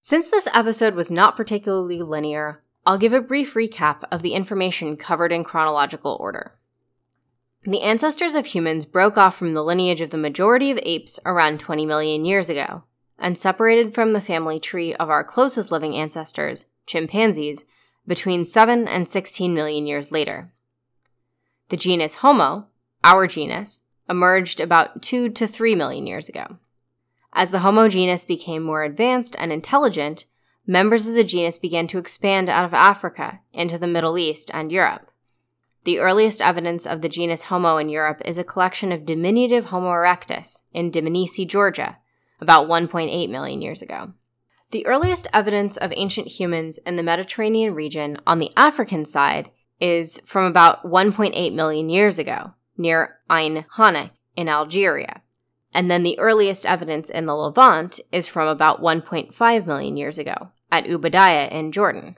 Since 0.00 0.30
this 0.30 0.48
episode 0.54 0.94
was 0.94 1.12
not 1.12 1.36
particularly 1.36 2.00
linear, 2.00 2.62
I'll 2.86 2.96
give 2.96 3.12
a 3.12 3.20
brief 3.20 3.52
recap 3.52 4.02
of 4.10 4.22
the 4.22 4.32
information 4.32 4.96
covered 4.96 5.30
in 5.30 5.44
chronological 5.44 6.16
order. 6.18 6.54
The 7.64 7.82
ancestors 7.82 8.34
of 8.34 8.46
humans 8.46 8.86
broke 8.86 9.18
off 9.18 9.36
from 9.36 9.52
the 9.52 9.62
lineage 9.62 10.00
of 10.00 10.08
the 10.08 10.16
majority 10.16 10.70
of 10.70 10.80
apes 10.84 11.20
around 11.26 11.60
20 11.60 11.84
million 11.84 12.24
years 12.24 12.48
ago, 12.48 12.84
and 13.18 13.36
separated 13.36 13.92
from 13.94 14.14
the 14.14 14.22
family 14.22 14.58
tree 14.58 14.94
of 14.94 15.10
our 15.10 15.22
closest 15.22 15.70
living 15.70 15.94
ancestors, 15.94 16.64
chimpanzees, 16.86 17.66
between 18.06 18.46
7 18.46 18.88
and 18.88 19.06
16 19.06 19.52
million 19.52 19.86
years 19.86 20.10
later. 20.10 20.50
The 21.68 21.76
genus 21.76 22.14
Homo, 22.14 22.68
our 23.04 23.26
genus, 23.26 23.82
emerged 24.10 24.60
about 24.60 25.00
2 25.00 25.30
to 25.30 25.46
3 25.46 25.74
million 25.74 26.06
years 26.06 26.28
ago. 26.28 26.58
As 27.32 27.52
the 27.52 27.60
Homo 27.60 27.88
genus 27.88 28.24
became 28.24 28.62
more 28.62 28.82
advanced 28.82 29.36
and 29.38 29.52
intelligent, 29.52 30.26
members 30.66 31.06
of 31.06 31.14
the 31.14 31.24
genus 31.24 31.58
began 31.58 31.86
to 31.86 31.98
expand 31.98 32.48
out 32.48 32.64
of 32.64 32.74
Africa 32.74 33.40
into 33.52 33.78
the 33.78 33.86
Middle 33.86 34.18
East 34.18 34.50
and 34.52 34.72
Europe. 34.72 35.10
The 35.84 36.00
earliest 36.00 36.42
evidence 36.42 36.86
of 36.86 37.00
the 37.00 37.08
genus 37.08 37.44
Homo 37.44 37.78
in 37.78 37.88
Europe 37.88 38.20
is 38.24 38.36
a 38.36 38.44
collection 38.44 38.92
of 38.92 39.06
diminutive 39.06 39.66
Homo 39.66 39.88
erectus 39.88 40.62
in 40.72 40.90
Dmanisi, 40.90 41.46
Georgia, 41.46 41.98
about 42.40 42.68
1.8 42.68 43.30
million 43.30 43.62
years 43.62 43.80
ago. 43.80 44.12
The 44.72 44.86
earliest 44.86 45.26
evidence 45.32 45.76
of 45.76 45.92
ancient 45.96 46.28
humans 46.28 46.78
in 46.84 46.96
the 46.96 47.02
Mediterranean 47.02 47.74
region 47.74 48.18
on 48.26 48.38
the 48.38 48.52
African 48.56 49.04
side 49.04 49.50
is 49.80 50.20
from 50.26 50.44
about 50.44 50.84
1.8 50.84 51.54
million 51.54 51.88
years 51.88 52.18
ago, 52.18 52.52
near 52.80 53.18
Ain 53.30 53.64
Hanek 53.76 54.10
in 54.34 54.48
Algeria. 54.48 55.22
And 55.72 55.88
then 55.88 56.02
the 56.02 56.18
earliest 56.18 56.66
evidence 56.66 57.08
in 57.10 57.26
the 57.26 57.34
Levant 57.34 58.00
is 58.10 58.26
from 58.26 58.48
about 58.48 58.82
1.5 58.82 59.66
million 59.66 59.96
years 59.96 60.18
ago, 60.18 60.50
at 60.72 60.86
Ubudiyah 60.86 61.52
in 61.52 61.70
Jordan. 61.70 62.16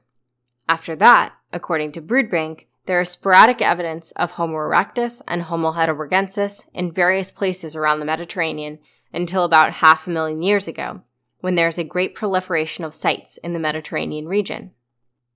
After 0.68 0.96
that, 0.96 1.34
according 1.52 1.92
to 1.92 2.00
Broodbank, 2.00 2.66
there 2.86 3.00
is 3.00 3.10
sporadic 3.10 3.60
evidence 3.60 4.10
of 4.12 4.32
Homo 4.32 4.54
erectus 4.54 5.20
and 5.28 5.42
Homo 5.42 5.72
heidelbergensis 5.72 6.68
in 6.72 6.90
various 6.90 7.30
places 7.30 7.76
around 7.76 8.00
the 8.00 8.06
Mediterranean 8.06 8.78
until 9.12 9.44
about 9.44 9.74
half 9.74 10.06
a 10.06 10.10
million 10.10 10.42
years 10.42 10.66
ago, 10.66 11.02
when 11.40 11.54
there 11.54 11.68
is 11.68 11.78
a 11.78 11.84
great 11.84 12.14
proliferation 12.14 12.84
of 12.84 12.94
sites 12.94 13.36
in 13.38 13.52
the 13.52 13.58
Mediterranean 13.58 14.26
region. 14.26 14.72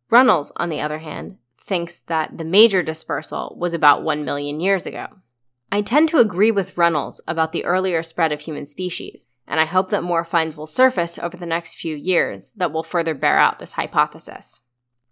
Runnels, 0.09 0.53
on 0.57 0.71
the 0.71 0.81
other 0.81 0.99
hand, 0.99 1.37
thinks 1.67 2.01
that 2.01 2.39
the 2.39 2.45
major 2.45 2.83
dispersal 2.83 3.57
was 3.59 3.75
about 3.75 4.03
1 4.03 4.25
million 4.25 4.61
years 4.61 4.87
ago. 4.87 5.07
I 5.71 5.83
tend 5.83 6.09
to 6.11 6.19
agree 6.19 6.51
with 6.51 6.79
Runnels 6.79 7.21
about 7.27 7.53
the 7.53 7.65
earlier 7.65 8.03
spread 8.03 8.31
of 8.33 8.41
human 8.41 8.67
species, 8.67 9.27
and 9.49 9.59
I 9.61 9.65
hope 9.65 9.91
that 9.91 10.05
more 10.05 10.25
finds 10.25 10.57
will 10.57 10.67
surface 10.67 11.19
over 11.19 11.37
the 11.37 11.45
next 11.45 11.75
few 11.75 11.97
years 11.97 12.53
that 12.53 12.73
will 12.73 12.83
further 12.83 13.15
bear 13.15 13.39
out 13.39 13.59
this 13.59 13.73
hypothesis. 13.73 14.63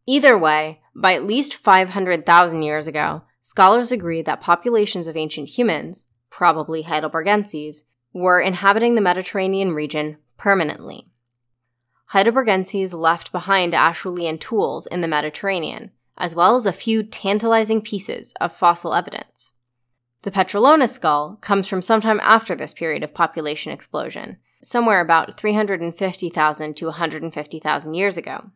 Either 0.06 0.38
way, 0.38 0.80
by 0.94 1.14
at 1.14 1.24
least 1.24 1.54
500,000 1.54 2.62
years 2.62 2.86
ago, 2.86 3.22
scholars 3.40 3.90
agree 3.90 4.22
that 4.22 4.40
populations 4.40 5.06
of 5.06 5.16
ancient 5.16 5.48
humans, 5.50 6.06
probably 6.30 6.84
Heidelbergenses, 6.84 7.84
were 8.12 8.40
inhabiting 8.40 8.94
the 8.94 9.00
Mediterranean 9.00 9.72
region 9.72 10.18
permanently. 10.36 11.08
Heidelbergenses 12.12 12.94
left 12.94 13.32
behind 13.32 13.72
Acheulean 13.72 14.38
tools 14.38 14.86
in 14.86 15.00
the 15.00 15.08
Mediterranean, 15.08 15.90
as 16.16 16.34
well 16.34 16.56
as 16.56 16.66
a 16.66 16.72
few 16.72 17.02
tantalizing 17.02 17.80
pieces 17.80 18.32
of 18.40 18.56
fossil 18.56 18.94
evidence. 18.94 19.52
The 20.22 20.30
Petrolona 20.30 20.88
skull 20.88 21.36
comes 21.40 21.68
from 21.68 21.82
sometime 21.82 22.20
after 22.20 22.54
this 22.54 22.72
period 22.72 23.02
of 23.02 23.12
population 23.12 23.72
explosion, 23.72 24.38
somewhere 24.62 25.00
about 25.00 25.38
350,000 25.38 26.76
to 26.76 26.86
150,000 26.86 27.94
years 27.94 28.16
ago. 28.16 28.50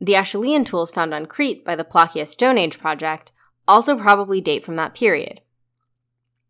The 0.00 0.14
Acheulean 0.14 0.66
tools 0.66 0.90
found 0.90 1.14
on 1.14 1.26
Crete 1.26 1.64
by 1.64 1.76
the 1.76 1.84
Plakias 1.84 2.28
Stone 2.28 2.58
Age 2.58 2.78
project 2.78 3.32
also 3.66 3.96
probably 3.96 4.40
date 4.40 4.64
from 4.64 4.76
that 4.76 4.94
period. 4.94 5.40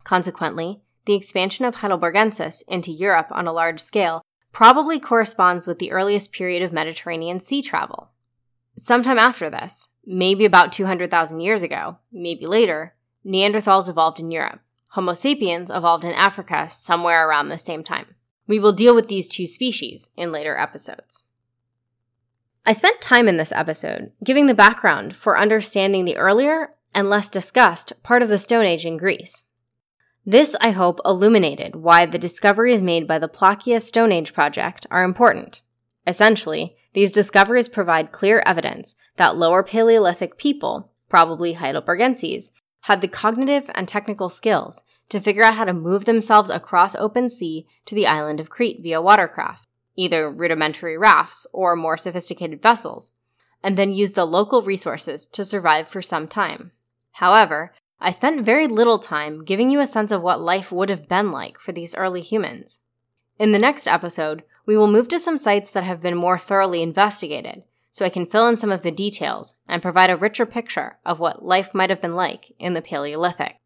Consequently, 0.03 0.81
the 1.05 1.13
expansion 1.13 1.65
of 1.65 1.75
Heidelbergensis 1.75 2.63
into 2.67 2.91
Europe 2.91 3.27
on 3.31 3.47
a 3.47 3.53
large 3.53 3.79
scale 3.79 4.21
probably 4.51 4.99
corresponds 4.99 5.67
with 5.67 5.79
the 5.79 5.91
earliest 5.91 6.31
period 6.31 6.61
of 6.63 6.73
Mediterranean 6.73 7.39
sea 7.39 7.61
travel. 7.61 8.09
Sometime 8.75 9.19
after 9.19 9.49
this, 9.49 9.89
maybe 10.05 10.45
about 10.45 10.71
200,000 10.71 11.39
years 11.39 11.61
ago, 11.61 11.97
maybe 12.11 12.45
later, 12.45 12.95
Neanderthals 13.25 13.87
evolved 13.87 14.19
in 14.19 14.31
Europe. 14.31 14.61
Homo 14.89 15.13
sapiens 15.13 15.69
evolved 15.69 16.05
in 16.05 16.13
Africa 16.13 16.67
somewhere 16.69 17.27
around 17.27 17.49
the 17.49 17.57
same 17.57 17.83
time. 17.83 18.15
We 18.47 18.59
will 18.59 18.73
deal 18.73 18.95
with 18.95 19.07
these 19.07 19.27
two 19.27 19.45
species 19.45 20.09
in 20.17 20.31
later 20.31 20.57
episodes. 20.57 21.23
I 22.65 22.73
spent 22.73 23.01
time 23.01 23.27
in 23.27 23.37
this 23.37 23.51
episode 23.51 24.11
giving 24.23 24.45
the 24.47 24.53
background 24.53 25.15
for 25.15 25.37
understanding 25.37 26.05
the 26.05 26.17
earlier 26.17 26.73
and 26.95 27.09
less 27.09 27.29
discussed 27.29 27.93
part 28.03 28.21
of 28.21 28.29
the 28.29 28.37
Stone 28.37 28.65
Age 28.65 28.85
in 28.85 28.97
Greece. 28.97 29.43
This, 30.25 30.55
I 30.61 30.71
hope, 30.71 31.01
illuminated 31.03 31.75
why 31.75 32.05
the 32.05 32.17
discoveries 32.17 32.81
made 32.81 33.07
by 33.07 33.19
the 33.19 33.27
Plakias 33.27 33.81
Stone 33.81 34.11
Age 34.11 34.33
project 34.33 34.87
are 34.89 35.03
important. 35.03 35.61
Essentially, 36.07 36.77
these 36.93 37.11
discoveries 37.11 37.69
provide 37.69 38.11
clear 38.11 38.41
evidence 38.45 38.95
that 39.17 39.35
lower 39.35 39.63
Paleolithic 39.63 40.37
people, 40.37 40.91
probably 41.09 41.55
Heidelbergenses, 41.55 42.51
had 42.81 43.01
the 43.01 43.07
cognitive 43.07 43.69
and 43.75 43.87
technical 43.87 44.29
skills 44.29 44.83
to 45.09 45.19
figure 45.19 45.43
out 45.43 45.55
how 45.55 45.65
to 45.65 45.73
move 45.73 46.05
themselves 46.05 46.49
across 46.49 46.95
open 46.95 47.29
sea 47.29 47.67
to 47.85 47.95
the 47.95 48.07
island 48.07 48.39
of 48.39 48.49
Crete 48.49 48.81
via 48.81 49.01
watercraft 49.01 49.67
either 49.95 50.29
rudimentary 50.29 50.97
rafts 50.97 51.45
or 51.53 51.75
more 51.75 51.97
sophisticated 51.97 52.61
vessels, 52.61 53.13
and 53.63 53.77
then 53.77 53.93
use 53.93 54.13
the 54.13 54.25
local 54.25 54.61
resources 54.61 55.25
to 55.27 55.45
survive 55.45 55.87
for 55.87 56.01
some 56.01 56.27
time. 56.27 56.71
However, 57.13 57.73
I 57.99 58.11
spent 58.11 58.45
very 58.45 58.67
little 58.67 58.99
time 58.99 59.45
giving 59.45 59.69
you 59.69 59.79
a 59.79 59.87
sense 59.87 60.11
of 60.11 60.21
what 60.21 60.41
life 60.41 60.71
would 60.71 60.89
have 60.89 61.07
been 61.07 61.31
like 61.31 61.59
for 61.59 61.71
these 61.71 61.95
early 61.95 62.21
humans. 62.21 62.79
In 63.39 63.51
the 63.51 63.59
next 63.59 63.87
episode, 63.87 64.43
we 64.65 64.77
will 64.77 64.87
move 64.87 65.07
to 65.09 65.19
some 65.19 65.37
sites 65.37 65.71
that 65.71 65.83
have 65.83 66.01
been 66.01 66.15
more 66.15 66.37
thoroughly 66.37 66.81
investigated, 66.81 67.63
so 67.91 68.05
I 68.05 68.09
can 68.09 68.25
fill 68.25 68.47
in 68.47 68.57
some 68.57 68.71
of 68.71 68.81
the 68.81 68.91
details 68.91 69.55
and 69.67 69.81
provide 69.81 70.09
a 70.09 70.17
richer 70.17 70.45
picture 70.45 70.97
of 71.05 71.19
what 71.19 71.45
life 71.45 71.73
might 71.73 71.89
have 71.89 72.01
been 72.01 72.15
like 72.15 72.51
in 72.59 72.73
the 72.73 72.81
Paleolithic. 72.81 73.57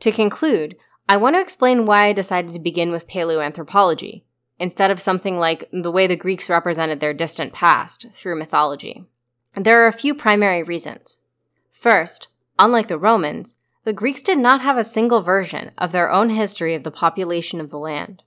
To 0.00 0.12
conclude, 0.12 0.76
I 1.08 1.16
want 1.16 1.36
to 1.36 1.42
explain 1.42 1.86
why 1.86 2.06
I 2.06 2.12
decided 2.12 2.54
to 2.54 2.60
begin 2.60 2.90
with 2.90 3.08
paleoanthropology, 3.08 4.22
instead 4.58 4.90
of 4.90 5.00
something 5.00 5.38
like 5.38 5.68
the 5.72 5.90
way 5.90 6.06
the 6.06 6.16
Greeks 6.16 6.48
represented 6.48 7.00
their 7.00 7.12
distant 7.12 7.52
past 7.52 8.06
through 8.12 8.38
mythology. 8.38 9.04
There 9.56 9.82
are 9.82 9.88
a 9.88 9.92
few 9.92 10.14
primary 10.14 10.62
reasons. 10.62 11.18
First, 11.70 12.28
unlike 12.58 12.88
the 12.88 12.98
Romans, 12.98 13.56
the 13.84 13.92
Greeks 13.92 14.22
did 14.22 14.38
not 14.38 14.60
have 14.60 14.78
a 14.78 14.84
single 14.84 15.20
version 15.20 15.72
of 15.76 15.90
their 15.90 16.10
own 16.10 16.30
history 16.30 16.74
of 16.74 16.84
the 16.84 16.92
population 16.92 17.60
of 17.60 17.70
the 17.70 17.78
land. 17.78 18.22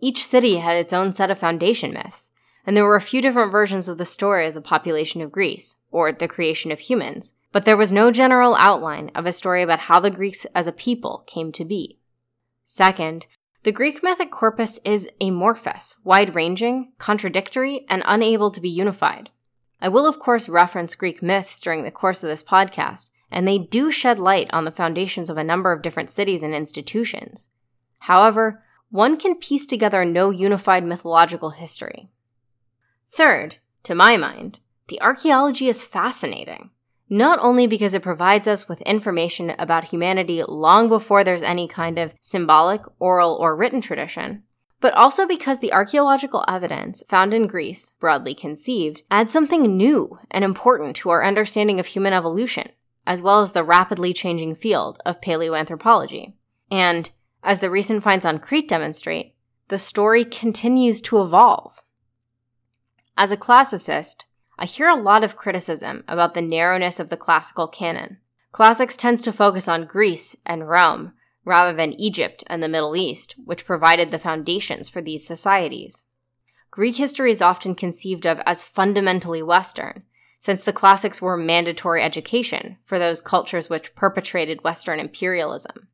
Each 0.00 0.24
city 0.24 0.56
had 0.56 0.76
its 0.76 0.92
own 0.92 1.12
set 1.12 1.30
of 1.30 1.38
foundation 1.38 1.92
myths, 1.92 2.32
and 2.66 2.76
there 2.76 2.86
were 2.86 2.96
a 2.96 3.00
few 3.00 3.20
different 3.20 3.52
versions 3.52 3.88
of 3.88 3.98
the 3.98 4.04
story 4.04 4.46
of 4.46 4.54
the 4.54 4.60
population 4.60 5.20
of 5.20 5.32
Greece, 5.32 5.82
or 5.90 6.10
the 6.12 6.28
creation 6.28 6.72
of 6.72 6.80
humans, 6.80 7.34
but 7.52 7.64
there 7.64 7.76
was 7.76 7.92
no 7.92 8.10
general 8.10 8.54
outline 8.54 9.10
of 9.14 9.26
a 9.26 9.32
story 9.32 9.62
about 9.62 9.80
how 9.80 10.00
the 10.00 10.10
Greeks 10.10 10.46
as 10.54 10.66
a 10.66 10.72
people 10.72 11.24
came 11.26 11.52
to 11.52 11.64
be. 11.64 11.98
Second, 12.64 13.26
the 13.62 13.72
Greek 13.72 14.02
mythic 14.02 14.30
corpus 14.30 14.80
is 14.84 15.10
amorphous, 15.20 15.96
wide 16.04 16.34
ranging, 16.34 16.92
contradictory, 16.98 17.84
and 17.90 18.02
unable 18.06 18.50
to 18.50 18.60
be 18.60 18.70
unified. 18.70 19.28
I 19.82 19.88
will, 19.88 20.06
of 20.06 20.18
course, 20.18 20.48
reference 20.48 20.94
Greek 20.94 21.22
myths 21.22 21.60
during 21.60 21.84
the 21.84 21.90
course 21.90 22.22
of 22.22 22.30
this 22.30 22.42
podcast, 22.42 23.10
and 23.30 23.46
they 23.46 23.58
do 23.58 23.90
shed 23.90 24.18
light 24.18 24.48
on 24.52 24.64
the 24.64 24.70
foundations 24.70 25.28
of 25.28 25.36
a 25.36 25.44
number 25.44 25.72
of 25.72 25.82
different 25.82 26.10
cities 26.10 26.42
and 26.42 26.54
institutions. 26.54 27.48
However, 27.98 28.62
one 28.90 29.16
can 29.16 29.36
piece 29.36 29.66
together 29.66 30.04
no 30.04 30.30
unified 30.30 30.84
mythological 30.84 31.50
history. 31.50 32.10
Third, 33.12 33.56
to 33.84 33.94
my 33.94 34.16
mind, 34.16 34.60
the 34.88 35.00
archaeology 35.00 35.68
is 35.68 35.84
fascinating 35.84 36.70
not 37.12 37.40
only 37.42 37.66
because 37.66 37.92
it 37.92 38.02
provides 38.02 38.46
us 38.46 38.68
with 38.68 38.80
information 38.82 39.52
about 39.58 39.84
humanity 39.84 40.42
long 40.46 40.88
before 40.88 41.24
there's 41.24 41.42
any 41.42 41.66
kind 41.66 41.98
of 41.98 42.14
symbolic, 42.20 42.80
oral, 43.00 43.34
or 43.34 43.56
written 43.56 43.80
tradition, 43.80 44.44
but 44.80 44.94
also 44.94 45.26
because 45.26 45.58
the 45.58 45.72
archaeological 45.72 46.44
evidence 46.48 47.02
found 47.08 47.34
in 47.34 47.48
Greece, 47.48 47.90
broadly 47.98 48.32
conceived, 48.32 49.02
adds 49.10 49.32
something 49.32 49.76
new 49.76 50.18
and 50.30 50.44
important 50.44 50.94
to 50.96 51.10
our 51.10 51.24
understanding 51.24 51.80
of 51.80 51.86
human 51.86 52.12
evolution, 52.12 52.68
as 53.06 53.20
well 53.20 53.42
as 53.42 53.52
the 53.52 53.64
rapidly 53.64 54.14
changing 54.14 54.54
field 54.54 55.00
of 55.04 55.20
paleoanthropology. 55.20 56.34
And, 56.70 57.10
as 57.42 57.60
the 57.60 57.70
recent 57.70 58.02
finds 58.02 58.24
on 58.24 58.38
Crete 58.38 58.68
demonstrate, 58.68 59.34
the 59.68 59.78
story 59.78 60.24
continues 60.24 61.00
to 61.02 61.20
evolve. 61.20 61.82
As 63.16 63.32
a 63.32 63.36
classicist, 63.36 64.24
I 64.58 64.66
hear 64.66 64.88
a 64.88 65.00
lot 65.00 65.24
of 65.24 65.36
criticism 65.36 66.04
about 66.08 66.34
the 66.34 66.42
narrowness 66.42 67.00
of 67.00 67.08
the 67.08 67.16
classical 67.16 67.68
canon. 67.68 68.18
Classics 68.52 68.96
tends 68.96 69.22
to 69.22 69.32
focus 69.32 69.68
on 69.68 69.86
Greece 69.86 70.36
and 70.44 70.68
Rome 70.68 71.12
rather 71.44 71.76
than 71.76 71.98
Egypt 72.00 72.44
and 72.48 72.62
the 72.62 72.68
Middle 72.68 72.96
East, 72.96 73.34
which 73.44 73.64
provided 73.64 74.10
the 74.10 74.18
foundations 74.18 74.88
for 74.88 75.00
these 75.00 75.26
societies. 75.26 76.04
Greek 76.70 76.96
history 76.96 77.30
is 77.30 77.42
often 77.42 77.74
conceived 77.74 78.26
of 78.26 78.40
as 78.46 78.62
fundamentally 78.62 79.42
Western, 79.42 80.02
since 80.38 80.64
the 80.64 80.72
classics 80.72 81.20
were 81.20 81.36
mandatory 81.36 82.02
education 82.02 82.78
for 82.84 82.98
those 82.98 83.20
cultures 83.20 83.68
which 83.68 83.94
perpetrated 83.94 84.64
Western 84.64 84.98
imperialism. 84.98 85.88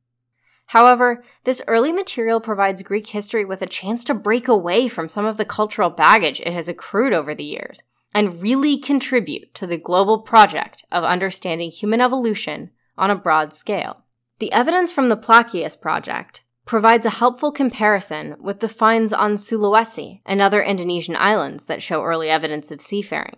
However, 0.66 1.24
this 1.44 1.62
early 1.68 1.92
material 1.92 2.40
provides 2.40 2.82
Greek 2.82 3.08
history 3.08 3.44
with 3.44 3.62
a 3.62 3.66
chance 3.66 4.04
to 4.04 4.14
break 4.14 4.48
away 4.48 4.88
from 4.88 5.08
some 5.08 5.24
of 5.24 5.36
the 5.36 5.44
cultural 5.44 5.90
baggage 5.90 6.40
it 6.40 6.52
has 6.52 6.68
accrued 6.68 7.12
over 7.12 7.34
the 7.34 7.44
years 7.44 7.82
and 8.12 8.42
really 8.42 8.78
contribute 8.78 9.54
to 9.54 9.66
the 9.66 9.76
global 9.76 10.20
project 10.20 10.84
of 10.90 11.04
understanding 11.04 11.70
human 11.70 12.00
evolution 12.00 12.70
on 12.98 13.10
a 13.10 13.16
broad 13.16 13.52
scale. 13.52 14.04
The 14.38 14.52
evidence 14.52 14.90
from 14.90 15.08
the 15.08 15.16
Plakias 15.16 15.80
project, 15.80 16.42
provides 16.66 17.06
a 17.06 17.10
helpful 17.10 17.52
comparison 17.52 18.34
with 18.40 18.58
the 18.58 18.68
finds 18.68 19.12
on 19.12 19.36
Sulawesi 19.36 20.20
and 20.26 20.42
other 20.42 20.62
Indonesian 20.62 21.16
islands 21.16 21.64
that 21.66 21.80
show 21.80 22.02
early 22.02 22.28
evidence 22.28 22.70
of 22.70 22.82
seafaring. 22.82 23.36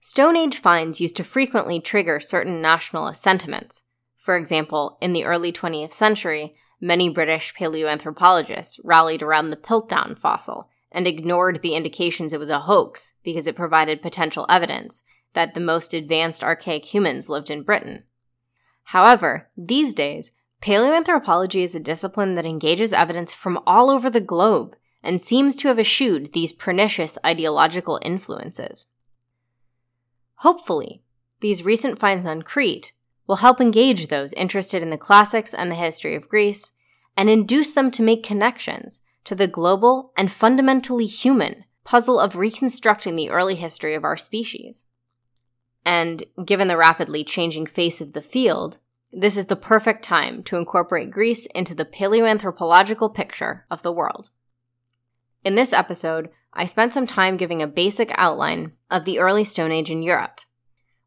Stone 0.00 0.36
Age 0.36 0.56
finds 0.56 1.00
used 1.00 1.14
to 1.16 1.22
frequently 1.22 1.78
trigger 1.78 2.18
certain 2.18 2.60
nationalist 2.60 3.22
sentiments. 3.22 3.84
For 4.22 4.36
example, 4.36 4.98
in 5.00 5.14
the 5.14 5.24
early 5.24 5.52
20th 5.52 5.90
century, 5.90 6.54
many 6.80 7.08
British 7.08 7.52
paleoanthropologists 7.56 8.78
rallied 8.84 9.20
around 9.20 9.50
the 9.50 9.56
Piltdown 9.56 10.16
fossil 10.16 10.68
and 10.92 11.08
ignored 11.08 11.60
the 11.60 11.74
indications 11.74 12.32
it 12.32 12.38
was 12.38 12.48
a 12.48 12.60
hoax 12.60 13.14
because 13.24 13.48
it 13.48 13.56
provided 13.56 14.00
potential 14.00 14.46
evidence 14.48 15.02
that 15.32 15.54
the 15.54 15.60
most 15.60 15.92
advanced 15.92 16.44
archaic 16.44 16.94
humans 16.94 17.28
lived 17.28 17.50
in 17.50 17.64
Britain. 17.64 18.04
However, 18.84 19.50
these 19.56 19.92
days, 19.92 20.30
Paleoanthropology 20.62 21.64
is 21.64 21.74
a 21.74 21.80
discipline 21.80 22.36
that 22.36 22.46
engages 22.46 22.92
evidence 22.92 23.32
from 23.32 23.58
all 23.66 23.90
over 23.90 24.08
the 24.08 24.20
globe 24.20 24.76
and 25.02 25.20
seems 25.20 25.56
to 25.56 25.66
have 25.66 25.80
eschewed 25.80 26.32
these 26.32 26.52
pernicious 26.52 27.18
ideological 27.26 27.98
influences. 28.02 28.86
Hopefully, 30.36 31.02
these 31.40 31.64
recent 31.64 31.98
finds 31.98 32.24
on 32.24 32.42
Crete 32.42 32.92
will 33.32 33.36
help 33.36 33.62
engage 33.62 34.08
those 34.08 34.34
interested 34.34 34.82
in 34.82 34.90
the 34.90 34.98
classics 34.98 35.54
and 35.54 35.70
the 35.70 35.74
history 35.74 36.14
of 36.14 36.28
Greece 36.28 36.72
and 37.16 37.30
induce 37.30 37.72
them 37.72 37.90
to 37.90 38.02
make 38.02 38.22
connections 38.22 39.00
to 39.24 39.34
the 39.34 39.46
global 39.46 40.12
and 40.18 40.30
fundamentally 40.30 41.06
human 41.06 41.64
puzzle 41.82 42.20
of 42.20 42.36
reconstructing 42.36 43.16
the 43.16 43.30
early 43.30 43.54
history 43.54 43.94
of 43.94 44.04
our 44.04 44.18
species. 44.18 44.84
And 45.82 46.22
given 46.44 46.68
the 46.68 46.76
rapidly 46.76 47.24
changing 47.24 47.64
face 47.64 48.02
of 48.02 48.12
the 48.12 48.20
field, 48.20 48.80
this 49.10 49.38
is 49.38 49.46
the 49.46 49.56
perfect 49.56 50.04
time 50.04 50.42
to 50.42 50.58
incorporate 50.58 51.10
Greece 51.10 51.46
into 51.54 51.74
the 51.74 51.86
paleoanthropological 51.86 53.14
picture 53.14 53.64
of 53.70 53.80
the 53.80 53.92
world. 53.92 54.28
In 55.42 55.54
this 55.54 55.72
episode, 55.72 56.28
I 56.52 56.66
spent 56.66 56.92
some 56.92 57.06
time 57.06 57.38
giving 57.38 57.62
a 57.62 57.66
basic 57.66 58.12
outline 58.16 58.72
of 58.90 59.06
the 59.06 59.20
early 59.20 59.44
Stone 59.44 59.72
Age 59.72 59.90
in 59.90 60.02
Europe. 60.02 60.42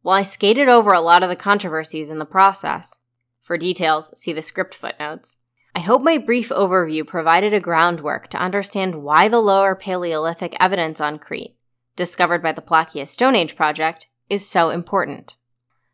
While 0.06 0.20
I 0.20 0.22
skated 0.22 0.70
over 0.70 0.92
a 0.92 1.02
lot 1.02 1.24
of 1.24 1.30
the 1.30 1.36
controversies 1.36 2.12
in 2.12 2.20
the 2.20 2.26
process, 2.26 3.00
for 3.42 3.58
details, 3.58 4.14
see 4.16 4.34
the 4.34 4.44
script 4.44 4.76
footnotes, 4.76 5.38
I 5.74 5.80
hope 5.80 6.04
my 6.04 6.20
brief 6.20 6.50
overview 6.50 7.08
provided 7.08 7.56
a 7.56 7.60
groundwork 7.60 8.28
to 8.28 8.38
understand 8.38 9.02
why 9.02 9.30
the 9.30 9.42
lower 9.42 9.74
Paleolithic 9.74 10.56
evidence 10.60 11.02
on 11.02 11.18
Crete, 11.18 11.58
discovered 11.96 12.44
by 12.44 12.52
the 12.52 12.62
Plakias 12.62 13.08
Stone 13.08 13.36
Age 13.36 13.56
project, 13.56 14.06
is 14.30 14.48
so 14.48 14.70
important. 14.70 15.38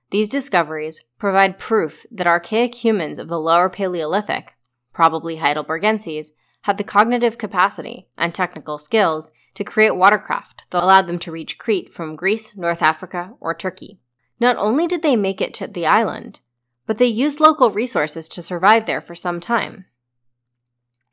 These 0.09 0.27
discoveries 0.27 1.05
provide 1.17 1.57
proof 1.57 2.05
that 2.11 2.27
archaic 2.27 2.83
humans 2.83 3.17
of 3.17 3.29
the 3.29 3.39
lower 3.39 3.69
Paleolithic, 3.69 4.57
probably 4.91 5.37
Heidelbergenses, 5.37 6.31
had 6.61 6.77
the 6.77 6.83
cognitive 6.83 7.37
capacity 7.37 8.07
and 8.17 8.33
technical 8.33 8.77
skills 8.77 9.31
to 9.55 9.63
create 9.63 9.95
watercraft 9.95 10.65
that 10.69 10.83
allowed 10.83 11.07
them 11.07 11.19
to 11.19 11.31
reach 11.31 11.57
Crete 11.57 11.93
from 11.93 12.15
Greece, 12.15 12.55
North 12.55 12.81
Africa, 12.81 13.33
or 13.39 13.53
Turkey. 13.53 13.99
Not 14.39 14.57
only 14.57 14.87
did 14.87 15.01
they 15.01 15.15
make 15.15 15.41
it 15.41 15.53
to 15.55 15.67
the 15.67 15.85
island, 15.85 16.39
but 16.85 16.97
they 16.97 17.05
used 17.05 17.39
local 17.39 17.71
resources 17.71 18.27
to 18.29 18.41
survive 18.41 18.85
there 18.85 19.01
for 19.01 19.15
some 19.15 19.39
time. 19.39 19.85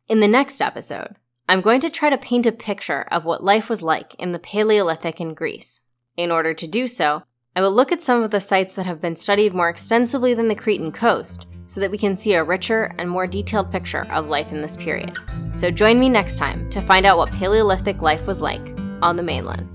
In 0.09 0.20
the 0.20 0.28
next 0.28 0.61
episode, 0.61 1.16
I'm 1.49 1.61
going 1.61 1.80
to 1.80 1.90
try 1.90 2.11
to 2.11 2.18
paint 2.18 2.46
a 2.46 2.53
picture 2.53 3.03
of 3.11 3.24
what 3.24 3.44
life 3.44 3.68
was 3.68 3.82
like 3.82 4.14
in 4.18 4.32
the 4.32 4.38
Paleolithic 4.38 5.20
in 5.20 5.34
Greece. 5.34 5.80
In 6.16 6.30
order 6.30 6.53
to 6.55 6.66
do 6.66 6.86
so, 6.86 7.22
I 7.57 7.61
will 7.61 7.72
look 7.72 7.90
at 7.90 8.03
some 8.03 8.22
of 8.22 8.30
the 8.30 8.40
sites 8.40 8.74
that 8.74 8.86
have 8.86 9.01
been 9.01 9.16
studied 9.16 9.55
more 9.55 9.68
extensively 9.68 10.34
than 10.34 10.49
the 10.49 10.55
Cretan 10.55 10.92
coast 10.92 11.46
so 11.69 11.81
that 11.81 11.91
we 11.91 11.99
can 11.99 12.16
see 12.16 12.35
a 12.35 12.43
richer 12.43 12.93
and 12.99 13.09
more 13.09 13.27
detailed 13.27 13.71
picture 13.71 14.11
of 14.11 14.29
life 14.29 14.51
in 14.51 14.61
this 14.61 14.77
period. 14.77 15.16
So 15.55 15.71
join 15.71 16.01
me 16.01 16.09
next 16.09 16.37
time 16.37 16.69
to 16.71 16.81
find 16.81 17.07
out 17.07 17.19
what 17.19 17.31
Paleolithic 17.31 18.03
life 18.03 18.27
was 18.27 18.41
like 18.41 18.77
on 19.01 19.14
the 19.14 19.23
mainland. 19.23 19.69